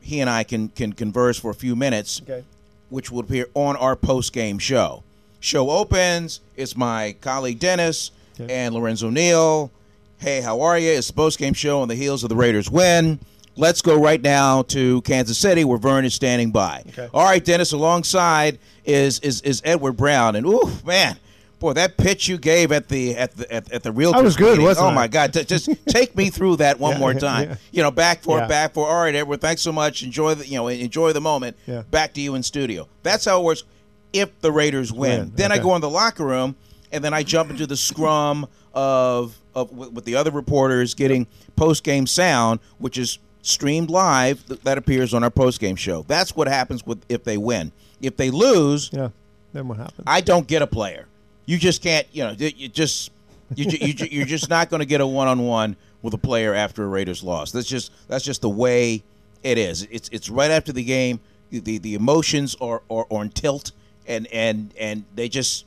he 0.00 0.20
and 0.20 0.30
I 0.30 0.44
can 0.44 0.68
can 0.68 0.92
converse 0.92 1.38
for 1.38 1.50
a 1.50 1.54
few 1.54 1.74
minutes 1.76 2.20
Okay. 2.22 2.44
which 2.90 3.10
will 3.10 3.20
appear 3.20 3.46
on 3.54 3.76
our 3.76 3.96
post 3.96 4.32
game 4.32 4.58
show. 4.58 5.02
Show 5.40 5.70
opens. 5.70 6.40
It's 6.56 6.76
my 6.76 7.14
colleague 7.20 7.58
Dennis 7.58 8.10
and 8.38 8.74
Lorenzo 8.74 9.10
Neal. 9.10 9.70
Hey, 10.18 10.40
how 10.40 10.60
are 10.62 10.78
you? 10.78 10.90
It's 10.90 11.08
the 11.08 11.12
post 11.12 11.38
game 11.38 11.52
show 11.54 11.80
on 11.80 11.88
the 11.88 11.94
heels 11.94 12.22
of 12.22 12.30
the 12.30 12.36
Raiders 12.36 12.70
win. 12.70 13.18
Let's 13.56 13.80
go 13.82 13.98
right 13.98 14.20
now 14.20 14.62
to 14.62 15.00
Kansas 15.02 15.38
City 15.38 15.64
where 15.64 15.78
Vern 15.78 16.04
is 16.04 16.14
standing 16.14 16.50
by. 16.50 16.82
Okay. 16.90 17.08
All 17.14 17.24
right, 17.24 17.42
Dennis. 17.44 17.72
Alongside 17.72 18.58
is 18.84 19.18
is 19.20 19.40
is 19.42 19.62
Edward 19.64 19.94
Brown, 19.94 20.36
and 20.36 20.46
ooh 20.46 20.70
man, 20.84 21.16
boy, 21.58 21.72
that 21.72 21.96
pitch 21.96 22.28
you 22.28 22.36
gave 22.36 22.70
at 22.70 22.88
the 22.88 23.16
at 23.16 23.34
the 23.36 23.50
at, 23.52 23.72
at 23.72 23.82
the 23.82 23.92
real 23.92 24.14
I 24.14 24.20
was 24.20 24.36
good, 24.36 24.60
wasn't 24.60 24.86
Oh 24.86 24.90
I? 24.90 24.94
my 24.94 25.08
God! 25.08 25.32
T- 25.32 25.44
just 25.44 25.70
take 25.88 26.14
me 26.14 26.28
through 26.28 26.56
that 26.56 26.78
one 26.78 26.92
Yeah, 26.92 26.98
more 26.98 27.14
time. 27.14 27.48
yeah. 27.48 27.56
You 27.72 27.82
know, 27.82 27.90
back 27.90 28.22
for 28.22 28.38
Yeah. 28.38 28.46
back 28.46 28.74
for. 28.74 28.86
All 28.86 29.00
right, 29.02 29.14
Edward. 29.14 29.40
Thanks 29.40 29.62
so 29.62 29.72
much. 29.72 30.02
Enjoy 30.02 30.34
the 30.34 30.46
you 30.46 30.56
know 30.56 30.68
enjoy 30.68 31.12
the 31.14 31.20
moment. 31.22 31.56
Yeah. 31.66 31.82
Back 31.90 32.12
to 32.14 32.20
you 32.20 32.34
in 32.34 32.42
studio. 32.42 32.88
That's 33.02 33.24
how 33.24 33.40
it 33.40 33.44
works. 33.44 33.64
If 34.12 34.38
the 34.40 34.52
Raiders 34.52 34.92
win, 34.92 35.18
Win, 35.20 35.32
then 35.34 35.50
I 35.50 35.58
go 35.58 35.74
in 35.74 35.80
the 35.80 35.90
locker 35.90 36.24
room, 36.26 36.56
and 36.92 37.02
then 37.02 37.12
I 37.14 37.22
jump 37.22 37.50
into 37.50 37.66
the 37.66 37.76
scrum 37.76 38.46
of 38.74 39.34
of 39.54 39.72
with, 39.72 39.92
with 39.92 40.04
the 40.04 40.14
other 40.16 40.30
reporters 40.30 40.92
getting 40.94 41.26
post 41.56 41.82
game 41.84 42.06
sound, 42.06 42.60
which 42.78 42.98
is 42.98 43.18
streamed 43.46 43.90
live. 43.90 44.44
th- 44.46 44.60
That 44.62 44.78
appears 44.78 45.14
on 45.14 45.22
our 45.24 45.30
post 45.30 45.60
game 45.60 45.76
show. 45.76 46.02
That's 46.08 46.34
what 46.36 46.48
happens 46.48 46.84
with 46.86 47.04
if 47.08 47.24
they 47.24 47.36
win. 47.36 47.72
If 48.00 48.16
they 48.16 48.30
lose, 48.30 48.90
yeah. 48.92 49.10
Then 49.52 49.68
what 49.68 49.78
happens? 49.78 50.02
I 50.06 50.20
don't 50.20 50.46
get 50.46 50.60
a 50.62 50.66
player. 50.66 51.06
You 51.46 51.58
just 51.58 51.82
can't. 51.82 52.06
You 52.12 52.24
know, 52.24 52.30
you 52.32 52.68
just 52.68 53.10
you, 53.54 53.64
you 53.70 53.94
you're 54.10 54.26
just 54.26 54.50
not 54.50 54.68
going 54.70 54.80
to 54.80 54.86
get 54.86 55.00
a 55.00 55.06
one 55.06 55.28
on 55.28 55.40
one 55.46 55.76
with 56.02 56.12
a 56.14 56.18
player 56.18 56.52
after 56.54 56.84
a 56.84 56.86
Raiders 56.88 57.22
loss. 57.22 57.52
That's 57.52 57.66
just 57.68 57.92
that's 58.08 58.24
just 58.24 58.42
the 58.42 58.50
way 58.50 59.02
it 59.42 59.58
is. 59.58 59.86
It's 59.90 60.08
it's 60.10 60.28
right 60.28 60.50
after 60.50 60.72
the 60.72 60.84
game. 60.84 61.20
The 61.50 61.78
the 61.78 61.94
emotions 61.94 62.56
are 62.60 62.82
are 62.90 63.06
on 63.10 63.30
tilt, 63.30 63.70
and 64.08 64.26
and 64.32 64.74
and 64.78 65.04
they 65.14 65.28
just 65.28 65.64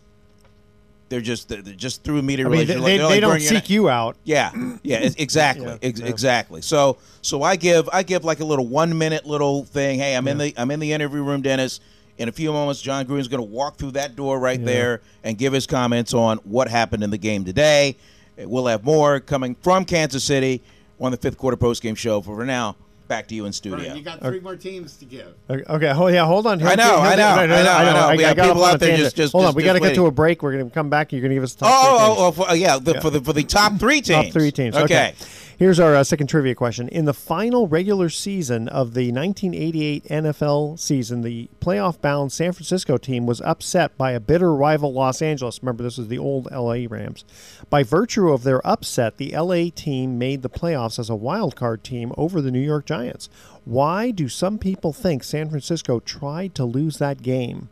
they're 1.10 1.22
just 1.22 1.50
they're 1.50 1.62
just 1.62 2.04
through 2.04 2.22
media 2.22 2.46
I 2.46 2.50
mean, 2.50 2.68
they, 2.68 2.76
relations. 2.76 2.86
they, 2.86 2.96
oh, 2.96 2.98
They're 2.98 3.08
like, 3.10 3.22
don't 3.22 3.30
"Vern, 3.32 3.42
you're 3.42 3.50
seek 3.50 3.70
you 3.70 3.90
out. 3.90 4.16
yeah, 4.24 4.52
yeah, 4.84 5.10
exactly, 5.18 5.66
Yeah, 5.66 5.78
ex- 5.82 6.00
yeah. 6.00 6.06
exactly. 6.08 6.62
So, 6.62 6.98
so 7.22 7.44
I 7.44 7.56
give 7.56 7.90
I 7.92 8.04
give 8.04 8.24
like 8.24 8.40
a 8.40 8.46
little 8.46 8.68
one 8.68 8.98
minute 8.98 9.26
little 9.26 9.66
thing. 9.66 10.00
Hey, 10.00 10.16
I'm 10.16 10.28
in 10.28 10.38
the 10.38 10.54
I'm 10.58 10.72
in 10.72 10.80
the 10.80 10.94
interview 10.94 11.24
room, 11.24 11.42
Dennis. 11.42 11.80
In 12.18 12.28
a 12.28 12.32
few 12.34 12.52
moments, 12.52 12.82
Jon 12.82 13.06
Gruden's 13.06 13.30
going 13.30 13.40
to 13.42 13.50
walk 13.50 13.78
through 13.78 13.92
that 13.92 14.18
door 14.18 14.40
right 14.40 14.64
there 14.64 15.00
and 15.24 15.38
give 15.38 15.54
his 15.54 15.66
comments 15.66 16.14
on 16.14 16.38
what 16.40 16.68
happened 16.68 17.02
in 17.02 17.12
the 17.12 17.18
game 17.18 17.46
today. 17.46 17.96
We'll 18.38 18.66
have 18.68 18.84
more 18.84 19.22
coming 19.22 19.56
from 19.62 19.86
Kansas 19.86 20.24
City 20.24 20.62
on 21.00 21.12
the 21.12 21.18
fifth 21.18 21.38
quarter 21.38 21.56
post 21.56 21.82
game 21.82 21.96
show. 21.96 22.22
For 22.22 22.46
now, 22.46 22.76
back 23.10 23.28
to 23.28 23.36
you 23.36 23.46
in 23.46 23.52
studio. 23.52 23.80
Right, 23.90 23.98
you 23.98 24.02
got 24.02 24.22
three 24.22 24.40
more 24.40 24.56
teams 24.56 24.96
to 24.98 25.06
give. 25.06 25.34
Okay, 25.50 25.66
hold 25.90 26.12
oh 26.12 26.14
yeah, 26.14 26.26
hold 26.26 26.48
on. 26.48 26.64
I 26.64 26.76
know, 26.76 26.98
I 27.00 27.16
know, 27.18 27.28
I 27.28 27.46
know, 27.48 27.54
I 27.54 27.84
know. 28.12 28.18
We 28.18 28.24
I 28.24 28.30
have 28.30 28.38
got 28.38 28.48
people 28.48 28.64
out 28.64 28.76
a 28.76 28.78
there 28.78 28.90
tangent. 28.92 29.06
just- 29.08 29.16
just- 29.18 29.32
hold 29.34 29.44
on. 29.44 29.50
just- 29.50 29.58
We 29.58 29.64
got 29.64 29.74
to 29.74 29.80
get 29.82 29.96
to 29.96 30.06
a 30.06 30.12
break. 30.12 30.42
We're 30.42 30.54
going 30.54 30.70
to 30.70 30.74
come 30.74 30.90
back. 30.90 31.12
You're 31.12 31.20
going 31.22 31.32
to 31.32 31.36
give 31.36 31.44
us 31.44 31.56
the 31.56 31.66
top 31.66 31.74
Oh, 31.74 31.82
three 31.82 31.98
oh, 32.00 32.04
oh 32.06 32.32
teams. 32.32 32.40
oh, 32.40 32.46
for, 32.46 32.56
yeah, 32.56 32.80
the, 32.80 33.02
for 33.02 33.10
the 33.10 33.22
for 33.22 33.34
the 33.34 33.44
top 33.44 33.78
three 33.80 34.02
teams. 34.02 34.26
Top 34.26 34.32
three 34.34 34.52
teams. 34.52 34.76
Okay. 34.78 35.14
Here's 35.60 35.78
our 35.78 35.94
uh, 35.94 36.06
second 36.06 36.28
trivia 36.28 36.56
question. 36.56 36.88
In 36.88 37.04
the 37.04 37.14
final 37.14 37.68
regular 37.68 38.08
season 38.08 38.70
of 38.70 38.94
the 38.94 39.12
1988 39.12 40.06
NFL 40.06 40.80
season, 40.80 41.20
the 41.20 41.50
playoff 41.60 42.00
bound 42.00 42.32
San 42.32 42.54
Francisco 42.54 42.96
team 42.96 43.26
was 43.26 43.42
upset 43.42 43.98
by 43.98 44.14
a 44.14 44.22
bitter 44.22 44.56
rival 44.56 44.94
Los 44.94 45.22
Angeles. 45.22 45.62
Remember, 45.62 45.84
this 45.84 45.98
was 45.98 46.08
the 46.08 46.18
old 46.18 46.50
LA 46.50 46.86
Rams. 46.90 47.26
By 47.70 47.84
virtue 47.84 48.30
of 48.30 48.44
their 48.44 48.66
upset, 48.66 49.18
the 49.18 49.36
LA 49.36 49.66
team 49.76 50.18
made 50.18 50.44
the 50.44 50.50
playoffs 50.50 50.98
as 50.98 51.10
a 51.10 51.16
wild 51.16 51.58
card 51.58 51.84
team 51.84 52.14
over 52.16 52.40
the 52.40 52.52
New 52.52 52.62
York 52.62 52.86
Giants. 52.86 53.28
Why 53.66 54.12
do 54.12 54.30
some 54.30 54.60
people 54.60 54.94
think 54.94 55.26
San 55.26 55.50
Francisco 55.50 56.00
tried 56.00 56.56
to 56.56 56.64
lose 56.64 57.00
that 57.00 57.22
game? 57.22 57.68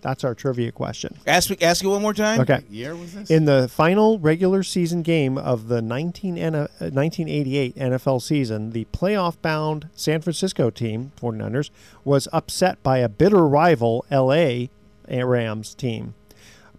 That's 0.00 0.24
our 0.24 0.34
trivia 0.34 0.72
question. 0.72 1.18
Ask 1.26 1.50
me, 1.50 1.56
ask 1.60 1.82
you 1.82 1.90
one 1.90 2.02
more 2.02 2.14
time. 2.14 2.40
Okay. 2.40 2.62
year 2.70 2.96
was 2.96 3.14
this? 3.14 3.30
In 3.30 3.44
the 3.44 3.68
final 3.68 4.18
regular 4.18 4.62
season 4.62 5.02
game 5.02 5.36
of 5.38 5.68
the 5.68 5.82
19, 5.82 6.38
uh, 6.38 6.68
1988 6.78 7.76
NFL 7.76 8.22
season, 8.22 8.70
the 8.70 8.86
playoff 8.86 9.36
bound 9.42 9.88
San 9.94 10.20
Francisco 10.20 10.70
team, 10.70 11.12
49ers, 11.20 11.70
was 12.04 12.28
upset 12.32 12.82
by 12.82 12.98
a 12.98 13.08
bitter 13.08 13.46
rival 13.46 14.04
LA 14.10 14.66
Rams 15.08 15.74
team. 15.74 16.14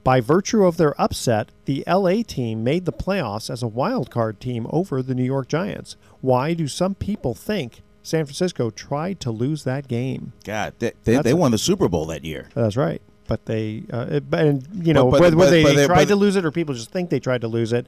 By 0.04 0.20
virtue 0.20 0.66
of 0.66 0.78
their 0.78 1.00
upset, 1.00 1.50
the 1.66 1.84
LA 1.88 2.24
team 2.24 2.64
made 2.64 2.86
the 2.86 2.94
playoffs 2.94 3.52
as 3.52 3.62
a 3.62 3.68
wild 3.68 4.10
card 4.10 4.40
team 4.40 4.66
over 4.72 5.04
the 5.04 5.14
New 5.14 5.24
York 5.24 5.48
Giants. 5.48 5.96
Why 6.22 6.54
do 6.56 6.68
some 6.68 6.96
people 6.96 7.36
think 7.36 7.84
San 8.02 8.26
Francisco 8.26 8.72
tried 8.72 9.20
to 9.20 9.32
lose 9.32 9.64
that 9.64 9.88
game? 9.88 10.34
God, 10.44 10.74
they, 10.80 10.94
they, 11.04 11.18
they 11.18 11.34
won 11.36 11.52
the 11.52 11.60
Super 11.60 11.88
Bowl 11.88 12.08
that 12.08 12.26
year. 12.26 12.50
That's 12.56 12.76
right. 12.76 13.02
But 13.32 13.46
they, 13.46 13.84
uh, 13.94 14.08
it- 14.10 14.30
but 14.30 14.42
and, 14.42 14.68
you 14.86 14.94
know, 14.94 15.06
But- 15.06 15.12
but- 15.12 15.22
whether, 15.22 15.38
whether 15.38 15.52
but- 15.52 15.52
they 15.52 15.64
but 15.64 15.76
they- 15.78 15.86
tried 15.88 15.96
but- 16.00 16.08
to 16.10 16.16
lose 16.18 16.36
it 16.36 16.44
or 16.44 16.52
people 16.52 16.76
just 16.76 16.92
think 16.92 17.10
they 17.10 17.22
tried 17.22 17.40
to 17.42 17.48
lose 17.48 17.72
it, 17.72 17.86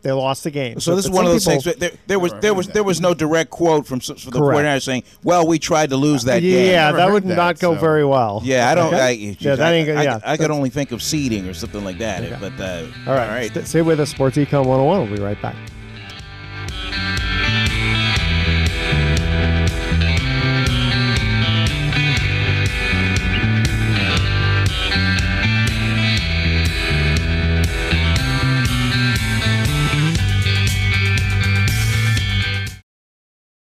they 0.00 0.10
lost 0.10 0.42
the 0.44 0.50
game. 0.50 0.80
So 0.80 0.96
this 0.96 1.04
is 1.04 1.10
one 1.10 1.26
of 1.26 1.42
some 1.42 1.52
those 1.52 1.64
things. 1.64 1.76
There, 1.78 1.90
there 2.06 2.18
was 2.18 2.32
there 2.40 2.54
was 2.54 2.68
there 2.68 2.82
was 2.82 2.98
no 2.98 3.12
direct 3.12 3.50
quote 3.50 3.86
from, 3.86 4.00
from 4.00 4.14
the 4.16 4.30
Correct. 4.38 4.56
49ers 4.56 4.84
saying, 4.84 5.02
"Well, 5.22 5.46
we 5.46 5.58
tried 5.58 5.90
to 5.90 5.98
lose 5.98 6.24
that 6.24 6.40
yeah, 6.42 6.50
game." 6.56 6.70
Yeah, 6.70 6.92
that 6.92 7.12
would 7.12 7.26
not 7.26 7.58
go 7.58 7.74
very 7.74 8.06
well. 8.06 8.40
Yeah, 8.42 8.70
I 8.70 8.74
don't. 8.74 8.94
Okay? 8.94 9.02
I, 9.02 9.10
yeah, 9.38 9.54
that 9.56 9.70
ain't. 9.74 9.90
I, 9.90 10.02
Yeah, 10.04 10.20
I, 10.24 10.32
I 10.32 10.36
could 10.38 10.50
only 10.50 10.70
think 10.70 10.92
of 10.92 11.02
seeding 11.02 11.46
or 11.46 11.52
something 11.52 11.84
like 11.84 11.98
that. 11.98 12.22
Okay. 12.22 12.36
But 12.40 12.58
uh, 12.58 12.86
All 13.06 13.12
right, 13.12 13.28
all 13.28 13.34
right. 13.34 13.52
St- 13.52 13.66
stay 13.66 13.82
with 13.82 14.00
us. 14.00 14.08
Sports 14.12 14.38
Econ 14.38 14.64
101. 14.64 15.10
We'll 15.10 15.16
be 15.18 15.22
right 15.22 15.42
back. 15.42 15.56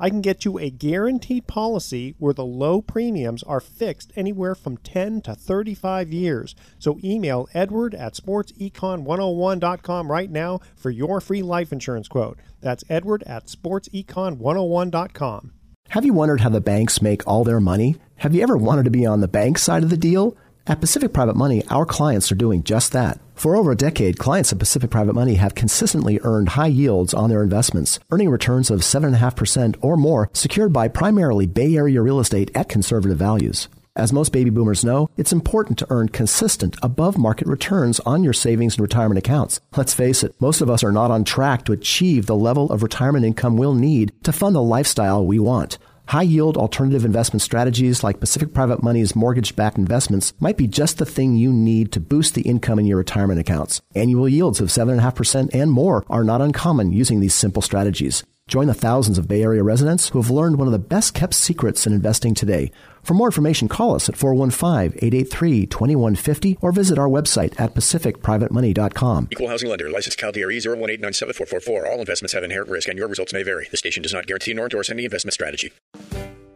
I 0.00 0.08
can 0.08 0.22
get 0.22 0.46
you 0.46 0.58
a 0.58 0.70
guaranteed 0.70 1.46
policy 1.46 2.14
where 2.18 2.32
the 2.32 2.44
low 2.44 2.80
premiums 2.80 3.42
are 3.42 3.60
fixed 3.60 4.12
anywhere 4.16 4.54
from 4.54 4.78
10 4.78 5.20
to 5.22 5.34
35 5.34 6.10
years. 6.10 6.54
So 6.78 6.98
email 7.04 7.46
edward 7.52 7.94
at 7.94 8.14
sportsecon101.com 8.14 10.10
right 10.10 10.30
now 10.30 10.60
for 10.74 10.88
your 10.90 11.20
free 11.20 11.42
life 11.42 11.70
insurance 11.70 12.08
quote. 12.08 12.38
That's 12.62 12.82
edward 12.88 13.22
at 13.24 13.48
sportsecon101.com. 13.48 15.52
Have 15.90 16.06
you 16.06 16.14
wondered 16.14 16.40
how 16.40 16.48
the 16.48 16.60
banks 16.60 17.02
make 17.02 17.26
all 17.26 17.44
their 17.44 17.60
money? 17.60 17.96
Have 18.16 18.34
you 18.34 18.42
ever 18.42 18.56
wanted 18.56 18.84
to 18.84 18.90
be 18.90 19.04
on 19.04 19.20
the 19.20 19.28
bank 19.28 19.58
side 19.58 19.82
of 19.82 19.90
the 19.90 19.98
deal? 19.98 20.34
At 20.66 20.80
Pacific 20.80 21.14
Private 21.14 21.36
Money, 21.36 21.64
our 21.70 21.86
clients 21.86 22.30
are 22.30 22.34
doing 22.34 22.62
just 22.62 22.92
that. 22.92 23.18
For 23.34 23.56
over 23.56 23.72
a 23.72 23.76
decade, 23.76 24.18
clients 24.18 24.52
at 24.52 24.58
Pacific 24.58 24.90
Private 24.90 25.14
Money 25.14 25.36
have 25.36 25.54
consistently 25.54 26.20
earned 26.22 26.50
high 26.50 26.66
yields 26.66 27.14
on 27.14 27.30
their 27.30 27.42
investments, 27.42 27.98
earning 28.10 28.28
returns 28.28 28.70
of 28.70 28.80
7.5% 28.80 29.76
or 29.80 29.96
more, 29.96 30.28
secured 30.34 30.72
by 30.72 30.88
primarily 30.88 31.46
Bay 31.46 31.76
Area 31.76 32.02
real 32.02 32.20
estate 32.20 32.50
at 32.54 32.68
conservative 32.68 33.16
values. 33.16 33.68
As 33.96 34.12
most 34.12 34.32
baby 34.32 34.50
boomers 34.50 34.84
know, 34.84 35.08
it's 35.16 35.32
important 35.32 35.78
to 35.78 35.86
earn 35.90 36.10
consistent, 36.10 36.76
above 36.82 37.18
market 37.18 37.48
returns 37.48 37.98
on 38.00 38.22
your 38.22 38.32
savings 38.34 38.74
and 38.74 38.82
retirement 38.82 39.18
accounts. 39.18 39.60
Let's 39.76 39.94
face 39.94 40.22
it, 40.22 40.38
most 40.40 40.60
of 40.60 40.70
us 40.70 40.84
are 40.84 40.92
not 40.92 41.10
on 41.10 41.24
track 41.24 41.64
to 41.64 41.72
achieve 41.72 42.26
the 42.26 42.36
level 42.36 42.70
of 42.70 42.82
retirement 42.82 43.24
income 43.24 43.56
we'll 43.56 43.74
need 43.74 44.12
to 44.22 44.32
fund 44.32 44.54
the 44.54 44.62
lifestyle 44.62 45.26
we 45.26 45.38
want. 45.38 45.78
High 46.10 46.22
yield 46.22 46.56
alternative 46.56 47.04
investment 47.04 47.40
strategies 47.40 48.02
like 48.02 48.18
Pacific 48.18 48.52
Private 48.52 48.82
Money's 48.82 49.14
mortgage 49.14 49.54
backed 49.54 49.78
investments 49.78 50.32
might 50.40 50.56
be 50.56 50.66
just 50.66 50.98
the 50.98 51.06
thing 51.06 51.36
you 51.36 51.52
need 51.52 51.92
to 51.92 52.00
boost 52.00 52.34
the 52.34 52.42
income 52.42 52.80
in 52.80 52.86
your 52.86 52.96
retirement 52.96 53.38
accounts. 53.38 53.80
Annual 53.94 54.28
yields 54.28 54.60
of 54.60 54.70
7.5% 54.70 55.54
and 55.54 55.70
more 55.70 56.04
are 56.10 56.24
not 56.24 56.40
uncommon 56.40 56.90
using 56.90 57.20
these 57.20 57.32
simple 57.32 57.62
strategies. 57.62 58.24
Join 58.48 58.66
the 58.66 58.74
thousands 58.74 59.18
of 59.18 59.28
Bay 59.28 59.44
Area 59.44 59.62
residents 59.62 60.08
who 60.08 60.20
have 60.20 60.32
learned 60.32 60.56
one 60.58 60.66
of 60.66 60.72
the 60.72 60.80
best 60.80 61.14
kept 61.14 61.32
secrets 61.32 61.86
in 61.86 61.92
investing 61.92 62.34
today. 62.34 62.72
For 63.02 63.14
more 63.14 63.28
information, 63.28 63.68
call 63.68 63.94
us 63.94 64.08
at 64.08 64.16
415 64.16 64.98
883 65.02 65.66
2150 65.66 66.58
or 66.60 66.72
visit 66.72 66.98
our 66.98 67.08
website 67.08 67.58
at 67.60 67.74
pacificprivatemoney.com. 67.74 69.28
Equal 69.30 69.48
housing 69.48 69.68
lender. 69.68 69.90
Licensed 69.90 70.20
E 70.20 70.22
CalDRE 70.22 71.00
018974444. 71.00 71.90
All 71.90 72.00
investments 72.00 72.32
have 72.32 72.44
inherent 72.44 72.70
risk 72.70 72.88
and 72.88 72.98
your 72.98 73.08
results 73.08 73.32
may 73.32 73.42
vary. 73.42 73.68
The 73.70 73.76
station 73.76 74.02
does 74.02 74.12
not 74.12 74.26
guarantee 74.26 74.54
nor 74.54 74.66
endorse 74.66 74.90
any 74.90 75.04
investment 75.04 75.34
strategy. 75.34 75.72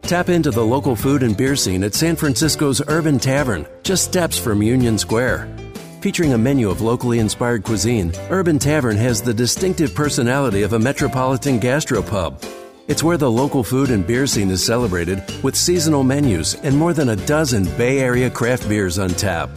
Tap 0.01 0.29
into 0.29 0.51
the 0.51 0.63
local 0.63 0.95
food 0.95 1.23
and 1.23 1.35
beer 1.35 1.55
scene 1.55 1.83
at 1.83 1.95
San 1.95 2.15
Francisco's 2.15 2.79
Urban 2.87 3.17
Tavern, 3.17 3.65
just 3.81 4.03
steps 4.03 4.37
from 4.37 4.61
Union 4.61 4.99
Square. 4.99 5.49
Featuring 6.01 6.33
a 6.33 6.37
menu 6.37 6.69
of 6.69 6.81
locally 6.81 7.17
inspired 7.17 7.63
cuisine, 7.63 8.13
Urban 8.29 8.59
Tavern 8.59 8.97
has 8.97 9.23
the 9.23 9.33
distinctive 9.33 9.95
personality 9.95 10.61
of 10.61 10.73
a 10.73 10.79
metropolitan 10.79 11.59
gastropub. 11.59 12.39
It's 12.87 13.01
where 13.01 13.17
the 13.17 13.31
local 13.31 13.63
food 13.63 13.89
and 13.89 14.05
beer 14.05 14.27
scene 14.27 14.51
is 14.51 14.63
celebrated 14.63 15.23
with 15.43 15.55
seasonal 15.55 16.03
menus 16.03 16.53
and 16.53 16.77
more 16.77 16.93
than 16.93 17.09
a 17.09 17.15
dozen 17.15 17.63
Bay 17.77 17.97
Area 17.97 18.29
craft 18.29 18.69
beers 18.69 18.99
on 18.99 19.09
tap. 19.09 19.49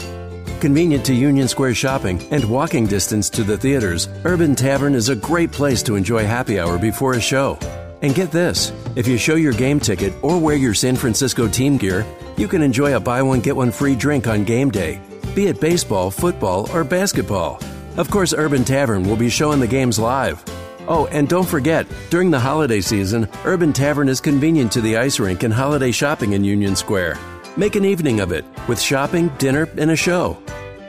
Convenient 0.61 1.05
to 1.05 1.15
Union 1.15 1.47
Square 1.47 1.75
shopping 1.75 2.27
and 2.31 2.43
walking 2.49 2.87
distance 2.87 3.29
to 3.31 3.45
the 3.45 3.59
theaters, 3.59 4.09
Urban 4.25 4.55
Tavern 4.55 4.95
is 4.95 5.11
a 5.11 5.17
great 5.17 5.53
place 5.53 5.83
to 5.83 5.95
enjoy 5.95 6.25
happy 6.25 6.59
hour 6.59 6.79
before 6.79 7.13
a 7.13 7.21
show. 7.21 7.59
And 8.01 8.15
get 8.15 8.31
this 8.31 8.73
if 8.97 9.07
you 9.07 9.19
show 9.19 9.35
your 9.35 9.53
game 9.53 9.79
ticket 9.79 10.15
or 10.23 10.41
wear 10.41 10.57
your 10.57 10.73
San 10.73 10.97
Francisco 10.97 11.47
team 11.49 11.77
gear, 11.77 12.07
you 12.39 12.49
can 12.49 12.63
enjoy 12.63 12.97
a 12.97 13.01
buy 13.01 13.21
one 13.21 13.41
get 13.41 13.55
one 13.55 13.71
free 13.71 13.95
drink 13.95 14.27
on 14.27 14.45
game 14.45 14.71
day, 14.71 15.03
be 15.35 15.49
it 15.49 15.61
baseball, 15.61 16.11
football, 16.11 16.67
or 16.73 16.83
basketball. 16.83 17.61
Of 17.99 18.11
course, 18.11 18.33
Urban 18.33 18.65
Tavern 18.65 19.03
will 19.03 19.17
be 19.17 19.29
showing 19.29 19.61
the 19.61 19.67
games 19.67 19.99
live. 19.99 20.43
Oh, 20.91 21.07
and 21.09 21.29
don't 21.29 21.47
forget, 21.47 21.87
during 22.09 22.31
the 22.31 22.41
holiday 22.41 22.81
season, 22.81 23.29
Urban 23.45 23.75
Tavern 23.75 24.09
is 24.09 24.23
convenient 24.23 24.73
to 24.73 24.81
the 24.81 24.97
ice 24.97 25.21
rink 25.21 25.43
and 25.43 25.53
holiday 25.53 25.93
shopping 25.93 26.33
in 26.33 26.45
Union 26.45 26.75
Square. 26.75 27.19
Make 27.59 27.77
an 27.77 27.85
evening 27.85 28.21
of 28.21 28.33
it 28.33 28.47
with 28.69 28.81
shopping, 28.81 29.29
dinner, 29.37 29.69
and 29.77 29.91
a 29.91 29.97
show. 29.97 30.39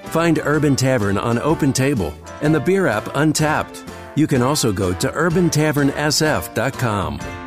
Find 0.06 0.40
Urban 0.42 0.78
Tavern 0.78 1.18
on 1.18 1.38
Open 1.40 1.74
Table 1.74 2.14
and 2.42 2.56
the 2.56 2.62
beer 2.62 2.88
app 2.88 3.04
Untappd. 3.06 3.86
You 4.16 4.26
can 4.26 4.42
also 4.42 4.72
go 4.72 4.94
to 4.94 5.10
urbantavernsf.com. 5.10 7.39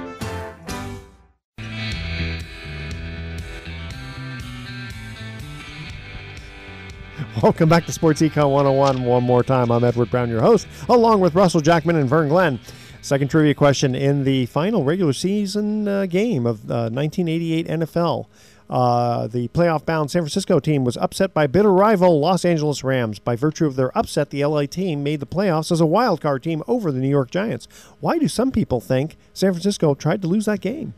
Welcome 7.42 7.68
back 7.68 7.86
to 7.86 7.92
Sports 7.92 8.22
Econ 8.22 8.52
101. 8.52 9.02
One 9.04 9.24
more 9.24 9.42
time, 9.42 9.72
I'm 9.72 9.82
Edward 9.82 10.12
Brown, 10.12 10.30
your 10.30 10.40
host, 10.40 10.68
along 10.88 11.18
with 11.18 11.34
Russell 11.34 11.60
Jackman 11.60 11.96
and 11.96 12.08
Vern 12.08 12.28
Glenn. 12.28 12.60
Second 13.00 13.32
trivia 13.32 13.52
question 13.52 13.96
in 13.96 14.22
the 14.22 14.46
final 14.46 14.84
regular 14.84 15.12
season 15.12 15.88
uh, 15.88 16.06
game 16.06 16.46
of 16.46 16.70
uh, 16.70 16.88
1988 16.88 17.66
NFL. 17.66 18.26
Uh, 18.70 19.26
the 19.26 19.48
playoff 19.48 19.84
bound 19.84 20.12
San 20.12 20.22
Francisco 20.22 20.60
team 20.60 20.84
was 20.84 20.96
upset 20.98 21.34
by 21.34 21.48
bitter 21.48 21.72
rival 21.72 22.20
Los 22.20 22.44
Angeles 22.44 22.84
Rams. 22.84 23.18
By 23.18 23.34
virtue 23.34 23.66
of 23.66 23.74
their 23.74 23.96
upset, 23.98 24.30
the 24.30 24.44
LA 24.44 24.66
team 24.66 25.02
made 25.02 25.18
the 25.18 25.26
playoffs 25.26 25.72
as 25.72 25.80
a 25.80 25.86
wild 25.86 26.20
card 26.20 26.44
team 26.44 26.62
over 26.68 26.92
the 26.92 27.00
New 27.00 27.10
York 27.10 27.32
Giants. 27.32 27.66
Why 27.98 28.18
do 28.18 28.28
some 28.28 28.52
people 28.52 28.80
think 28.80 29.16
San 29.34 29.52
Francisco 29.52 29.96
tried 29.96 30.22
to 30.22 30.28
lose 30.28 30.44
that 30.44 30.60
game? 30.60 30.94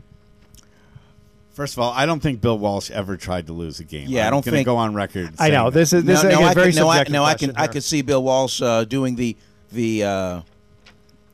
First 1.55 1.73
of 1.75 1.79
all, 1.79 1.93
I 1.93 2.05
don't 2.05 2.19
think 2.19 2.41
Bill 2.41 2.59
Walsh 2.59 2.91
ever 2.91 3.15
tried 3.15 3.47
to 3.47 3.53
lose 3.53 3.79
a 3.79 3.85
game. 3.85 4.07
Yeah, 4.09 4.23
I 4.23 4.25
I'm 4.27 4.31
don't 4.33 4.45
gonna 4.45 4.57
think- 4.57 4.65
go 4.65 4.75
on 4.75 4.93
record. 4.93 5.31
I 5.39 5.49
know. 5.49 5.69
this 5.69 5.93
is 5.93 6.03
this 6.03 6.21
no, 6.21 6.29
is 6.29 6.33
no, 6.35 6.39
again, 6.39 6.49
I 6.49 6.53
very 6.53 6.71
can, 6.73 6.79
no, 6.81 6.89
I, 6.89 6.93
subjective 6.97 7.13
no, 7.13 7.23
I 7.23 7.25
question 7.31 7.49
can, 7.51 7.57
I 7.57 7.61
here. 7.61 7.71
could 7.71 7.83
see 7.85 8.01
Bill 8.01 8.21
Walsh 8.23 8.61
uh, 8.61 8.83
doing 8.83 9.15
the 9.15 9.37
the 9.71 10.03
uh, 10.03 10.41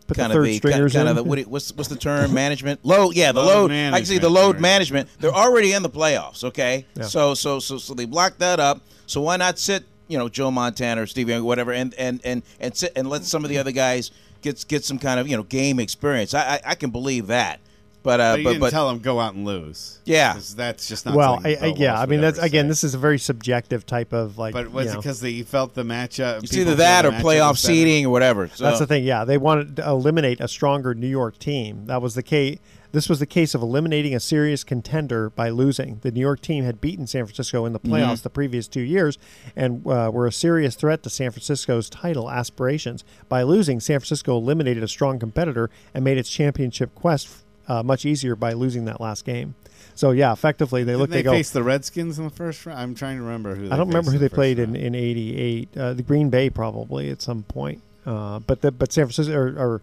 Put 0.05 0.17
the 0.17 0.21
kind 0.23 0.31
third 0.33 0.39
of 0.41 0.45
the 0.45 0.59
kind, 0.59 0.91
kind 0.91 1.09
of 1.09 1.15
the 1.15 1.23
what, 1.23 1.39
what's 1.47 1.73
what's 1.73 1.89
the 1.89 1.95
term? 1.95 2.33
Management? 2.35 2.85
Load 2.85 3.15
yeah 3.15 3.31
the 3.31 3.41
Load 3.41 3.71
load, 3.71 3.93
I 3.93 3.97
can 3.97 4.05
see 4.05 4.19
the 4.19 4.29
load 4.29 4.59
management. 4.59 5.09
They're 5.19 5.31
already 5.31 5.73
in 5.73 5.81
the 5.81 5.89
playoffs 5.89 6.43
okay? 6.43 6.85
Yeah. 6.95 7.05
so 7.05 7.33
so 7.33 7.59
so 7.59 7.79
so 7.79 7.95
they 7.95 8.05
blocked 8.05 8.37
that 8.39 8.59
up. 8.59 8.81
So 9.07 9.21
why 9.21 9.37
not 9.37 9.57
sit 9.57 9.85
you 10.07 10.19
know 10.19 10.29
Joe 10.29 10.51
Montana 10.51 11.01
or 11.01 11.07
Stevie 11.07 11.31
Young, 11.31 11.43
whatever 11.45 11.71
and 11.73 11.95
and 11.95 12.21
and 12.23 12.43
and 12.59 12.75
sit 12.77 12.91
and 12.95 13.09
let 13.09 13.23
some 13.23 13.43
of 13.43 13.49
the 13.49 13.57
other 13.57 13.71
guys 13.71 14.11
get 14.43 14.63
get 14.67 14.83
some 14.85 14.99
kind 14.99 15.19
of 15.19 15.27
you 15.27 15.35
know 15.35 15.43
game 15.43 15.79
experience? 15.79 16.35
I 16.35 16.41
I, 16.55 16.61
I 16.71 16.75
can 16.75 16.91
believe 16.91 17.25
that 17.27 17.59
but 18.03 18.19
uh 18.19 18.33
But 18.33 18.37
you 18.39 18.43
but 18.43 18.49
didn't 18.51 18.61
but 18.61 18.69
tell 18.71 18.89
him 18.89 18.99
go 18.99 19.19
out 19.19 19.33
and 19.33 19.45
lose. 19.45 19.99
Yeah, 20.05 20.39
that's 20.55 20.87
just 20.87 21.05
not. 21.05 21.15
well, 21.15 21.39
I, 21.43 21.55
I, 21.55 21.65
yeah, 21.77 21.99
I 21.99 22.05
mean 22.05 22.21
that's 22.21 22.39
again 22.39 22.65
say. 22.65 22.69
this 22.69 22.83
is 22.83 22.93
a 22.93 22.97
very 22.97 23.19
subjective 23.19 23.85
type 23.85 24.13
of 24.13 24.37
like. 24.37 24.53
But 24.53 24.71
was 24.71 24.87
you 24.87 24.91
it 24.93 24.95
because 24.97 25.21
they 25.21 25.41
felt 25.43 25.73
the 25.73 25.83
matchup? 25.83 26.43
it's 26.43 26.55
either 26.55 26.75
that 26.75 27.05
or 27.05 27.11
playoff 27.11 27.51
was 27.51 27.61
seeding 27.61 28.05
or 28.05 28.09
whatever 28.09 28.47
so. 28.47 28.63
That's 28.63 28.79
the 28.79 28.87
thing. 28.87 29.03
Yeah, 29.03 29.25
they 29.25 29.37
wanted 29.37 29.75
to 29.77 29.87
eliminate 29.87 30.39
a 30.41 30.47
stronger 30.47 30.93
New 30.93 31.07
York 31.07 31.37
team. 31.39 31.85
That 31.85 32.01
was 32.01 32.15
the 32.15 32.23
case. 32.23 32.59
This 32.93 33.07
was 33.07 33.19
the 33.19 33.25
case 33.25 33.55
of 33.55 33.61
eliminating 33.61 34.13
a 34.13 34.19
serious 34.19 34.65
contender 34.65 35.29
by 35.29 35.49
losing. 35.49 35.99
The 36.01 36.11
New 36.11 36.19
York 36.19 36.41
team 36.41 36.65
had 36.65 36.81
beaten 36.81 37.07
San 37.07 37.25
Francisco 37.25 37.63
in 37.65 37.71
the 37.71 37.79
Mm-hmm. 37.79 37.93
playoffs 37.93 38.21
the 38.21 38.29
previous 38.29 38.67
two 38.67 38.81
years 38.81 39.17
and 39.55 39.87
uh, 39.87 40.11
were 40.13 40.27
a 40.27 40.31
serious 40.31 40.75
threat 40.75 41.01
to 41.03 41.09
San 41.09 41.31
Francisco's 41.31 41.89
title 41.89 42.29
aspirations. 42.29 43.05
By 43.29 43.43
losing, 43.43 43.79
San 43.79 43.99
Francisco 43.99 44.35
eliminated 44.35 44.83
a 44.83 44.89
strong 44.89 45.19
competitor 45.19 45.69
and 45.93 46.03
made 46.03 46.17
its 46.17 46.29
championship 46.29 46.93
quest 46.93 47.29
uh, 47.71 47.83
much 47.83 48.05
easier 48.05 48.35
by 48.35 48.53
losing 48.53 48.85
that 48.85 48.99
last 48.99 49.23
game. 49.25 49.55
So 49.95 50.11
yeah, 50.11 50.31
effectively 50.33 50.83
they 50.83 50.91
Didn't 50.93 50.99
look. 51.01 51.09
they 51.09 51.17
They 51.17 51.23
go. 51.23 51.31
face 51.31 51.51
the 51.51 51.63
Redskins 51.63 52.17
in 52.17 52.25
the 52.25 52.29
first 52.31 52.65
round. 52.65 52.79
I'm 52.79 52.95
trying 52.95 53.17
to 53.17 53.23
remember 53.23 53.55
who. 53.55 53.65
I 53.71 53.75
don't 53.77 53.87
remember 53.87 54.11
who 54.11 54.17
in 54.17 54.21
they 54.21 54.29
played 54.29 54.57
first 54.57 54.69
in, 54.69 54.75
in 54.75 54.95
'88. 54.95 55.69
Uh, 55.77 55.93
the 55.93 56.03
Green 56.03 56.29
Bay 56.29 56.49
probably 56.49 57.09
at 57.09 57.21
some 57.21 57.43
point, 57.43 57.81
uh, 58.05 58.39
but 58.39 58.61
the, 58.61 58.71
but 58.71 58.91
San 58.91 59.05
Francisco 59.05 59.33
or, 59.35 59.47
or 59.57 59.81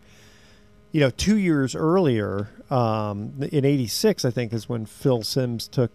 you 0.92 1.00
know 1.00 1.10
two 1.10 1.36
years 1.36 1.74
earlier 1.74 2.48
um, 2.70 3.34
in 3.52 3.64
'86 3.64 4.24
I 4.24 4.30
think 4.30 4.52
is 4.52 4.68
when 4.68 4.86
Phil 4.86 5.22
Simms 5.22 5.68
took 5.68 5.90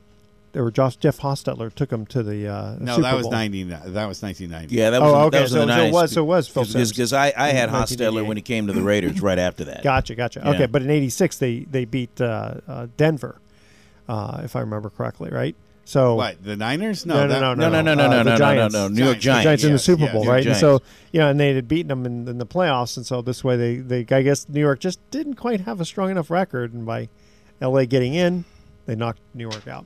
or 0.55 0.69
Josh 0.71 0.95
Jeff 0.97 1.17
Hostetler 1.19 1.73
took 1.73 1.91
him 1.91 2.05
to 2.07 2.21
the 2.23 2.47
uh, 2.47 2.75
No, 2.79 2.95
Super 2.95 3.01
that 3.03 3.15
was 3.15 3.23
Bowl. 3.23 3.31
ninety. 3.31 3.63
That 3.63 4.05
was 4.07 4.21
nineteen 4.21 4.49
ninety. 4.51 4.75
Yeah, 4.75 4.91
that 4.91 5.01
was, 5.01 5.11
Oh, 5.11 5.15
okay, 5.27 5.37
that 5.37 5.41
was 5.43 5.53
in 5.55 5.61
so- 5.61 5.65
the 5.65 5.75
so 5.75 5.83
it 5.85 5.91
was- 5.93 6.11
so 6.11 6.21
it 6.21 6.25
was 6.25 6.47
Phil 6.47 6.63
because 6.63 6.71
Simms. 6.73 6.91
because 6.91 7.13
I, 7.13 7.33
I 7.35 7.47
had 7.49 7.69
In 7.69 7.75
Hostetler 7.75 8.13
1988. 8.13 8.27
when 8.27 8.37
he 8.37 8.43
came 8.43 8.67
to 8.67 8.73
the 8.73 8.81
Raiders 8.81 9.21
right 9.21 9.39
after 9.39 9.63
that. 9.65 9.83
Gotcha, 9.83 10.15
gotcha. 10.15 10.41
Yeah. 10.43 10.51
Okay, 10.51 10.65
but 10.67 10.81
in 10.81 10.89
'86 10.89 11.37
they 11.37 11.59
they 11.61 11.85
beat 11.85 12.19
uh, 12.21 12.55
uh, 12.67 12.87
Denver, 12.97 13.39
uh, 14.07 14.41
if 14.43 14.55
I 14.55 14.59
remember 14.61 14.89
correctly, 14.89 15.29
right? 15.31 15.55
So 15.85 16.15
What 16.15 16.41
the 16.41 16.55
Niners? 16.55 17.05
No, 17.05 17.15
no, 17.15 17.27
that- 17.27 17.41
no, 17.41 17.53
No, 17.55 17.69
no, 17.69 17.81
no, 17.81 17.91
Uh, 17.91 17.95
no, 17.95 18.05
no, 18.05 18.23
no, 18.23 18.35
no, 18.37 18.53
no, 18.55 18.67
no. 18.69 18.87
New 18.87 19.03
York 19.03 19.17
Giants. 19.19 19.23
Giants. 19.23 19.43
Giants 19.43 19.63
in 19.65 19.71
the 19.73 19.79
Super 19.79 20.03
yes, 20.03 20.13
Bowl, 20.13 20.25
right? 20.25 20.45
And 20.45 20.55
so 20.55 20.81
you 21.11 21.19
know, 21.19 21.29
and 21.29 21.37
they 21.39 21.53
had 21.53 21.67
beaten 21.67 21.89
them 21.89 22.05
in, 22.05 22.27
in 22.27 22.37
the 22.37 22.45
playoffs, 22.45 22.95
and 22.95 23.05
so 23.05 23.21
this 23.21 23.43
way 23.43 23.57
they, 23.57 23.75
they 23.77 24.15
I 24.15 24.21
guess 24.21 24.47
New 24.47 24.61
York 24.61 24.79
just 24.79 24.99
didn't 25.11 25.33
quite 25.35 25.61
have 25.61 25.81
a 25.81 25.85
strong 25.85 26.09
enough 26.09 26.29
record, 26.31 26.73
and 26.73 26.85
by 26.85 27.09
L.A. 27.59 27.85
getting 27.85 28.13
in, 28.13 28.45
they 28.85 28.95
knocked 28.95 29.19
New 29.33 29.43
York 29.49 29.67
out. 29.67 29.85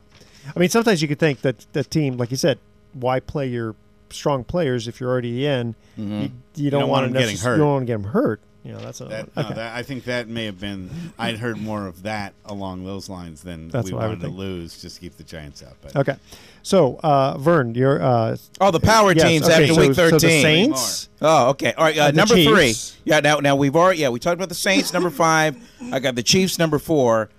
I 0.55 0.59
mean, 0.59 0.69
sometimes 0.69 1.01
you 1.01 1.07
could 1.07 1.19
think 1.19 1.41
that 1.41 1.65
the 1.73 1.83
team, 1.83 2.17
like 2.17 2.31
you 2.31 2.37
said, 2.37 2.59
why 2.93 3.19
play 3.19 3.47
your 3.47 3.75
strong 4.09 4.43
players 4.43 4.87
if 4.87 4.99
you're 4.99 5.09
already 5.09 5.45
in? 5.45 5.75
You, 5.97 6.31
you 6.55 6.69
don't, 6.69 6.81
don't 6.81 6.89
want 6.89 7.03
want 7.03 7.07
to 7.07 7.13
them 7.13 7.21
getting 7.21 7.37
hurt. 7.37 7.53
You 7.53 7.59
don't 7.59 7.69
want 7.73 7.81
to 7.83 7.85
get 7.87 7.93
them 8.01 8.11
hurt. 8.11 8.39
You 8.63 8.73
know, 8.73 8.79
that's 8.79 8.99
a, 8.99 9.05
That, 9.05 9.29
okay. 9.37 9.49
no, 9.49 9.55
that, 9.55 9.77
I 9.77 9.81
think 9.83 10.03
that 10.05 10.27
may 10.27 10.43
have 10.45 10.59
been. 10.59 10.89
I'd 11.17 11.37
heard 11.39 11.57
more 11.57 11.87
of 11.87 12.03
that 12.03 12.33
along 12.45 12.83
those 12.83 13.07
lines 13.07 13.41
than 13.41 13.69
That's 13.69 13.87
we 13.87 13.93
what 13.93 14.03
I 14.03 14.07
would 14.07 14.17
wanted 14.19 14.21
to 14.23 14.27
think. 14.27 14.37
lose 14.39 14.81
just 14.81 14.95
to 14.95 15.01
keep 15.01 15.15
the 15.15 15.23
Giants 15.23 15.63
out. 15.63 15.75
But 15.81 15.95
okay. 15.95 16.15
So, 16.63 16.99
uh, 17.01 17.37
Vern, 17.37 17.75
you're 17.75 18.01
uh, 18.01 18.35
Oh, 18.59 18.71
the 18.71 18.81
power 18.81 19.13
yes, 19.13 19.23
teams 19.23 19.45
okay, 19.45 19.53
after 19.63 19.73
so, 19.73 19.79
week 19.79 19.93
so 19.93 20.05
the 20.09 20.11
thirteen. 20.19 20.41
Saints. 20.41 21.07
Oh, 21.21 21.49
okay. 21.51 21.71
All 21.73 21.85
right. 21.85 21.97
Uh, 21.97 22.03
Uh, 22.07 22.11
number 22.11 22.35
Chiefs. 22.35 22.91
three. 22.91 23.01
Yeah. 23.05 23.21
Now, 23.21 23.39
now 23.39 23.55
we've 23.55 23.75
already. 23.75 23.99
Yeah, 24.01 24.09
we 24.09 24.19
talked 24.19 24.35
about 24.35 24.49
the 24.49 24.55
Saints. 24.55 24.91
Number 24.91 25.09
five. 25.11 25.55
I 25.93 25.99
got 25.99 26.15
the 26.15 26.23
Chiefs. 26.23 26.59
Number 26.59 26.77
four. 26.77 27.29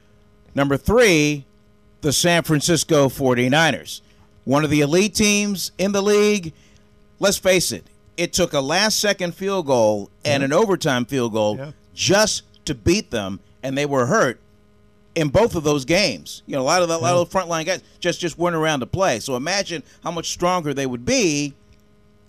Number 0.55 0.79
three. 0.79 1.45
The 2.01 2.13
San 2.13 2.43
Francisco 2.45 3.09
49ers. 3.09 4.01
One 4.45 4.65
of 4.65 4.71
the 4.71 4.81
elite 4.81 5.15
teams 5.15 5.73
in 5.79 5.93
the 5.93 6.03
league. 6.03 6.53
Let's 7.19 7.39
face 7.39 7.73
it. 7.73 7.85
It 8.17 8.33
took 8.33 8.53
a 8.53 8.61
last-second 8.61 9.35
field 9.35 9.67
goal 9.67 10.11
and 10.25 10.43
an 10.43 10.53
overtime 10.53 11.05
field 11.05 11.33
goal 11.33 11.57
Yeah. 11.57 11.71
just 11.95 12.43
to 12.67 12.75
beat 12.75 13.11
them, 13.11 13.41
and 13.63 13.77
they 13.77 13.87
were 13.87 14.07
hurt 14.07 14.41
in 15.15 15.29
both 15.29 15.55
of 15.57 15.65
those 15.65 15.85
games. 15.85 16.43
You 16.47 16.57
know, 16.57 16.63
a 16.63 16.65
lot 16.65 16.83
of 16.83 16.89
the, 16.89 16.97
a 16.97 16.99
lot 16.99 17.15
of 17.17 17.29
the 17.31 17.39
frontline 17.39 17.67
guys 17.67 17.83
just 17.99 18.21
just 18.21 18.39
weren't 18.39 18.55
around 18.57 18.81
to 18.81 18.87
play. 18.87 19.19
So 19.21 19.37
imagine 19.37 19.83
how 20.05 20.11
much 20.13 20.31
stronger 20.31 20.73
they 20.75 20.87
would 20.87 21.05
be 21.05 21.55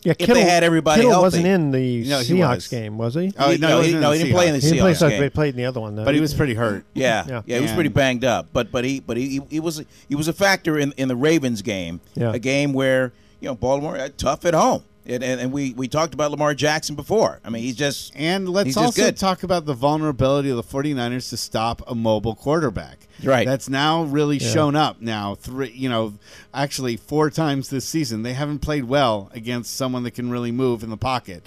Yeah, 0.04 0.14
if 0.18 0.28
they 0.30 0.44
had 0.44 0.64
everybody 0.64 1.02
Kittle 1.02 1.12
healthy. 1.12 1.24
wasn't 1.26 1.46
in 1.48 1.72
the 1.72 2.04
No, 2.06 2.20
he 2.20 2.34
Seahawks 2.36 2.56
was. 2.56 2.68
game, 2.70 2.98
was 2.98 3.16
he? 3.16 3.34
Oh, 3.38 3.52
He- 3.52 3.58
no, 3.58 3.68
no, 3.68 3.82
he 3.82 3.88
he- 3.92 3.94
no, 4.00 4.12
he 4.12 4.20
didn't 4.20 4.34
play 4.34 4.48
in 4.48 4.54
the 4.54 4.60
Seahawks. 4.60 4.64
he 4.64 4.70
didn't 4.72 4.82
play, 4.82 4.92
Seahawks 4.94 4.98
so 4.98 5.10
game. 5.10 5.24
he 5.24 5.30
played 5.30 5.50
in 5.50 5.58
the 5.58 5.66
other 5.66 5.82
one. 5.82 5.96
Though. 5.96 6.06
but 6.06 6.16
he 6.16 6.22
was 6.22 6.34
pretty 6.34 6.54
hurt. 6.54 6.86
Yeah, 6.94 7.26
Yeah. 7.28 7.42
yeah, 7.46 7.56
he 7.58 7.62
was 7.62 7.72
And- 7.72 7.78
pretty 7.78 7.90
banged 7.90 8.24
up, 8.24 8.48
but 8.54 8.72
but 8.72 8.86
he 8.86 9.02
but 9.02 9.18
he, 9.18 9.28
he, 9.28 9.42
he 9.50 9.60
was 9.60 9.84
he 10.08 10.16
was 10.16 10.28
a 10.28 10.34
factor 10.34 10.78
in, 10.80 10.94
in 10.98 11.08
the 11.10 11.16
Ravens 11.18 11.62
game, 11.62 12.00
Yeah. 12.16 12.32
a 12.34 12.40
game 12.40 12.72
where 12.74 13.12
you 13.42 13.48
know 13.50 13.56
Baltimore 13.56 13.98
uh, 13.98 14.10
tough 14.18 14.46
at 14.46 14.54
home, 14.54 14.84
and, 15.10 15.24
and 15.24 15.42
and 15.42 15.52
we 15.52 15.74
we 15.74 15.88
talked 15.88 16.14
about 16.14 16.32
Lamar 16.32 16.54
Jackson 16.54 16.96
before. 16.96 17.40
I 17.44 17.50
mean, 17.50 17.64
he's 17.64 17.76
just 17.76 18.14
And 18.16 18.48
let's 18.48 18.78
also 18.78 19.02
good. 19.02 19.18
talk 19.18 19.44
about 19.44 19.66
the 19.66 19.74
vulnerability 19.74 20.50
of 20.50 20.58
the 20.58 20.64
49ers 20.64 21.30
to 21.30 21.38
stop 21.38 21.82
a 21.88 21.96
mobile 21.96 22.36
quarterback. 22.36 23.08
Right. 23.24 23.46
That's 23.46 23.68
now 23.68 24.04
really 24.04 24.40
shown 24.40 24.76
up 24.76 25.02
now. 25.02 25.36
Three, 25.36 25.72
you 25.72 25.90
know, 25.90 26.14
actually 26.54 26.96
four 26.96 27.30
times 27.30 27.70
this 27.70 27.86
season. 27.86 28.24
They 28.24 28.34
haven't 28.34 28.60
played 28.60 28.86
well 28.86 29.30
against 29.34 29.76
someone 29.76 30.04
that 30.04 30.12
can 30.12 30.30
really 30.30 30.52
move 30.52 30.84
in 30.84 30.90
the 30.90 30.98
pocket. 30.98 31.46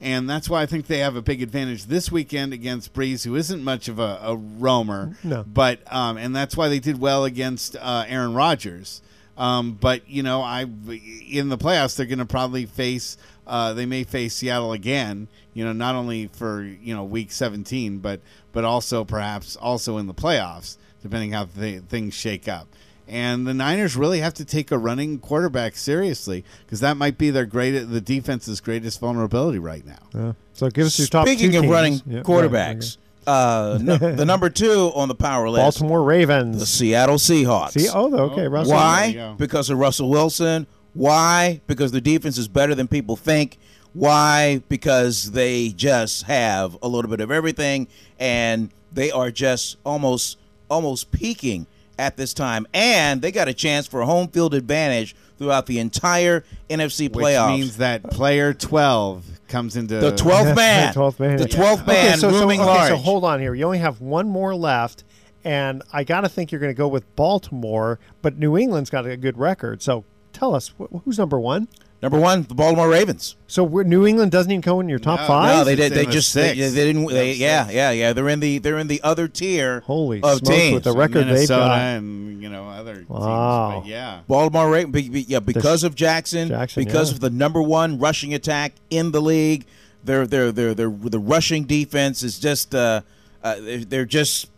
And 0.00 0.28
that's 0.28 0.50
why 0.50 0.60
I 0.60 0.66
think 0.66 0.86
they 0.86 0.98
have 0.98 1.16
a 1.16 1.22
big 1.22 1.40
advantage 1.40 1.86
this 1.86 2.12
weekend 2.12 2.52
against 2.52 2.92
Brees, 2.92 3.24
who 3.24 3.36
isn't 3.36 3.64
much 3.64 3.88
of 3.88 3.98
a, 3.98 4.18
a 4.22 4.36
roamer. 4.36 5.16
No. 5.24 5.44
But 5.44 5.80
um, 5.90 6.18
and 6.18 6.36
that's 6.36 6.56
why 6.58 6.68
they 6.68 6.78
did 6.78 7.00
well 7.00 7.24
against 7.24 7.74
uh, 7.76 8.04
Aaron 8.06 8.34
Rodgers. 8.34 9.00
Um, 9.36 9.72
but 9.72 10.08
you 10.08 10.22
know, 10.22 10.42
I 10.42 10.62
in 10.62 11.48
the 11.48 11.58
playoffs 11.58 11.96
they're 11.96 12.06
going 12.06 12.18
to 12.18 12.26
probably 12.26 12.66
face. 12.66 13.16
Uh, 13.46 13.74
they 13.74 13.84
may 13.84 14.04
face 14.04 14.34
Seattle 14.34 14.72
again. 14.72 15.28
You 15.52 15.64
know, 15.64 15.72
not 15.72 15.94
only 15.94 16.28
for 16.28 16.62
you 16.62 16.94
know 16.94 17.04
week 17.04 17.32
17, 17.32 17.98
but 17.98 18.20
but 18.52 18.64
also 18.64 19.04
perhaps 19.04 19.56
also 19.56 19.98
in 19.98 20.06
the 20.06 20.14
playoffs, 20.14 20.76
depending 21.02 21.32
how 21.32 21.46
th- 21.46 21.82
things 21.84 22.14
shake 22.14 22.48
up. 22.48 22.68
And 23.06 23.46
the 23.46 23.52
Niners 23.52 23.96
really 23.96 24.20
have 24.20 24.32
to 24.34 24.44
take 24.46 24.70
a 24.70 24.78
running 24.78 25.18
quarterback 25.18 25.76
seriously 25.76 26.42
because 26.64 26.80
that 26.80 26.96
might 26.96 27.18
be 27.18 27.30
their 27.30 27.44
greatest, 27.44 27.90
the 27.90 28.00
defense's 28.00 28.60
greatest 28.60 28.98
vulnerability 28.98 29.58
right 29.58 29.84
now. 29.84 29.98
Yeah. 30.14 30.32
So 30.54 30.70
give 30.70 30.86
us 30.86 30.98
your 30.98 31.08
top. 31.08 31.26
speaking 31.26 31.52
two 31.52 31.58
of 31.58 31.62
teams. 31.64 31.72
running 31.72 32.02
Yeah, 32.06 32.16
right, 32.18 32.24
quarterbacks. 32.24 32.96
Uh, 33.26 33.78
no, 33.80 33.96
the 33.98 34.24
number 34.24 34.50
two 34.50 34.92
on 34.94 35.08
the 35.08 35.14
power 35.14 35.48
list, 35.48 35.62
Baltimore 35.62 36.02
Ravens. 36.02 36.58
the 36.58 36.66
Seattle 36.66 37.16
Seahawks. 37.16 37.72
See, 37.72 37.88
oh, 37.92 38.12
okay, 38.30 38.48
Russell. 38.48 38.74
Why? 38.74 39.34
Because 39.38 39.70
of 39.70 39.78
Russell 39.78 40.10
Wilson. 40.10 40.66
Why? 40.94 41.60
Because 41.66 41.92
the 41.92 42.00
defense 42.00 42.38
is 42.38 42.48
better 42.48 42.74
than 42.74 42.88
people 42.88 43.16
think. 43.16 43.58
Why? 43.92 44.62
Because 44.68 45.32
they 45.32 45.70
just 45.70 46.24
have 46.24 46.76
a 46.82 46.88
little 46.88 47.10
bit 47.10 47.20
of 47.20 47.30
everything, 47.30 47.88
and 48.18 48.70
they 48.92 49.10
are 49.10 49.30
just 49.30 49.76
almost 49.84 50.38
almost 50.68 51.10
peaking 51.10 51.66
at 51.98 52.16
this 52.16 52.34
time. 52.34 52.66
And 52.74 53.22
they 53.22 53.30
got 53.30 53.48
a 53.48 53.54
chance 53.54 53.86
for 53.86 54.00
a 54.00 54.06
home 54.06 54.28
field 54.28 54.54
advantage 54.54 55.14
throughout 55.38 55.66
the 55.66 55.78
entire 55.78 56.44
NFC 56.70 57.12
Which 57.12 57.24
playoffs. 57.24 57.56
means 57.56 57.76
that 57.78 58.02
player 58.04 58.52
12 58.54 59.33
comes 59.54 59.76
into 59.76 59.98
the 60.00 60.14
twelfth 60.16 60.56
man, 60.56 60.92
The 60.92 61.00
12th 61.00 61.18
man. 61.20 61.36
the 61.36 61.48
twelfth 61.48 61.86
man, 61.86 62.06
okay, 62.10 62.16
so, 62.18 62.30
so, 62.30 62.46
okay, 62.50 62.58
large. 62.58 62.88
so 62.88 62.96
hold 62.96 63.24
on 63.24 63.40
here. 63.40 63.54
You 63.54 63.64
only 63.64 63.78
have 63.78 64.00
one 64.00 64.28
more 64.28 64.54
left, 64.54 65.04
and 65.44 65.82
I 65.92 66.04
got 66.04 66.22
to 66.22 66.28
think 66.28 66.50
you're 66.52 66.60
going 66.60 66.72
to 66.74 66.76
go 66.78 66.88
with 66.88 67.14
Baltimore, 67.16 67.98
but 68.22 68.36
New 68.38 68.56
England's 68.58 68.90
got 68.90 69.06
a 69.06 69.16
good 69.16 69.38
record. 69.38 69.80
So 69.82 70.04
tell 70.32 70.54
us, 70.54 70.74
wh- 70.80 70.98
who's 71.04 71.18
number 71.18 71.38
one? 71.38 71.68
Number 72.04 72.20
one, 72.20 72.42
the 72.42 72.54
Baltimore 72.54 72.90
Ravens. 72.90 73.34
So 73.46 73.64
we're, 73.64 73.82
New 73.82 74.06
England 74.06 74.30
doesn't 74.30 74.52
even 74.52 74.60
go 74.60 74.78
in 74.80 74.90
your 74.90 74.98
top 74.98 75.20
No, 75.20 75.26
five? 75.26 75.56
No, 75.56 75.64
they 75.64 75.72
It's 75.72 75.80
did. 75.80 75.92
They 75.94 76.04
in 76.04 76.10
just 76.10 76.34
they, 76.34 76.52
they 76.52 76.70
didn't. 76.70 77.06
They, 77.06 77.32
yeah, 77.32 77.70
yeah, 77.70 77.92
yeah. 77.92 78.12
They're 78.12 78.28
in 78.28 78.40
the 78.40 78.58
they're 78.58 78.76
in 78.78 78.88
the 78.88 79.00
other 79.02 79.26
tier. 79.26 79.80
Holy 79.80 80.18
of 80.20 80.38
smokes, 80.40 80.48
teams. 80.54 80.74
with 80.74 80.84
the 80.84 80.92
record 80.92 81.28
they've 81.28 81.48
got. 81.48 81.78
and 81.78 82.42
you 82.42 82.50
know 82.50 82.68
other 82.68 83.06
Wow. 83.08 83.70
teams. 83.72 83.84
But 83.84 83.88
yeah. 83.90 84.20
Baltimore 84.28 84.70
Ravens, 84.70 84.92
be- 84.92 85.08
be- 85.08 85.22
yeah, 85.22 85.38
because 85.40 85.82
of 85.82 85.94
Jackson, 85.94 86.48
Jackson, 86.48 86.84
because 86.84 87.08
yeah. 87.10 87.14
of 87.14 87.20
the 87.20 87.30
number 87.30 87.62
one 87.62 87.98
rushing 87.98 88.34
attack 88.34 88.74
in 88.90 89.10
the 89.12 89.22
league. 89.22 89.64
Their 90.04 90.26
their 90.26 90.52
their 90.52 90.74
their 90.74 90.90
the 90.90 91.18
rushing 91.18 91.64
defense 91.64 92.22
is 92.22 92.38
just 92.38 92.74
uh, 92.74 93.00
Uh, 93.42 93.56
they're, 93.60 93.78
they're 93.84 94.04
just 94.04 94.50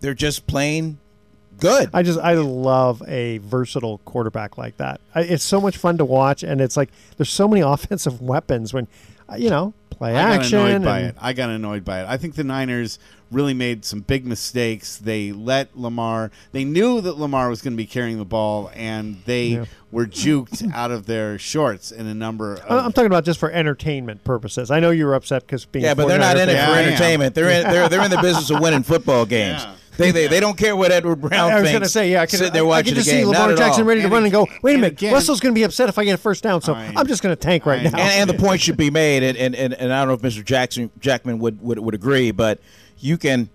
they're 0.00 0.12
just 0.14 0.48
plain 0.48 0.98
good. 1.58 1.90
I 1.92 2.02
just 2.02 2.18
I 2.18 2.34
love 2.34 3.02
a 3.06 3.38
versatile 3.38 3.98
quarterback 4.04 4.56
like 4.58 4.76
that. 4.78 5.00
I, 5.14 5.22
it's 5.22 5.44
so 5.44 5.60
much 5.60 5.76
fun 5.76 5.98
to 5.98 6.04
watch, 6.04 6.42
and 6.42 6.60
it's 6.60 6.76
like 6.76 6.90
there's 7.16 7.30
so 7.30 7.46
many 7.48 7.60
offensive 7.66 8.20
weapons 8.22 8.72
when, 8.72 8.88
uh, 9.30 9.36
you 9.36 9.50
know, 9.50 9.74
play 9.90 10.14
action. 10.14 10.18
I 10.18 10.36
got 10.36 10.40
action. 10.40 10.58
annoyed 10.58 10.84
by 10.84 11.00
it. 11.00 11.16
I 11.20 11.32
got 11.32 11.50
annoyed 11.50 11.84
by 11.84 12.00
it. 12.02 12.06
I 12.08 12.16
think 12.16 12.34
the 12.34 12.44
Niners 12.44 12.98
really 13.30 13.52
made 13.52 13.84
some 13.84 14.00
big 14.00 14.24
mistakes. 14.24 14.96
They 14.96 15.32
let 15.32 15.78
Lamar. 15.78 16.30
They 16.52 16.64
knew 16.64 17.02
that 17.02 17.18
Lamar 17.18 17.50
was 17.50 17.60
going 17.60 17.74
to 17.74 17.76
be 17.76 17.84
carrying 17.86 18.16
the 18.16 18.24
ball, 18.24 18.70
and 18.74 19.18
they 19.26 19.44
Yeah. 19.48 19.64
were 19.92 20.06
juked 20.06 20.72
out 20.74 20.90
of 20.90 21.04
their 21.04 21.38
shorts 21.38 21.90
in 21.92 22.06
a 22.06 22.14
number 22.14 22.54
of. 22.54 22.60
I- 22.70 22.78
I'm 22.86 22.92
talking 22.92 23.06
about 23.06 23.24
just 23.24 23.38
for 23.38 23.50
entertainment 23.50 24.24
purposes. 24.24 24.70
I 24.70 24.80
know 24.80 24.90
you 24.90 25.04
were 25.04 25.14
upset 25.14 25.42
because 25.42 25.66
being 25.66 25.84
Yeah, 25.84 25.92
but 25.94 26.08
they're 26.08 26.18
not 26.18 26.38
in 26.38 26.48
it 26.48 26.54
fan- 26.54 26.68
for 26.70 26.74
I 26.74 26.82
entertainment. 26.84 27.34
They're 27.34 27.50
in 27.50 27.70
they're 27.70 27.88
they're 27.90 28.04
in 28.04 28.10
the 28.10 28.16
business 28.22 28.48
of 28.50 28.60
winning 28.60 28.82
football 28.82 29.26
games. 29.26 29.62
Yeah. 29.62 29.74
They, 29.98 30.10
they 30.12 30.28
they 30.28 30.40
don't 30.40 30.56
care 30.56 30.74
what 30.76 30.90
Edward 30.92 31.16
Brown 31.20 31.52
I 31.52 31.60
was 31.60 31.70
going 31.70 31.82
to 31.82 31.88
say, 31.88 32.12
yeah, 32.12 32.22
I 32.22 32.26
could, 32.26 32.38
sit 32.38 32.52
there 32.52 32.62
I, 32.62 32.66
I 32.66 32.68
watching 32.68 32.94
could 32.94 32.94
just 32.94 33.06
the 33.08 33.12
game. 33.16 33.26
see 33.26 33.32
Not 33.32 33.40
Lamar 33.40 33.52
at 33.52 33.58
Jackson 33.58 33.84
ready 33.84 34.00
to 34.00 34.06
And 34.06 34.12
run 34.14 34.22
and 34.22 34.32
go. 34.32 34.46
Wait 34.62 34.74
a 34.74 34.78
minute, 34.78 34.92
again- 34.92 35.12
Russell's 35.12 35.40
going 35.40 35.54
to 35.54 35.58
be 35.58 35.64
upset 35.64 35.88
if 35.88 35.98
I 35.98 36.04
get 36.04 36.14
a 36.14 36.16
first 36.18 36.42
down, 36.42 36.62
so 36.62 36.72
I- 36.72 36.92
I'm 36.96 37.06
just 37.06 37.22
going 37.22 37.34
to 37.36 37.40
tank 37.40 37.66
right 37.66 37.82
now. 37.82 37.90
and, 37.90 37.98
and 37.98 38.30
the 38.30 38.34
point 38.42 38.60
should 38.60 38.76
be 38.76 38.90
made, 38.90 39.22
and, 39.24 39.36
and, 39.36 39.54
and, 39.54 39.74
and 39.74 39.92
I 39.92 40.04
don't 40.04 40.08
know 40.08 40.28
if 40.28 40.34
Mr. 40.34 40.44
Jackson 40.44 40.90
Jackman 41.00 41.40
would, 41.40 41.60
would, 41.60 41.78
would 41.80 41.94
agree, 41.94 42.30
but 42.30 42.60
you 43.00 43.18
can 43.18 43.50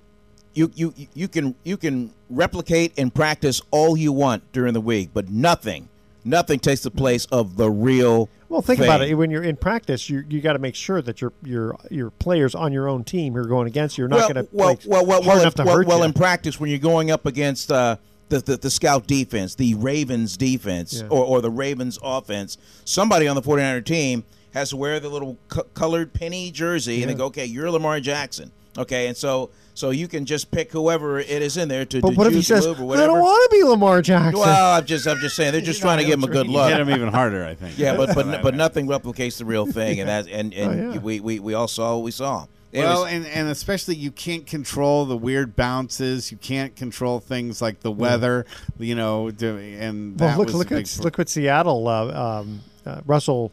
you, 0.53 0.71
you 0.75 0.93
you 1.15 1.27
can 1.27 1.55
you 1.63 1.77
can 1.77 2.13
replicate 2.29 2.93
and 2.97 3.13
practice 3.13 3.61
all 3.71 3.97
you 3.97 4.11
want 4.11 4.43
during 4.51 4.73
the 4.73 4.81
week, 4.81 5.09
but 5.13 5.29
nothing 5.29 5.89
nothing 6.23 6.59
takes 6.59 6.81
the 6.81 6.91
place 6.91 7.25
of 7.31 7.57
the 7.57 7.71
real. 7.71 8.29
Well, 8.53 8.61
think 8.61 8.79
thing. 8.79 8.87
about 8.87 9.01
it. 9.01 9.15
When 9.15 9.31
you're 9.31 9.43
in 9.43 9.55
practice, 9.57 10.11
you 10.11 10.23
you 10.29 10.39
got 10.39 10.53
to 10.53 10.59
make 10.59 10.75
sure 10.75 11.01
that 11.01 11.21
your 11.21 11.33
your 11.43 11.75
your 11.89 12.11
players 12.11 12.53
on 12.53 12.71
your 12.71 12.87
own 12.87 13.03
team 13.03 13.33
who 13.33 13.39
are 13.39 13.47
going 13.47 13.65
against 13.65 13.97
you 13.97 14.05
are 14.05 14.07
not 14.07 14.17
well, 14.17 14.33
going 14.33 14.45
to 14.45 14.49
well, 14.51 14.77
well, 14.85 15.05
well, 15.05 15.21
well, 15.23 15.51
to 15.51 15.63
well, 15.63 15.77
hurt 15.77 15.87
well 15.87 16.03
in 16.03 16.13
practice 16.13 16.59
when 16.59 16.69
you're 16.69 16.77
going 16.77 17.09
up 17.09 17.25
against 17.25 17.71
uh, 17.71 17.97
the, 18.29 18.39
the 18.41 18.57
the 18.57 18.69
scout 18.69 19.07
defense, 19.07 19.55
the 19.55 19.73
Ravens 19.73 20.37
defense, 20.37 21.01
Yeah. 21.01 21.07
or, 21.07 21.25
or 21.25 21.41
the 21.41 21.49
Ravens 21.49 21.97
offense, 22.03 22.59
somebody 22.85 23.27
on 23.27 23.35
the 23.35 23.41
49er 23.41 23.83
team 23.83 24.23
has 24.53 24.69
to 24.69 24.77
wear 24.77 24.99
the 24.99 25.09
little 25.09 25.39
co- 25.47 25.63
colored 25.73 26.13
penny 26.13 26.51
jersey, 26.51 27.01
and 27.01 27.09
they 27.09 27.15
go, 27.15 27.25
"Okay, 27.25 27.45
you're 27.45 27.71
Lamar 27.71 27.99
Jackson." 27.99 28.51
Okay, 28.77 29.07
and 29.07 29.15
so 29.15 29.51
so 29.75 29.89
you 29.91 30.07
can 30.07 30.25
just 30.25 30.49
pick 30.51 30.71
whoever 30.71 31.19
it 31.19 31.29
is 31.29 31.57
in 31.57 31.67
there 31.69 31.85
to, 31.85 32.01
but 32.01 32.11
to 32.11 32.15
what 32.15 32.27
if 32.27 32.33
he 32.33 32.41
says, 32.41 32.65
move 32.65 32.81
or 32.81 32.93
"I 32.97 33.05
don't 33.05 33.19
want 33.19 33.51
to 33.51 33.55
be 33.57 33.63
Lamar 33.63 34.01
Jackson"? 34.01 34.39
well, 34.39 34.77
I'm 34.79 34.85
just 34.85 35.07
I'm 35.07 35.19
just 35.19 35.35
saying 35.35 35.51
they're 35.51 35.61
just 35.61 35.81
trying 35.81 35.99
to 35.99 36.05
give 36.05 36.15
him 36.15 36.23
a 36.23 36.27
good 36.27 36.47
You 36.47 36.53
look. 36.53 36.69
hit 36.71 36.79
him 36.79 36.89
even 36.89 37.09
harder, 37.09 37.45
I 37.45 37.53
think. 37.55 37.77
Yeah, 37.77 37.95
but 37.95 38.15
but 38.15 38.41
but 38.43 38.55
nothing 38.55 38.87
replicates 38.87 39.37
the 39.37 39.45
real 39.45 39.65
thing, 39.65 39.99
and 39.99 40.09
that 40.09 40.27
and 40.27 40.53
and 40.55 40.71
Oh, 40.89 40.93
yeah. 40.93 40.99
we, 40.99 41.19
we 41.19 41.39
we 41.39 41.53
all 41.53 41.67
saw 41.67 41.95
what 41.95 42.03
we 42.03 42.11
saw. 42.11 42.47
It 42.71 42.79
Well, 42.79 43.03
was- 43.03 43.11
and, 43.13 43.27
and 43.27 43.49
especially 43.49 43.93
you 43.95 44.09
can't 44.09 44.47
control 44.47 45.05
the 45.05 45.15
weird 45.17 45.55
bounces. 45.55 46.31
You 46.31 46.37
can't 46.39 46.75
control 46.75 47.19
things 47.19 47.61
like 47.61 47.81
the 47.81 47.91
weather, 47.91 48.47
you 48.79 48.95
know. 48.95 49.29
Do, 49.29 49.57
and 49.59 50.19
Well, 50.19 50.35
look 50.39 50.47
was 50.47 50.55
look 50.55 50.71
at 50.71 50.99
look 51.03 51.19
at 51.19 51.29
Seattle. 51.29 51.87
Uh, 51.87 52.39
um, 52.41 52.61
uh, 52.87 53.01
Russell 53.05 53.51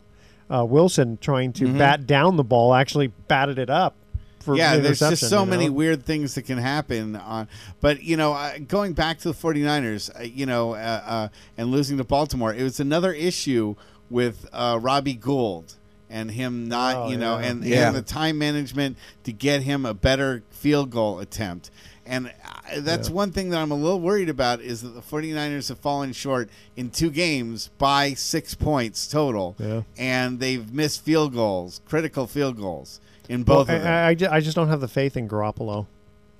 uh, 0.50 0.64
Wilson 0.64 1.18
trying 1.20 1.52
Mm-hmm. 1.52 1.72
to 1.74 1.78
bat 1.78 2.06
down 2.06 2.36
the 2.36 2.44
ball 2.44 2.72
actually 2.72 3.08
batted 3.28 3.58
it 3.58 3.68
up. 3.68 3.94
For 4.40 4.56
yeah, 4.56 4.76
there's 4.78 5.00
just 5.00 5.28
so 5.28 5.40
you 5.40 5.46
know? 5.46 5.50
many 5.50 5.68
weird 5.68 6.04
things 6.04 6.34
that 6.34 6.42
can 6.42 6.58
happen. 6.58 7.14
On, 7.16 7.46
but 7.80 8.02
you 8.02 8.16
know, 8.16 8.32
uh, 8.32 8.58
going 8.58 8.94
back 8.94 9.18
to 9.18 9.28
the 9.28 9.34
49ers, 9.34 10.18
uh, 10.18 10.22
you 10.22 10.46
know, 10.46 10.72
uh, 10.72 11.02
uh, 11.06 11.28
and 11.58 11.70
losing 11.70 11.98
to 11.98 12.04
Baltimore, 12.04 12.54
it 12.54 12.62
was 12.62 12.80
another 12.80 13.12
issue 13.12 13.74
with 14.08 14.48
uh, 14.52 14.78
Robbie 14.80 15.14
Gould 15.14 15.74
and 16.08 16.30
him 16.30 16.68
not, 16.68 16.96
Oh, 16.96 17.08
you 17.10 17.16
know, 17.18 17.38
yeah. 17.38 17.46
and, 17.46 17.64
Yeah. 17.64 17.86
and 17.88 17.96
the 17.96 18.02
time 18.02 18.38
management 18.38 18.96
to 19.24 19.32
get 19.32 19.62
him 19.62 19.84
a 19.86 19.94
better 19.94 20.42
field 20.50 20.90
goal 20.90 21.20
attempt. 21.20 21.70
And 22.06 22.28
uh, 22.28 22.80
that's 22.80 23.08
one 23.08 23.30
thing 23.30 23.50
that 23.50 23.58
I'm 23.58 23.70
a 23.70 23.76
little 23.76 24.00
worried 24.00 24.28
about 24.28 24.60
is 24.60 24.82
that 24.82 24.88
the 24.88 25.00
49ers 25.02 25.68
have 25.68 25.78
fallen 25.78 26.12
short 26.12 26.50
in 26.76 26.90
two 26.90 27.10
games 27.10 27.68
by 27.78 28.14
six 28.14 28.54
points 28.54 29.06
total. 29.06 29.54
Yeah. 29.58 29.82
And 29.96 30.40
they've 30.40 30.72
missed 30.72 31.04
field 31.04 31.34
goals, 31.34 31.80
critical 31.86 32.26
field 32.26 32.56
goals 32.56 33.00
in 33.28 33.44
Well, 33.44 33.58
both 33.58 33.70
of 33.70 33.82
them. 33.82 33.86
I, 33.86 34.08
I, 34.08 34.36
I 34.36 34.40
just 34.40 34.56
don't 34.56 34.68
have 34.68 34.80
the 34.80 34.88
faith 34.88 35.16
in 35.16 35.28
Garoppolo. 35.28 35.86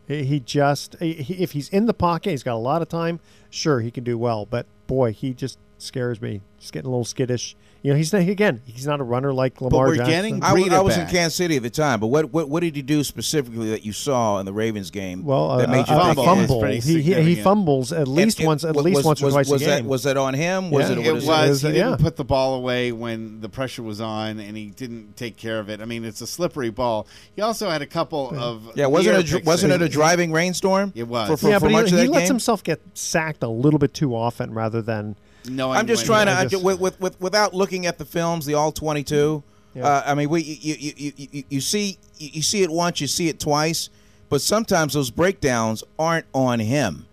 He, 0.07 0.24
he 0.24 0.41
just 0.41 0.97
he, 0.99 1.12
if 1.43 1.53
he's 1.53 1.68
in 1.68 1.87
the 1.87 1.95
pocket, 1.95 2.31
he's 2.31 2.43
got 2.43 2.55
a 2.55 2.57
lot 2.57 2.83
of 2.83 2.89
time. 2.89 3.20
Sure, 3.49 3.81
he 3.81 3.91
can 3.91 4.05
do 4.05 4.18
well, 4.18 4.47
but 4.47 4.66
boy, 4.87 5.12
he 5.12 5.33
just 5.35 5.59
scares 5.78 6.20
me. 6.20 6.41
Just 6.59 6.72
getting 6.72 6.89
a 6.89 6.91
little 6.91 7.05
skittish. 7.05 7.57
You 7.83 7.93
know, 7.93 7.97
he's 7.97 8.12
not 8.12 8.20
again. 8.20 8.61
He's 8.66 8.87
not 8.87 9.01
a 9.01 9.03
runner 9.03 9.33
like 9.33 9.59
Lamar 9.62 9.87
But 9.87 9.89
we're 9.89 9.97
Jackson. 9.97 10.12
getting- 10.12 10.43
I, 10.43 10.53
was- 10.53 10.68
I 10.68 10.81
was 10.81 10.99
in. 10.99 11.07
Kansas 11.07 11.35
City 11.35 11.57
at 11.57 11.62
the 11.62 11.70
time, 11.70 11.99
but 11.99 12.09
what, 12.09 12.31
what 12.31 12.51
what 12.51 12.61
did 12.61 12.76
he 12.76 12.83
do 12.83 13.03
specifically 13.03 13.70
that 13.70 13.87
you 13.87 13.93
saw 13.95 14.39
in 14.39 14.45
the 14.45 14.53
Ravens 14.53 14.91
game 14.91 15.24
well, 15.24 15.57
that 15.57 15.70
uh, 15.70 15.72
made 15.72 15.89
you 15.89 15.95
a, 15.95 15.99
a 16.11 16.14
think 16.14 16.26
fumble. 16.26 16.64
he- 16.64 16.81
fumble. 16.81 16.95
He, 16.95 17.01
he 17.03 17.35
he 17.35 17.43
fumbles 17.43 17.91
at 17.91 18.07
least 18.07 18.39
And 18.39 18.45
it- 18.45 18.47
once, 18.49 18.64
at 18.64 18.74
was- 18.74 18.85
least 18.85 19.05
once 19.07 19.22
or 19.22 19.24
was, 19.26 19.35
twice 19.35 19.49
was 19.49 19.62
a 19.62 19.64
that, 19.64 19.76
game. 19.78 19.87
Was 19.89 20.03
that 20.03 20.18
on 20.18 20.35
him? 20.35 20.70
Was 20.70 20.91
Yeah. 20.91 20.99
it? 20.99 21.07
It 21.07 21.12
was. 21.14 21.24
It 21.24 21.28
was, 21.31 21.62
he 21.62 21.68
uh, 21.68 21.72
didn't 21.72 21.91
yeah. 21.91 21.97
put 21.97 22.16
the 22.16 22.24
ball 22.24 22.57
away 22.57 22.93
when 22.93 23.41
the 23.41 23.49
pressure 23.49 23.83
was 23.83 23.99
on, 24.03 24.39
and 24.41 24.59
he 24.59 24.66
didn't 24.66 25.16
take 25.16 25.39
care 25.39 25.59
of 25.59 25.70
it. 25.70 25.81
I 25.81 25.87
mean, 25.87 26.05
it's 26.05 26.20
a 26.20 26.26
slippery 26.26 26.68
ball. 26.68 27.07
He 27.35 27.41
also 27.41 27.70
had 27.70 27.81
a 27.81 27.87
couple 27.87 28.31
of 28.39 28.72
Yeah, 28.76 28.87
wasn't 28.89 29.16
it? 29.33 29.33
a 29.33 29.43
Wasn't 29.45 29.72
it 29.72 29.81
a 29.81 29.89
driving 29.89 30.33
rainstorm? 30.33 30.93
It 30.95 31.09
was. 31.09 31.28
For, 31.31 31.37
for, 31.39 31.49
yeah, 31.49 31.59
for 31.59 31.64
but 31.66 31.72
much 31.72 31.87
he, 31.89 31.93
of 31.93 31.97
that 31.97 32.03
he 32.03 32.09
lets 32.09 32.28
himself 32.28 32.62
get 32.62 32.83
sacked 32.93 33.43
a 33.43 33.49
little 33.49 33.78
bit 33.78 33.95
too 33.95 34.14
often 34.14 34.53
rather 34.53 34.83
than. 34.83 35.16
Knowing 35.49 35.78
I'm 35.78 35.86
just 35.86 36.05
trying 36.07 36.26
to 36.26 36.32
I 36.32 36.41
I 36.41 36.47
just- 36.47 36.62
with, 36.64 36.80
with, 36.80 37.01
with 37.01 37.20
without 37.20 37.55
looking 37.55 37.86
at 37.86 37.99
the 37.99 38.05
films, 38.05 38.47
the 38.47 38.55
all 38.55 38.72
22. 38.72 39.43
Yeah. 39.74 39.86
Uh, 39.86 40.03
I 40.07 40.14
mean, 40.14 40.28
we 40.28 40.43
you, 40.43 40.74
you, 40.74 40.93
you, 40.97 41.12
you, 41.16 41.45
you 41.49 41.61
see 41.61 41.97
you 42.18 42.30
you 42.34 42.43
see 42.43 42.62
it 42.62 42.70
once, 42.70 43.01
you 43.01 43.07
see 43.07 43.28
it 43.28 43.38
twice, 43.38 43.88
but 44.28 44.41
sometimes 44.41 44.95
those 44.95 45.11
breakdowns 45.11 45.84
aren't 45.99 46.26
on 46.34 46.59
him. 46.59 47.07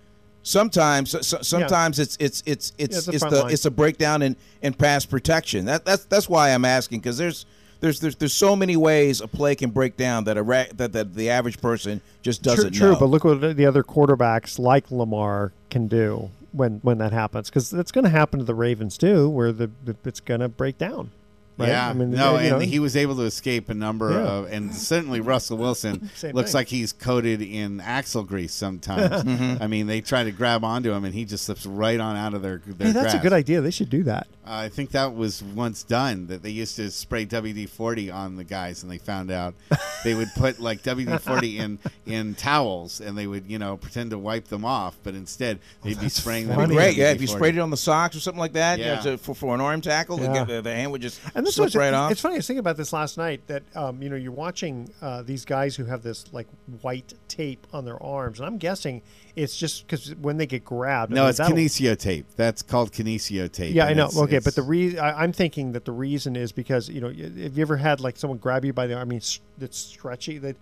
Sometimes, 0.43 1.11
so, 1.11 1.21
so- 1.21 1.41
sometimes 1.41 1.99
it's 1.99 2.17
it's 2.19 2.41
it's 2.45 2.73
it's 2.77 3.05
the 3.05 3.11
it's 3.13 3.19
front 3.19 3.35
the 3.35 3.41
line. 3.43 3.53
it's 3.53 3.65
a 3.65 3.71
breakdown 3.71 4.21
in, 4.21 4.35
in 4.61 4.73
pass 4.73 5.05
protection. 5.05 5.65
That 5.65 5.85
that's 5.85 6.05
that's 6.05 6.27
why 6.29 6.49
I'm 6.53 6.65
asking 6.65 6.99
because 6.99 7.17
there's. 7.17 7.45
There's, 7.79 7.99
there's 7.99 8.15
there's 8.15 8.33
so 8.33 8.55
many 8.55 8.75
ways 8.75 9.21
a 9.21 9.27
play 9.27 9.53
can 9.53 9.69
break 9.69 9.97
down 9.97 10.23
that 10.23 10.35
a 10.35 10.41
ra- 10.41 10.63
that, 10.77 10.93
that 10.93 11.13
the 11.13 11.29
average 11.29 11.61
person 11.61 12.01
just 12.23 12.41
doesn't 12.41 12.71
true, 12.71 12.79
true, 12.79 12.91
know. 12.93 12.99
but 12.99 13.05
look 13.05 13.23
what 13.23 13.55
the 13.55 13.67
other 13.67 13.83
quarterbacks 13.83 14.57
like 14.57 14.89
Lamar 14.89 15.51
can 15.69 15.87
do 15.87 16.31
when 16.57 16.79
when 16.81 16.97
that 16.97 17.13
happens 17.13 17.49
because 17.49 17.71
it's 17.73 17.91
going 17.91 18.03
to 18.03 18.09
happen 18.09 18.39
to 18.39 18.45
the 18.45 18.55
Ravens 18.55 18.97
too, 18.97 19.29
where 19.29 19.51
the, 19.51 19.69
it's 20.03 20.19
going 20.19 20.41
to 20.41 20.49
break 20.49 20.77
down. 20.77 21.11
Right? 21.57 21.69
Yeah, 21.69 21.89
I 21.89 21.93
mean, 21.93 22.11
no, 22.11 22.33
you 22.33 22.37
and 22.39 22.49
know, 22.51 22.59
he 22.59 22.77
was 22.79 22.95
able 22.95 23.15
to 23.15 23.23
escape 23.23 23.69
a 23.69 23.73
number 23.73 24.11
Yeah. 24.11 24.17
of, 24.19 24.51
and 24.51 24.75
certainly 24.75 25.21
Russell 25.21 25.57
Wilson 25.57 26.11
looks 26.33 26.51
thing. 26.51 26.59
like 26.59 26.67
he's 26.67 26.93
coated 26.93 27.41
in 27.41 27.81
axle 27.81 28.23
grease 28.23 28.53
sometimes. 28.53 29.23
Mm-hmm. 29.27 29.61
I 29.63 29.67
mean, 29.67 29.87
they 29.87 30.01
try 30.01 30.23
to 30.23 30.31
grab 30.31 30.63
onto 30.63 30.91
him, 30.91 31.03
and 31.03 31.13
he 31.13 31.25
just 31.25 31.45
slips 31.45 31.65
right 31.65 31.99
on 31.99 32.15
out 32.15 32.33
of 32.33 32.41
their. 32.41 32.61
their 32.65 32.87
Hey, 32.87 32.93
that's 32.93 33.13
a 33.13 33.19
good 33.19 33.33
idea. 33.33 33.61
They 33.61 33.71
should 33.71 33.89
do 33.89 34.03
that. 34.03 34.27
I 34.45 34.69
think 34.69 34.91
that 34.91 35.13
was 35.15 35.43
once 35.43 35.83
done. 35.83 36.27
That 36.27 36.41
they 36.43 36.51
used 36.51 36.75
to 36.77 36.89
spray 36.91 37.25
WD 37.25 37.67
forty 37.69 38.09
on 38.11 38.37
the 38.37 38.43
guys, 38.43 38.83
and 38.83 38.91
they 38.91 38.97
found 38.99 39.31
out 39.31 39.55
they 40.03 40.13
would 40.13 40.29
put 40.37 40.59
like 40.59 40.83
WD 40.83 41.19
forty 41.21 41.57
in 41.57 41.79
in 42.05 42.35
towels, 42.35 43.01
and 43.01 43.17
they 43.17 43.27
would 43.27 43.45
you 43.49 43.59
know 43.59 43.75
pretend 43.77 44.11
to 44.11 44.17
wipe 44.17 44.47
them 44.47 44.63
off, 44.63 44.95
but 45.03 45.15
instead 45.15 45.59
they'd 45.83 45.99
be 45.99 46.09
spraying 46.09 46.47
them. 46.47 46.55
funny. 46.55 46.75
with 46.75 46.77
Great, 46.85 46.95
yeah. 46.97 47.11
If 47.11 47.21
you 47.21 47.27
sprayed 47.27 47.55
it 47.55 47.59
on 47.59 47.69
the 47.71 47.77
socks 47.77 48.15
or 48.15 48.19
something 48.19 48.39
like 48.39 48.53
that, 48.53 48.79
Yeah. 48.79 48.95
yeah, 48.95 48.99
to, 49.01 49.17
for, 49.17 49.33
for 49.35 49.55
an 49.55 49.61
arm 49.61 49.81
tackle, 49.81 50.17
the- 50.17 50.25
Yeah. 50.25 50.43
the, 50.45 50.61
the 50.61 50.73
hand 50.73 50.91
would 50.91 51.01
just 51.01 51.19
And 51.35 51.45
slip 51.51 51.75
right 51.75 51.93
off. 51.93 52.11
It's 52.11 52.21
funny. 52.21 52.35
I 52.35 52.37
was 52.37 52.47
thinking 52.47 52.59
about 52.59 52.77
this 52.77 52.91
last 52.93 53.17
night. 53.17 53.41
That 53.47 53.63
um, 53.75 54.01
you 54.01 54.09
know, 54.09 54.15
you're 54.15 54.31
watching 54.31 54.89
uh, 55.01 55.21
these 55.23 55.45
guys 55.45 55.75
who 55.75 55.85
have 55.85 56.03
this 56.03 56.25
like 56.33 56.47
white 56.81 57.13
tape 57.27 57.65
on 57.73 57.85
their 57.85 58.01
arms, 58.01 58.39
and 58.39 58.47
I'm 58.47 58.57
guessing 58.57 59.01
it's 59.35 59.55
just 59.57 59.85
because 59.87 60.15
when 60.15 60.37
they 60.37 60.45
get 60.45 60.65
grabbed. 60.65 61.11
I 61.13 61.15
No, 61.15 61.21
mean, 61.23 61.29
it's 61.29 61.39
kinesio 61.39 61.97
tape. 61.97 62.25
That's 62.35 62.61
called 62.61 62.91
kinesio 62.91 63.51
tape. 63.51 63.73
Yeah, 63.75 63.85
I 63.85 63.93
know. 63.93 64.09
Okay, 64.15 64.39
but 64.39 64.55
the 64.55 64.61
reason 64.63 64.99
I'm 64.99 65.31
thinking 65.33 65.71
that 65.73 65.85
the 65.85 65.91
reason 65.91 66.35
is 66.35 66.51
because 66.51 66.89
you 66.89 67.01
know, 67.01 67.09
have 67.09 67.57
you 67.57 67.61
ever 67.61 67.77
had 67.77 67.99
like 67.99 68.17
someone 68.17 68.39
grab 68.39 68.65
you 68.65 68.73
by 68.73 68.87
the 68.87 68.93
arm? 68.95 69.01
I 69.01 69.05
mean, 69.09 69.17
s- 69.17 69.39
it's 69.59 69.77
stretchy. 69.77 70.37
That 70.37 70.55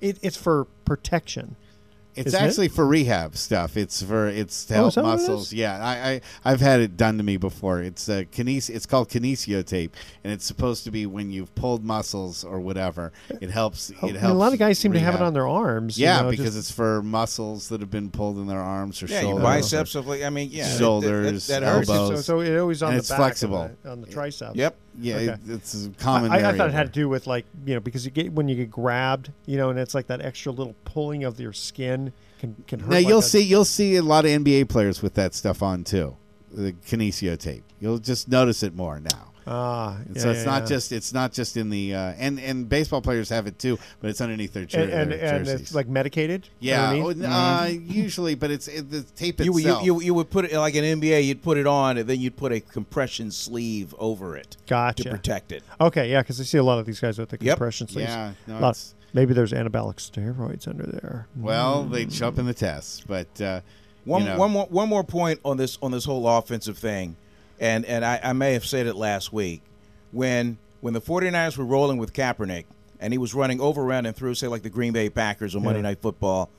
it, 0.00 0.18
it's 0.22 0.36
for 0.36 0.66
protection. 0.84 1.56
It's 2.16 2.28
Isn't 2.28 2.42
it? 2.42 2.46
actually 2.46 2.68
for 2.68 2.86
rehab 2.86 3.36
stuff. 3.36 3.76
It's 3.76 4.02
for 4.02 4.26
it's 4.28 4.64
to 4.66 4.74
Oh, 4.74 4.76
help 4.76 4.88
is 4.88 4.94
that 4.94 5.04
what 5.04 5.08
it 5.10 5.16
muscles. 5.16 5.52
Yeah, 5.52 5.84
I, 5.84 6.10
I 6.12 6.20
I've 6.44 6.60
had 6.60 6.80
it 6.80 6.96
done 6.96 7.18
to 7.18 7.22
me 7.22 7.36
before. 7.36 7.82
It's 7.82 8.08
a 8.08 8.24
kines, 8.24 8.70
It's 8.70 8.86
called 8.86 9.10
kinesio 9.10 9.64
tape, 9.64 9.94
and 10.24 10.32
it's 10.32 10.44
supposed 10.46 10.84
to 10.84 10.90
be 10.90 11.04
when 11.06 11.30
you've 11.30 11.54
pulled 11.54 11.84
muscles 11.84 12.42
or 12.42 12.58
whatever. 12.58 13.12
It 13.40 13.50
helps. 13.50 13.92
Oh, 14.02 14.06
It 14.06 14.10
and 14.10 14.18
helps. 14.18 14.32
a 14.32 14.38
lot 14.38 14.52
of 14.54 14.58
guys 14.58 14.78
seem 14.78 14.92
to 14.94 15.00
have 15.00 15.14
it 15.14 15.20
on 15.22 15.34
their 15.34 15.46
arms. 15.46 15.98
you 15.98 16.04
Yeah, 16.06 16.22
know, 16.22 16.30
because 16.30 16.46
just- 16.54 16.56
it's 16.58 16.70
for 16.70 17.02
muscles 17.02 17.68
that 17.68 17.80
have 17.80 17.90
been 17.90 18.10
pulled 18.10 18.38
in 18.38 18.46
their 18.46 18.60
arms 18.60 19.02
or 19.02 19.06
yeah, 19.06 19.20
your 19.20 19.30
shoulders. 19.32 19.42
biceps. 19.44 19.94
Of 19.94 20.06
like, 20.06 20.22
I 20.22 20.30
mean, 20.30 20.48
yeah, 20.50 20.68
that- 20.68 20.78
Shoulders, 20.78 21.46
that, 21.48 21.60
that, 21.60 21.66
hurts. 21.74 21.88
elbows. 21.90 22.24
so, 22.24 22.38
so 22.38 22.40
it 22.40 22.58
always 22.58 22.82
on 22.82 22.90
And 22.90 22.96
the 22.96 23.00
it's 23.00 23.08
back 23.10 23.18
flexible. 23.18 23.62
of 23.64 23.82
the, 23.82 23.90
on 23.90 24.00
the 24.00 24.06
triceps. 24.06 24.56
Yep. 24.56 24.76
Yeah, 24.98 25.14
Okay. 25.16 25.24
it, 25.26 25.38
it's 25.48 25.86
a 25.86 25.90
common. 25.90 26.30
I, 26.32 26.48
I 26.48 26.56
thought 26.56 26.68
it 26.68 26.72
had 26.74 26.86
to 26.86 26.92
do 27.00 27.06
with 27.06 27.26
like 27.26 27.44
you 27.66 27.74
know 27.74 27.80
because 27.80 28.06
you 28.06 28.10
get 28.10 28.32
when 28.32 28.48
you 28.48 28.56
get 28.56 28.70
grabbed, 28.70 29.30
you 29.44 29.58
know, 29.58 29.68
and 29.68 29.78
it's 29.78 29.94
like 29.94 30.06
that 30.06 30.22
extra 30.22 30.52
little 30.52 30.74
pulling 30.86 31.24
of 31.24 31.38
your 31.38 31.52
skin 31.52 32.05
can 32.38 32.54
can 32.66 32.80
hurt. 32.80 32.88
Now 32.90 32.96
like 32.96 33.06
you'll 33.06 33.18
a- 33.20 33.22
see 33.22 33.42
you'll 33.42 33.64
see 33.64 33.96
a 33.96 34.02
lot 34.02 34.24
of 34.24 34.30
NBA 34.30 34.68
players 34.68 35.02
with 35.02 35.14
that 35.14 35.34
stuff 35.34 35.62
on 35.62 35.84
too. 35.84 36.16
The 36.52 36.72
kinesio 36.72 37.38
tape. 37.38 37.64
You'll 37.80 37.98
just 37.98 38.28
notice 38.28 38.62
it 38.62 38.74
more 38.74 38.98
now. 39.00 39.32
Ah, 39.48 39.98
And 40.04 40.16
yeah, 40.16 40.22
so 40.22 40.30
it's 40.30 40.40
yeah, 40.40 40.44
not 40.46 40.62
yeah. 40.62 40.68
just 40.68 40.90
it's 40.90 41.12
not 41.12 41.32
just 41.32 41.56
in 41.56 41.70
the 41.70 41.94
uh, 41.94 42.14
and 42.18 42.40
and 42.40 42.68
baseball 42.68 43.00
players 43.00 43.28
have 43.28 43.46
it 43.46 43.60
too, 43.60 43.78
but 44.00 44.10
it's 44.10 44.20
underneath 44.20 44.52
their, 44.52 44.64
jer- 44.64 44.80
and 44.80 44.90
and, 44.92 45.12
their 45.12 45.34
and 45.36 45.46
it's 45.46 45.72
like 45.72 45.86
medicated. 45.86 46.48
yeah, 46.58 46.90
underneath? 46.90 47.24
oh, 47.24 47.30
uh, 47.30 47.66
usually, 47.84 48.34
but 48.34 48.50
it's 48.50 48.66
it, 48.66 48.90
the 48.90 49.02
tape 49.02 49.38
You, 49.38 49.52
you, 49.52 49.58
itself. 49.58 49.84
you, 49.84 50.00
you 50.02 50.14
would 50.14 50.30
put 50.30 50.46
it 50.46 50.56
like 50.58 50.74
an 50.74 50.82
NBA. 51.00 51.24
You'd 51.26 51.42
put 51.42 51.58
it 51.58 51.66
on, 51.68 51.96
and 51.96 52.08
then 52.08 52.18
you'd 52.20 52.36
put 52.36 52.50
a 52.50 52.58
compression 52.60 53.30
sleeve 53.30 53.94
over 54.00 54.36
it 54.36 54.56
Gotcha. 54.66 55.04
to 55.04 55.10
protect 55.10 55.52
it. 55.52 55.62
Okay, 55.80 56.10
yeah, 56.10 56.22
because 56.22 56.40
I 56.40 56.44
see 56.44 56.58
a 56.58 56.64
lot 56.64 56.80
of 56.80 56.86
these 56.86 56.98
guys 56.98 57.16
with 57.16 57.28
the 57.28 57.38
Yep. 57.40 57.56
compression 57.56 57.86
sleeves. 57.86 58.08
Yeah, 58.10 58.32
no, 58.48 58.54
Lot- 58.54 58.70
it's- 58.70 58.94
maybe 59.16 59.32
there's 59.34 59.52
anabolic 59.52 59.96
steroids 59.96 60.68
under 60.68 60.84
there. 60.86 61.26
well, 61.36 61.82
they 61.84 62.08
show 62.08 62.28
up 62.28 62.38
in 62.38 62.46
the 62.46 62.54
tests, 62.54 63.02
but 63.08 63.40
uh, 63.40 63.60
One, 64.04 64.22
you 64.22 64.28
know, 64.28 64.38
one 64.38 64.50
more 64.52 64.66
one 64.66 64.88
more 64.88 65.02
point 65.02 65.40
on 65.44 65.56
this 65.56 65.78
on 65.82 65.90
this 65.90 66.04
whole 66.04 66.28
offensive 66.28 66.78
thing, 66.78 67.16
and 67.58 67.84
and 67.86 68.04
I, 68.04 68.20
I 68.22 68.32
may 68.34 68.52
have 68.52 68.64
said 68.64 68.86
it 68.86 68.94
last 68.94 69.32
week 69.32 69.62
when 70.12 70.58
when 70.80 70.94
the 70.94 71.00
49ers 71.00 71.56
were 71.58 71.64
rolling 71.64 71.98
with 71.98 72.12
Kaepernick 72.12 72.66
and 73.00 73.12
he 73.12 73.18
was 73.18 73.34
running 73.34 73.60
over 73.60 73.82
around 73.82 74.06
and 74.06 74.14
through 74.14 74.34
say 74.34 74.46
like 74.46 74.62
the 74.62 74.70
Green 74.70 74.92
Bay 74.92 75.08
Packers 75.10 75.56
on 75.56 75.64
Monday 75.64 75.82
Night 75.82 76.00
Football, 76.00 76.50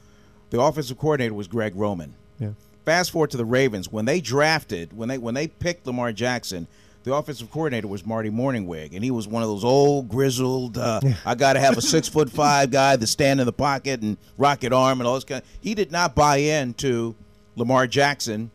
the 0.49 0.59
offensive 0.59 0.97
coordinator 0.97 1.33
was 1.33 1.47
Greg 1.47 1.73
Roman. 1.75 2.13
Yeah. 2.39 2.49
Fast 2.85 3.11
forward 3.11 3.31
to 3.31 3.37
the 3.37 3.45
Ravens 3.45 3.91
when 3.91 4.05
they 4.05 4.19
drafted 4.19 4.97
when 4.97 5.07
they 5.09 5.17
when 5.19 5.35
they 5.35 5.47
picked 5.47 5.85
Lamar 5.85 6.11
Jackson. 6.11 6.67
The 7.07 7.15
offensive 7.15 7.49
coordinator 7.49 7.87
was 7.87 8.05
Marty 8.05 8.29
Mornhinweg, 8.29 8.93
and 8.93 9.01
he 9.01 9.11
was 9.11 9.29
one 9.29 9.41
of 9.41 9.47
those 9.47 9.63
old 9.63 10.09
grizzled. 10.09 10.77
Uh, 10.77 10.99
I 11.25 11.35
got 11.35 11.53
to 11.53 11.59
have 11.61 11.77
a 11.77 11.81
six 11.81 12.07
foot 12.09 12.29
five 12.29 12.69
guy 12.69 12.97
that 12.97 13.07
stand 13.07 13.39
in 13.39 13.45
the 13.45 13.53
pocket 13.53 14.01
and 14.01 14.17
rocket 14.37 14.73
arm 14.73 14.99
and 14.99 15.07
all 15.07 15.13
this 15.15 15.23
kind. 15.23 15.41
Of, 15.41 15.47
he 15.61 15.73
did 15.73 15.89
not 15.89 16.15
buy 16.15 16.35
into 16.35 17.15
Lamar 17.55 17.87
Jackson 17.87 18.51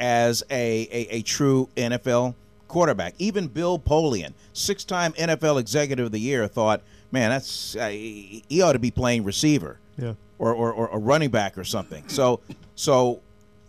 as 0.00 0.42
a, 0.50 0.88
a, 0.90 1.16
a 1.18 1.22
true 1.22 1.68
NFL 1.76 2.34
quarterback. 2.66 3.14
Even 3.18 3.46
Bill 3.46 3.78
Polian, 3.78 4.32
six 4.54 4.82
time 4.82 5.12
NFL 5.12 5.60
Executive 5.60 6.06
of 6.06 6.10
the 6.10 6.18
Year, 6.18 6.48
thought, 6.48 6.82
man, 7.12 7.30
that's 7.30 7.76
uh, 7.76 7.86
he 7.90 8.42
he 8.48 8.60
ought 8.60 8.72
to 8.72 8.80
be 8.80 8.90
playing 8.90 9.22
receiver 9.22 9.78
Yeah. 9.96 10.14
or, 10.40 10.52
or, 10.52 10.72
or 10.72 10.88
a 10.88 10.98
running 10.98 11.30
back 11.30 11.56
or 11.56 11.62
something. 11.62 12.02
So 12.08 12.40
so 12.74 13.20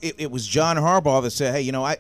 it, 0.02 0.16
it 0.18 0.32
was 0.32 0.48
John 0.48 0.78
Harbaugh 0.78 1.22
that 1.22 1.30
said, 1.30 1.54
hey, 1.54 1.62
you 1.62 1.72
know, 1.72 1.86
I 1.86 1.98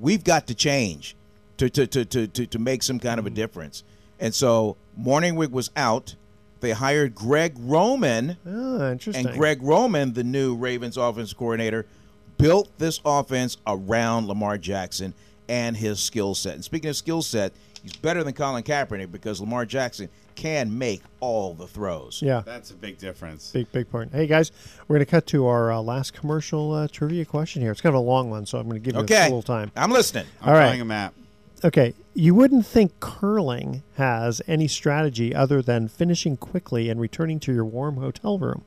we've 0.00 0.24
got 0.24 0.46
to 0.46 0.54
change 0.54 1.16
to 1.58 1.68
to, 1.70 1.86
to, 1.86 2.04
to, 2.04 2.26
to 2.26 2.46
to 2.46 2.58
make 2.58 2.82
some 2.82 2.98
kind 2.98 3.18
of 3.20 3.26
a 3.26 3.30
difference. 3.30 3.84
And 4.18 4.34
so 4.34 4.76
Mornhinweg 5.00 5.50
was 5.50 5.70
out. 5.76 6.14
They 6.60 6.72
hired 6.72 7.14
Greg 7.14 7.54
Roman. 7.58 8.36
Oh, 8.44 8.90
interesting. 8.90 9.26
And 9.28 9.36
Greg 9.38 9.62
Roman, 9.62 10.12
the 10.14 10.24
new 10.24 10.56
Ravens 10.56 10.96
offense 10.96 11.32
coordinator, 11.32 11.86
built 12.36 12.68
this 12.78 13.00
offense 13.04 13.56
around 13.66 14.26
Lamar 14.26 14.58
Jackson 14.58 15.14
and 15.48 15.76
his 15.76 16.00
skill 16.00 16.34
set. 16.34 16.54
And 16.54 16.64
speaking 16.64 16.90
of 16.90 16.96
skill 16.96 17.22
set, 17.22 17.52
he's 17.82 17.94
better 17.94 18.24
than 18.24 18.32
Colin 18.34 18.64
Kaepernick 18.64 19.12
because 19.12 19.40
Lamar 19.40 19.66
Jackson 19.66 20.08
can 20.34 20.76
make 20.76 21.00
all 21.20 21.54
the 21.54 21.66
throws. 21.68 22.20
Yeah. 22.22 22.42
that's 22.44 22.70
a 22.72 22.74
big 22.74 22.98
difference. 22.98 23.52
Big, 23.52 23.70
big 23.70 23.88
point. 23.88 24.12
Hey, 24.12 24.26
guys, 24.26 24.50
we're 24.88 24.96
going 24.96 25.06
to 25.06 25.10
cut 25.10 25.26
to 25.28 25.46
our 25.46 25.70
uh, 25.72 25.80
last 25.80 26.12
commercial 26.12 26.72
uh, 26.72 26.88
trivia 26.90 27.24
question 27.24 27.62
here. 27.62 27.70
It's 27.72 27.80
kind 27.80 27.94
of 27.94 28.00
a 28.00 28.04
long 28.04 28.30
one, 28.30 28.46
so 28.46 28.58
I'm 28.58 28.68
going 28.68 28.80
to 28.82 28.84
give 28.84 28.94
you 28.96 29.02
Okay. 29.02 29.20
a 29.20 29.24
little 29.24 29.42
time. 29.42 29.70
I'm 29.76 29.90
listening. 29.92 30.26
I'm 30.42 30.48
All 30.48 30.54
right. 30.54 30.66
drawing 30.66 30.80
a 30.80 30.84
map. 30.84 31.14
Okay, 31.64 31.94
you 32.14 32.36
wouldn't 32.36 32.66
think 32.66 33.00
curling 33.00 33.82
has 33.96 34.40
any 34.46 34.68
strategy 34.68 35.34
other 35.34 35.60
than 35.60 35.88
finishing 35.88 36.36
quickly 36.36 36.88
and 36.88 37.00
returning 37.00 37.40
to 37.40 37.52
your 37.52 37.64
warm 37.64 37.96
hotel 37.96 38.38
room. 38.38 38.64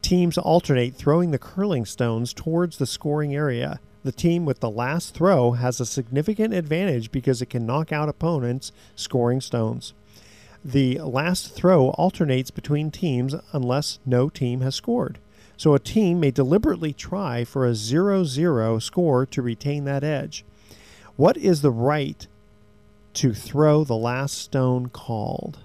Teams 0.00 0.38
alternate 0.38 0.94
throwing 0.94 1.30
the 1.30 1.38
curling 1.38 1.84
stones 1.84 2.32
towards 2.32 2.78
the 2.78 2.86
scoring 2.86 3.34
area. 3.34 3.80
The 4.02 4.12
team 4.12 4.46
with 4.46 4.60
the 4.60 4.70
last 4.70 5.14
throw 5.14 5.52
has 5.52 5.78
a 5.78 5.84
significant 5.84 6.54
advantage 6.54 7.12
because 7.12 7.42
it 7.42 7.50
can 7.50 7.66
knock 7.66 7.92
out 7.92 8.08
opponents 8.08 8.72
scoring 8.94 9.42
stones. 9.42 9.92
The 10.64 10.98
last 11.00 11.54
throw 11.54 11.90
alternates 11.90 12.50
between 12.50 12.90
teams 12.90 13.34
unless 13.52 13.98
no 14.06 14.30
team 14.30 14.62
has 14.62 14.74
scored. 14.74 15.18
So 15.58 15.74
a 15.74 15.78
team 15.78 16.20
may 16.20 16.30
deliberately 16.30 16.94
try 16.94 17.44
for 17.44 17.66
a 17.66 17.74
0 17.74 18.24
0 18.24 18.78
score 18.78 19.26
to 19.26 19.42
retain 19.42 19.84
that 19.84 20.02
edge. 20.02 20.46
What 21.16 21.36
is 21.36 21.62
the 21.62 21.70
right 21.70 22.26
to 23.14 23.32
throw 23.32 23.84
the 23.84 23.96
last 23.96 24.36
stone 24.38 24.88
called? 24.88 25.58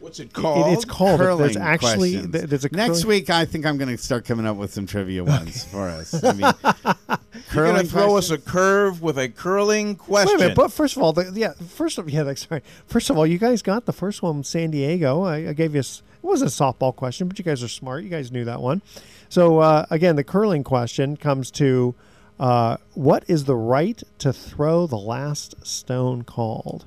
What's 0.00 0.20
it 0.20 0.24
It- 0.24 0.32
called? 0.32 0.72
it's 0.74 0.84
called. 0.84 1.18
Curling 1.20 1.38
There's 1.38 1.56
actually 1.56 2.12
th- 2.12 2.44
there's 2.44 2.64
a 2.64 2.68
Next 2.74 3.02
curling- 3.02 3.08
week, 3.08 3.30
I 3.30 3.44
think 3.46 3.66
I'm 3.66 3.78
going 3.78 3.94
to 3.94 4.02
start 4.02 4.24
coming 4.24 4.46
up 4.46 4.56
with 4.56 4.72
some 4.72 4.86
trivia 4.86 5.24
ones 5.24 5.64
for 5.64 5.88
us. 5.88 6.22
I 6.22 6.32
mean, 6.34 6.40
You're 6.74 7.18
curling 7.50 7.72
going 7.74 7.86
to 7.86 7.90
throw 7.90 8.16
us 8.16 8.30
a 8.30 8.38
curve 8.38 9.02
with 9.02 9.18
a 9.18 9.28
curling 9.28 9.96
question. 9.96 10.28
Wait 10.28 10.34
a 10.36 10.38
minute, 10.38 10.56
but 10.56 10.70
first 10.72 10.96
of 10.96 11.02
all, 11.02 11.12
the, 11.12 11.32
yeah, 11.34 11.52
first 11.70 11.98
of 11.98 12.08
yeah, 12.08 12.22
like, 12.22 12.38
sorry. 12.38 12.62
First 12.86 13.10
of 13.10 13.18
all, 13.18 13.26
you 13.26 13.38
guys 13.38 13.62
got 13.62 13.86
the 13.86 13.92
first 13.92 14.22
one, 14.22 14.44
San 14.44 14.70
Diego. 14.70 15.22
I, 15.22 15.48
I 15.48 15.52
gave 15.52 15.74
you. 15.74 15.78
a 15.78 15.80
s- 15.80 16.02
It 16.22 16.26
wasn't 16.26 16.52
a 16.52 16.54
softball 16.54 16.94
question, 16.94 17.26
but 17.26 17.38
you 17.38 17.44
guys 17.44 17.62
are 17.64 17.68
smart. 17.68 18.04
You 18.04 18.10
guys 18.10 18.30
knew 18.30 18.44
that 18.44 18.60
one. 18.60 18.82
So 19.30 19.58
uh, 19.58 19.86
again, 19.90 20.14
the 20.16 20.24
curling 20.24 20.62
question 20.62 21.16
comes 21.16 21.50
to, 21.52 21.94
uh, 22.38 22.76
what 22.94 23.24
is 23.26 23.44
the 23.44 23.56
right 23.56 24.02
to 24.18 24.32
throw 24.32 24.86
the 24.86 24.98
last 24.98 25.54
stone 25.66 26.22
called? 26.22 26.86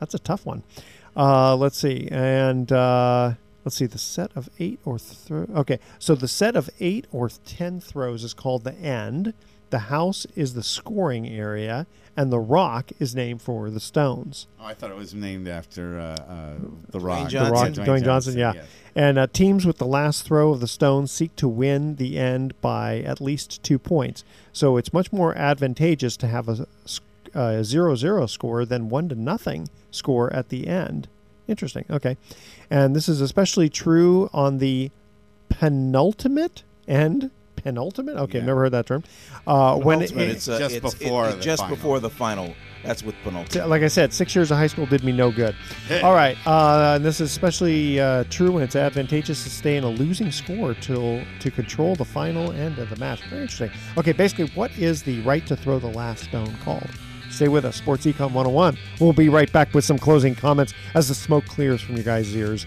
That's 0.00 0.14
a 0.14 0.18
tough 0.18 0.44
one. 0.44 0.62
Uh, 1.16 1.56
let's 1.56 1.78
see, 1.78 2.08
and 2.10 2.70
uh, 2.70 3.32
let's 3.64 3.76
see, 3.76 3.86
the 3.86 3.98
set 3.98 4.30
of 4.36 4.50
eight 4.58 4.78
or 4.84 4.98
throw. 4.98 5.46
Okay, 5.54 5.78
so 5.98 6.14
the 6.14 6.28
set 6.28 6.56
of 6.56 6.68
eight 6.80 7.06
or 7.10 7.28
ten 7.28 7.80
throws 7.80 8.22
is 8.22 8.34
called 8.34 8.64
the 8.64 8.74
end. 8.74 9.32
The 9.76 9.90
house 9.90 10.26
is 10.34 10.54
the 10.54 10.62
scoring 10.62 11.28
area, 11.28 11.86
and 12.16 12.32
the 12.32 12.38
rock 12.38 12.92
is 12.98 13.14
named 13.14 13.42
for 13.42 13.68
the 13.68 13.78
stones. 13.78 14.46
Oh, 14.58 14.64
I 14.64 14.72
thought 14.72 14.90
it 14.90 14.96
was 14.96 15.12
named 15.12 15.48
after 15.48 16.00
uh, 16.00 16.14
uh, 16.14 16.54
the 16.88 16.98
Rock. 16.98 17.28
Johnson. 17.28 17.44
The 17.44 17.50
rock, 17.52 17.68
Dwayne 17.68 18.00
Dwayne, 18.00 18.04
Johnson, 18.04 18.38
yeah. 18.38 18.52
yes. 18.54 18.66
And 18.94 19.18
uh, 19.18 19.26
teams 19.26 19.66
with 19.66 19.76
the 19.76 19.84
last 19.84 20.24
throw 20.24 20.52
of 20.52 20.60
the 20.60 20.66
stones 20.66 21.12
seek 21.12 21.36
to 21.36 21.46
win 21.46 21.96
the 21.96 22.16
end 22.16 22.58
by 22.62 23.00
at 23.00 23.20
least 23.20 23.62
two 23.62 23.78
points. 23.78 24.24
So 24.50 24.78
it's 24.78 24.94
much 24.94 25.12
more 25.12 25.36
advantageous 25.36 26.16
to 26.16 26.26
have 26.26 26.48
a 27.34 27.62
zero-zero 27.62 28.24
score 28.24 28.64
than 28.64 28.88
one 28.88 29.10
to 29.10 29.14
nothing 29.14 29.68
score 29.90 30.32
at 30.32 30.48
the 30.48 30.68
end. 30.68 31.06
Interesting. 31.46 31.84
Okay, 31.90 32.16
and 32.70 32.96
this 32.96 33.10
is 33.10 33.20
especially 33.20 33.68
true 33.68 34.30
on 34.32 34.56
the 34.56 34.90
penultimate 35.50 36.62
end. 36.88 37.30
Penultimate. 37.70 38.16
Okay, 38.16 38.38
Yeah. 38.38 38.44
never 38.44 38.60
heard 38.60 38.70
that 38.72 38.86
term. 38.86 39.02
Uh, 39.44 39.74
when 39.76 40.00
it, 40.00 40.10
Penultimate, 40.10 40.36
it's, 40.36 40.48
uh, 40.48 40.58
just 40.60 40.76
it's- 40.76 40.94
before 40.94 41.28
it- 41.30 41.36
the 41.36 41.40
just 41.42 41.62
final. 41.62 41.76
before 41.76 41.98
the 42.00 42.10
final. 42.10 42.54
That's 42.84 43.02
with 43.02 43.16
penultimate. 43.24 43.68
like 43.68 43.82
I 43.82 43.88
said, 43.88 44.12
six 44.12 44.32
years 44.36 44.52
of 44.52 44.58
high 44.58 44.68
school 44.68 44.86
did 44.86 45.02
me 45.02 45.10
no 45.10 45.32
good. 45.32 45.56
All 46.04 46.14
right, 46.14 46.36
uh, 46.46 46.92
and 46.94 47.04
this 47.04 47.20
is 47.20 47.28
especially 47.28 47.98
uh, 47.98 48.22
true 48.30 48.52
when 48.52 48.62
it's 48.62 48.76
advantageous 48.76 49.42
to 49.42 49.50
stay 49.50 49.76
in 49.76 49.82
a 49.82 49.88
losing 49.88 50.30
score 50.30 50.74
till 50.74 51.20
to 51.40 51.50
control 51.50 51.96
the 51.96 52.04
final 52.04 52.52
end 52.52 52.78
of 52.78 52.88
the 52.88 52.96
match. 53.00 53.20
Very 53.28 53.42
interesting. 53.42 53.70
Okay, 53.98 54.12
basically, 54.12 54.46
what 54.54 54.70
is 54.78 55.02
the 55.02 55.20
right 55.22 55.44
to 55.48 55.56
throw 55.56 55.80
the 55.80 55.88
last 55.88 56.22
stone 56.24 56.56
called? 56.64 56.88
Stay 57.28 57.48
with 57.48 57.64
us, 57.64 57.74
Sports 57.74 58.06
Econ 58.06 58.30
101. 58.30 58.78
We'll 59.00 59.12
be 59.12 59.28
right 59.28 59.50
back 59.52 59.74
with 59.74 59.84
some 59.84 59.98
closing 59.98 60.36
comments 60.36 60.72
as 60.94 61.08
the 61.08 61.14
smoke 61.16 61.44
clears 61.46 61.80
from 61.80 61.96
your 61.96 62.04
guys' 62.04 62.34
ears. 62.36 62.66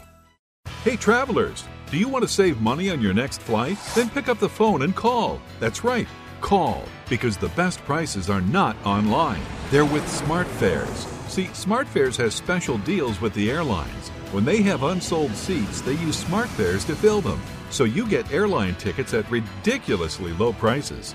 Hey, 0.85 0.97
travelers, 0.97 1.65
do 1.91 1.97
you 1.97 2.09
want 2.09 2.23
to 2.23 2.29
save 2.29 2.61
money 2.61 2.91
on 2.91 3.01
your 3.01 3.15
next 3.15 3.41
flight? 3.41 3.79
Then 3.95 4.11
pick 4.11 4.29
up 4.29 4.39
the 4.39 4.49
phone 4.49 4.83
and 4.83 4.95
call. 4.95 5.41
That's 5.59 5.83
right, 5.83 6.07
call, 6.43 6.85
because 7.09 7.39
the 7.39 7.49
best 7.51 7.83
prices 7.85 8.29
are 8.29 8.43
not 8.43 8.77
online. 8.85 9.41
They're 9.71 9.87
with 9.87 10.05
SmartFares. 10.05 11.09
See, 11.31 11.47
SmartFares 11.47 12.17
has 12.19 12.35
special 12.35 12.77
deals 12.79 13.21
with 13.21 13.33
the 13.33 13.51
airlines. 13.51 14.11
When 14.33 14.45
they 14.45 14.61
have 14.63 14.83
unsold 14.83 15.35
seats, 15.35 15.81
they 15.81 15.93
use 15.93 16.23
SmartFares 16.23 16.87
to 16.87 16.95
fill 16.95 17.23
them. 17.23 17.41
So 17.71 17.85
you 17.85 18.07
get 18.07 18.31
airline 18.31 18.75
tickets 18.75 19.15
at 19.15 19.31
ridiculously 19.31 20.33
low 20.35 20.53
prices. 20.53 21.15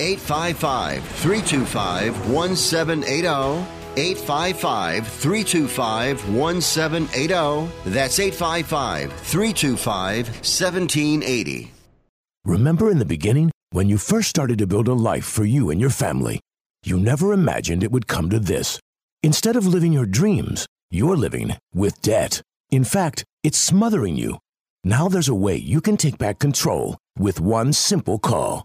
855 0.00 1.04
325 1.04 2.30
1780. 2.30 3.80
855 3.96 5.06
325 5.06 6.28
1780. 6.34 7.68
That's 7.86 8.18
855 8.18 9.12
325 9.12 10.28
1780. 10.28 11.72
Remember 12.44 12.90
in 12.90 12.98
the 12.98 13.04
beginning 13.04 13.50
when 13.72 13.88
you 13.88 13.98
first 13.98 14.30
started 14.30 14.58
to 14.58 14.66
build 14.66 14.88
a 14.88 14.94
life 14.94 15.26
for 15.26 15.44
you 15.44 15.70
and 15.70 15.80
your 15.80 15.90
family? 15.90 16.40
You 16.82 16.98
never 16.98 17.34
imagined 17.34 17.82
it 17.82 17.92
would 17.92 18.06
come 18.06 18.30
to 18.30 18.38
this. 18.38 18.80
Instead 19.22 19.56
of 19.56 19.66
living 19.66 19.92
your 19.92 20.06
dreams, 20.06 20.66
you're 20.90 21.16
living 21.16 21.56
with 21.74 22.00
debt. 22.00 22.40
In 22.70 22.84
fact, 22.84 23.24
it's 23.42 23.58
smothering 23.58 24.16
you. 24.16 24.38
Now 24.82 25.08
there's 25.08 25.28
a 25.28 25.34
way 25.34 25.56
you 25.56 25.82
can 25.82 25.98
take 25.98 26.16
back 26.16 26.38
control 26.38 26.96
with 27.18 27.38
one 27.38 27.74
simple 27.74 28.18
call. 28.18 28.64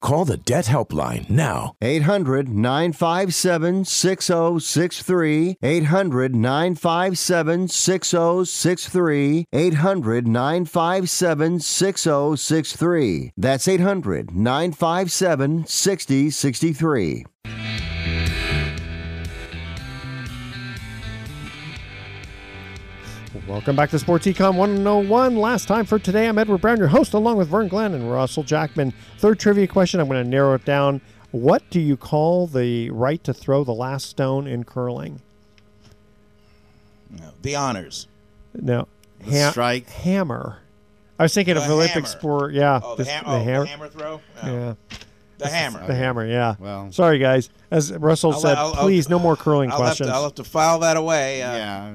Call 0.00 0.24
the 0.24 0.38
Debt 0.38 0.64
Helpline 0.64 1.28
now. 1.28 1.74
800 1.82 2.48
957 2.48 3.84
6063. 3.84 5.58
800 5.62 6.34
957 6.34 7.68
6063. 7.68 9.46
800 9.52 10.26
957 10.26 11.60
6063. 11.60 13.32
That's 13.36 13.68
800 13.68 14.34
957 14.34 15.66
6063. 15.66 17.24
Welcome 23.50 23.74
back 23.74 23.90
to 23.90 23.98
Sports 23.98 24.26
Econ 24.28 24.54
101. 24.54 25.34
Last 25.36 25.66
time 25.66 25.84
for 25.84 25.98
today, 25.98 26.28
I'm 26.28 26.38
Edward 26.38 26.60
Brown, 26.60 26.78
your 26.78 26.86
host, 26.86 27.14
along 27.14 27.36
with 27.36 27.48
Vern 27.48 27.66
Glenn 27.66 27.94
and 27.94 28.08
Russell 28.08 28.44
Jackman. 28.44 28.92
Third 29.18 29.40
trivia 29.40 29.66
question, 29.66 29.98
I'm 29.98 30.06
going 30.08 30.22
to 30.22 30.30
narrow 30.30 30.54
it 30.54 30.64
down. 30.64 31.00
What 31.32 31.68
do 31.68 31.80
you 31.80 31.96
call 31.96 32.46
the 32.46 32.90
right 32.90 33.22
to 33.24 33.34
throw 33.34 33.64
the 33.64 33.72
last 33.74 34.06
stone 34.06 34.46
in 34.46 34.62
curling? 34.62 35.20
No, 37.10 37.32
the 37.42 37.56
honors. 37.56 38.06
No. 38.54 38.86
The 39.26 39.50
strike. 39.50 39.88
Hammer. 39.88 40.58
I 41.18 41.24
was 41.24 41.34
thinking 41.34 41.56
The 41.56 41.64
of 41.64 41.70
Olympic 41.70 41.94
hammer. 41.94 42.06
sport. 42.06 42.54
Yeah. 42.54 42.78
Oh, 42.84 42.94
the, 42.94 43.02
This- 43.02 43.12
ham- 43.12 43.24
oh, 43.26 43.32
the 43.38 43.44
hammer. 43.44 43.64
hammer 43.64 43.88
throw? 43.88 44.20
Oh. 44.42 44.46
Yeah. 44.46 44.74
The 45.38 45.48
hammer. 45.48 45.84
The 45.88 45.94
hammer, 45.94 46.24
yeah. 46.24 46.54
Well. 46.60 46.92
Sorry, 46.92 47.18
guys. 47.18 47.50
As 47.72 47.92
Russell 47.94 48.32
I'll- 48.32 48.40
said, 48.40 48.56
I'll- 48.56 48.74
I'll- 48.74 48.82
please, 48.84 49.08
no 49.08 49.18
more 49.18 49.34
curling 49.36 49.72
I'll 49.72 49.76
questions. 49.78 50.06
Have 50.08 50.14
to, 50.14 50.16
I'll 50.18 50.22
have 50.24 50.34
to 50.36 50.44
file 50.44 50.78
that 50.80 50.96
away. 50.96 51.42
Uh, 51.42 51.56
yeah. 51.56 51.92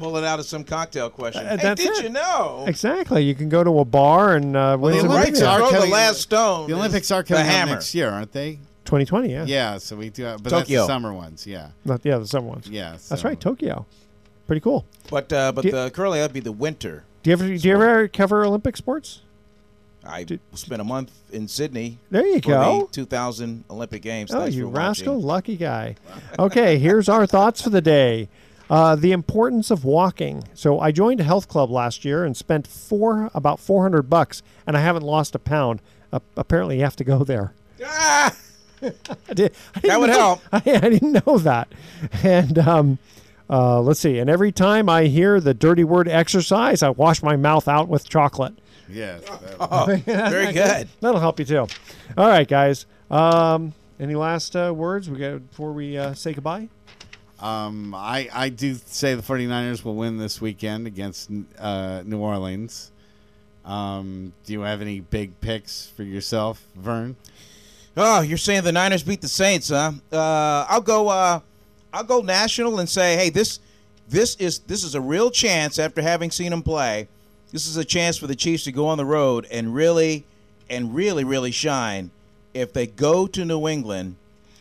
Pull 0.00 0.16
it 0.16 0.24
out 0.24 0.38
of 0.40 0.46
some 0.46 0.64
cocktail 0.64 1.10
question. 1.10 1.46
Uh, 1.46 1.58
hey, 1.58 1.74
did 1.74 1.80
it. 1.98 2.02
you 2.04 2.08
know? 2.08 2.64
Exactly. 2.66 3.22
You 3.22 3.34
can 3.34 3.50
go 3.50 3.62
to 3.62 3.78
a 3.80 3.84
bar 3.84 4.34
and 4.34 4.56
uh, 4.56 4.76
Well, 4.80 4.94
the 4.94 5.00
some 5.02 5.10
Olympics 5.10 5.38
trivia. 5.40 5.48
are 5.54 5.58
Throw 5.58 5.70
the 5.70 5.76
coming- 5.76 5.90
last 5.92 6.20
stone. 6.22 6.66
The 6.68 6.72
is 6.74 6.78
Olympics 6.78 7.10
are 7.10 7.22
the 7.22 7.28
coming 7.28 7.42
up 7.46 7.52
hammer. 7.52 7.72
next 7.72 7.94
year, 7.94 8.08
aren't 8.08 8.32
they? 8.32 8.52
2020, 8.86 9.30
yeah. 9.30 9.44
Yeah, 9.46 9.76
so 9.78 9.94
we 9.96 10.08
do. 10.08 10.24
have, 10.24 10.42
But 10.42 10.50
that's 10.50 10.62
Tokyo. 10.62 10.80
the 10.80 10.86
summer 10.86 11.12
ones. 11.12 11.46
Yeah. 11.46 11.68
Not, 11.84 12.00
yeah, 12.02 12.16
the 12.18 12.26
summer 12.26 12.48
ones. 12.48 12.66
Yeah. 12.68 12.96
That's 13.10 13.22
right, 13.24 13.38
Tokyo. 13.38 13.84
Pretty 14.46 14.60
cool. 14.60 14.86
But 15.10 15.32
uh, 15.32 15.52
but 15.52 15.62
Do 15.62 15.70
the 15.70 15.90
curling 15.94 16.18
that'd 16.20 16.32
be 16.32 16.40
the 16.40 16.50
winter. 16.50 17.04
Do 17.22 17.30
you 17.30 17.32
ever 17.34 17.44
do 17.46 17.68
you 17.68 17.74
ever 17.74 18.08
cover 18.08 18.44
Olympic 18.44 18.76
sports? 18.76 19.20
I 20.04 20.26
spent 20.54 20.80
a 20.80 20.84
month 20.84 21.12
in 21.30 21.46
Sydney. 21.46 21.98
There 22.10 22.26
you 22.26 22.40
for 22.40 22.48
go. 22.48 22.86
The 22.86 22.92
2000 22.92 23.64
Olympic 23.70 24.00
Games. 24.02 24.32
Oh, 24.34 24.40
Thanks 24.40 24.56
you 24.56 24.66
rascal, 24.66 25.16
watching. 25.16 25.26
lucky 25.26 25.56
guy. 25.58 25.94
Okay, 26.38 26.78
here's 26.78 27.06
our 27.08 27.26
thoughts 27.26 27.60
for 27.60 27.68
the 27.70 27.82
day. 27.82 28.28
Uh, 28.70 28.94
the 28.94 29.10
importance 29.12 29.70
of 29.70 29.84
walking. 29.84 30.44
So 30.54 30.78
I 30.78 30.92
joined 30.92 31.18
a 31.20 31.24
health 31.24 31.48
club 31.48 31.70
last 31.70 32.04
year 32.04 32.24
and 32.24 32.36
spent 32.36 32.66
four 32.66 33.28
about 33.34 33.58
400 33.60 34.02
bucks, 34.08 34.42
and 34.66 34.76
I 34.76 34.80
haven't 34.80 35.02
lost 35.02 35.34
a 35.34 35.38
pound. 35.40 35.82
Uh, 36.12 36.20
apparently, 36.36 36.76
you 36.76 36.84
have 36.84 36.96
to 36.96 37.04
go 37.04 37.24
there. 37.24 37.52
Ah! 37.84 38.34
I 38.82 39.34
did, 39.34 39.54
I 39.74 39.80
That 39.80 40.00
would 40.00 40.10
know- 40.10 40.16
help. 40.16 40.40
I, 40.52 40.62
I 40.66 40.88
didn't 40.88 41.26
know 41.26 41.38
that. 41.38 41.68
And 42.22 42.58
um, 42.60 42.98
uh, 43.50 43.80
let's 43.80 44.00
see. 44.00 44.18
And 44.18 44.30
every 44.30 44.52
time 44.52 44.88
I 44.88 45.04
hear 45.06 45.40
the 45.40 45.52
dirty 45.52 45.84
word 45.84 46.08
exercise, 46.08 46.82
I 46.82 46.90
wash 46.90 47.22
my 47.22 47.36
mouth 47.36 47.66
out 47.68 47.88
with 47.88 48.08
chocolate. 48.08 48.54
Yes. 48.88 49.22
Oh, 49.60 49.86
very 50.06 50.52
good. 50.52 50.88
That'll 51.00 51.20
help 51.20 51.38
you 51.38 51.44
too. 51.44 51.66
All 52.16 52.28
right, 52.28 52.48
guys. 52.48 52.86
Um, 53.10 53.74
any 54.00 54.14
last 54.14 54.56
uh, 54.56 54.72
words 54.74 55.10
we 55.10 55.18
got 55.18 55.46
before 55.50 55.72
we 55.72 55.98
uh, 55.98 56.14
say 56.14 56.32
goodbye? 56.32 56.68
Um, 57.40 57.94
I, 57.94 58.28
I 58.32 58.48
do 58.50 58.74
say 58.74 59.14
the 59.14 59.22
49ers 59.22 59.84
will 59.84 59.94
win 59.94 60.18
this 60.18 60.40
weekend 60.40 60.86
against 60.86 61.30
uh, 61.58 62.02
New 62.04 62.18
Orleans. 62.18 62.90
Um, 63.64 64.32
do 64.44 64.52
you 64.52 64.60
have 64.60 64.80
any 64.82 65.00
big 65.00 65.40
picks 65.40 65.86
for 65.86 66.02
yourself, 66.02 66.62
Vern? 66.76 67.16
Oh, 67.96 68.20
you're 68.20 68.38
saying 68.38 68.64
the 68.64 68.72
Niners 68.72 69.02
beat 69.02 69.20
the 69.20 69.28
Saints, 69.28 69.68
huh? 69.68 69.92
Uh, 70.12 70.66
I'll 70.68 70.80
go. 70.80 71.08
Uh, 71.08 71.40
I'll 71.92 72.04
go 72.04 72.20
national 72.20 72.78
and 72.78 72.88
say, 72.88 73.16
hey, 73.16 73.30
this, 73.30 73.58
this 74.08 74.36
is 74.36 74.60
this 74.60 74.84
is 74.84 74.94
a 74.94 75.00
real 75.00 75.30
chance 75.30 75.78
after 75.78 76.00
having 76.00 76.30
seen 76.30 76.50
them 76.50 76.62
play. 76.62 77.08
This 77.52 77.66
is 77.66 77.76
a 77.76 77.84
chance 77.84 78.16
for 78.16 78.28
the 78.28 78.36
Chiefs 78.36 78.64
to 78.64 78.72
go 78.72 78.86
on 78.86 78.96
the 78.96 79.04
road 79.04 79.46
and 79.50 79.74
really, 79.74 80.24
and 80.68 80.94
really, 80.94 81.24
really 81.24 81.50
shine 81.50 82.10
if 82.54 82.72
they 82.72 82.86
go 82.86 83.26
to 83.26 83.44
New 83.44 83.66
England 83.66 84.16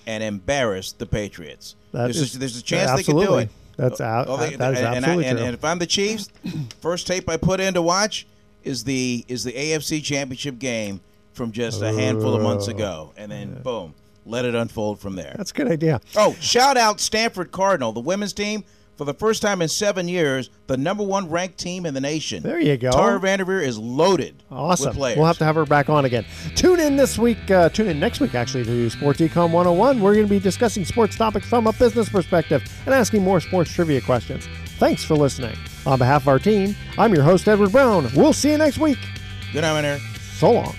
and 0.10 0.24
embarrass 0.24 0.92
the 0.92 1.06
Patriots. 1.06 1.76
That 1.92 2.06
there's, 2.06 2.18
is- 2.18 2.36
a, 2.36 2.40
there's 2.40 2.58
a 2.58 2.64
chance 2.64 2.92
they 2.96 3.04
can 3.04 3.16
do 3.20 3.36
it. 3.38 3.50
That's 3.78 4.02
out. 4.02 4.26
Oh, 4.28 4.38
they- 4.38 4.56
that 4.56 4.74
is 4.74 4.80
and, 4.80 4.88
and 4.88 4.88
I- 4.88 4.98
absolutely 4.98 5.26
and- 5.26 5.38
true. 5.38 5.46
and 5.48 5.54
if 5.54 5.64
I'm 5.64 5.78
the 5.80 5.86
Chiefs, 5.86 6.30
first 6.82 7.06
tape 7.08 7.30
I 7.30 7.38
put 7.38 7.60
in 7.60 7.76
to 7.76 7.82
watch 7.82 8.26
is 8.64 8.84
the 8.84 9.24
is 9.28 9.44
the 9.44 9.54
AFC 9.54 10.04
Championship 10.04 10.58
game 10.60 11.00
from 11.34 11.52
just 11.52 11.82
a 11.82 11.94
handful 11.94 12.36
of 12.36 12.42
months 12.42 12.68
ago, 12.68 13.14
and 13.16 13.32
then 13.32 13.62
boom, 13.62 13.94
let 14.26 14.44
it 14.46 14.56
unfold 14.56 15.00
from 15.00 15.16
there. 15.16 15.34
That's 15.38 15.52
a 15.52 15.54
good 15.54 15.72
idea. 15.72 16.02
Oh, 16.18 16.36
shout 16.42 16.76
out 16.76 17.00
Stanford 17.00 17.52
Cardinal, 17.52 17.94
the 17.94 18.02
women's 18.02 18.34
team. 18.34 18.66
For 19.00 19.06
the 19.06 19.14
first 19.14 19.42
time 19.42 19.62
in 19.62 19.70
seven 19.70 20.10
years, 20.10 20.50
the 20.68 20.76
number 20.76 21.06
one 21.06 21.30
ranked 21.30 21.58
team 21.58 21.86
in 21.86 21.94
the 21.94 22.02
nation. 22.02 22.44
There 22.44 22.60
you 22.60 22.76
go. 22.76 22.92
Tara 22.92 23.18
VanDerveer 23.18 23.64
is 23.64 23.80
loaded 23.80 24.44
Awesome. 24.52 24.94
We'll 24.94 25.24
have 25.24 25.38
to 25.38 25.46
have 25.46 25.56
her 25.56 25.66
back 25.66 25.90
on 25.90 26.04
again. 26.04 26.26
Tune 26.54 26.82
in 26.82 26.98
this 26.98 27.18
week. 27.18 27.50
Uh, 27.50 27.70
tune 27.70 27.88
in 27.88 27.98
next 27.98 28.20
week, 28.20 28.36
actually, 28.36 28.66
to 28.66 28.90
Sports 28.90 29.22
Econ 29.22 29.52
101. 29.52 30.02
We're 30.02 30.16
going 30.16 30.26
to 30.26 30.30
be 30.30 30.38
discussing 30.38 30.84
sports 30.84 31.16
topics 31.16 31.48
from 31.48 31.66
a 31.68 31.72
business 31.72 32.10
perspective 32.10 32.62
and 32.86 32.94
asking 32.94 33.24
more 33.24 33.40
sports 33.40 33.72
trivia 33.72 34.02
questions. 34.02 34.50
Thanks 34.80 35.06
for 35.06 35.16
listening. 35.16 35.56
On 35.86 35.98
behalf 35.98 36.24
of 36.24 36.28
our 36.28 36.38
team, 36.38 36.76
I'm 36.98 37.14
your 37.14 37.24
host, 37.24 37.48
Edward 37.48 37.72
Brown. 37.72 38.10
We'll 38.14 38.34
see 38.34 38.52
you 38.52 38.58
next 38.58 38.80
week. 38.80 39.00
Good 39.54 39.62
night, 39.62 39.84
dear. 39.84 40.00
So 40.34 40.52
long. 40.52 40.76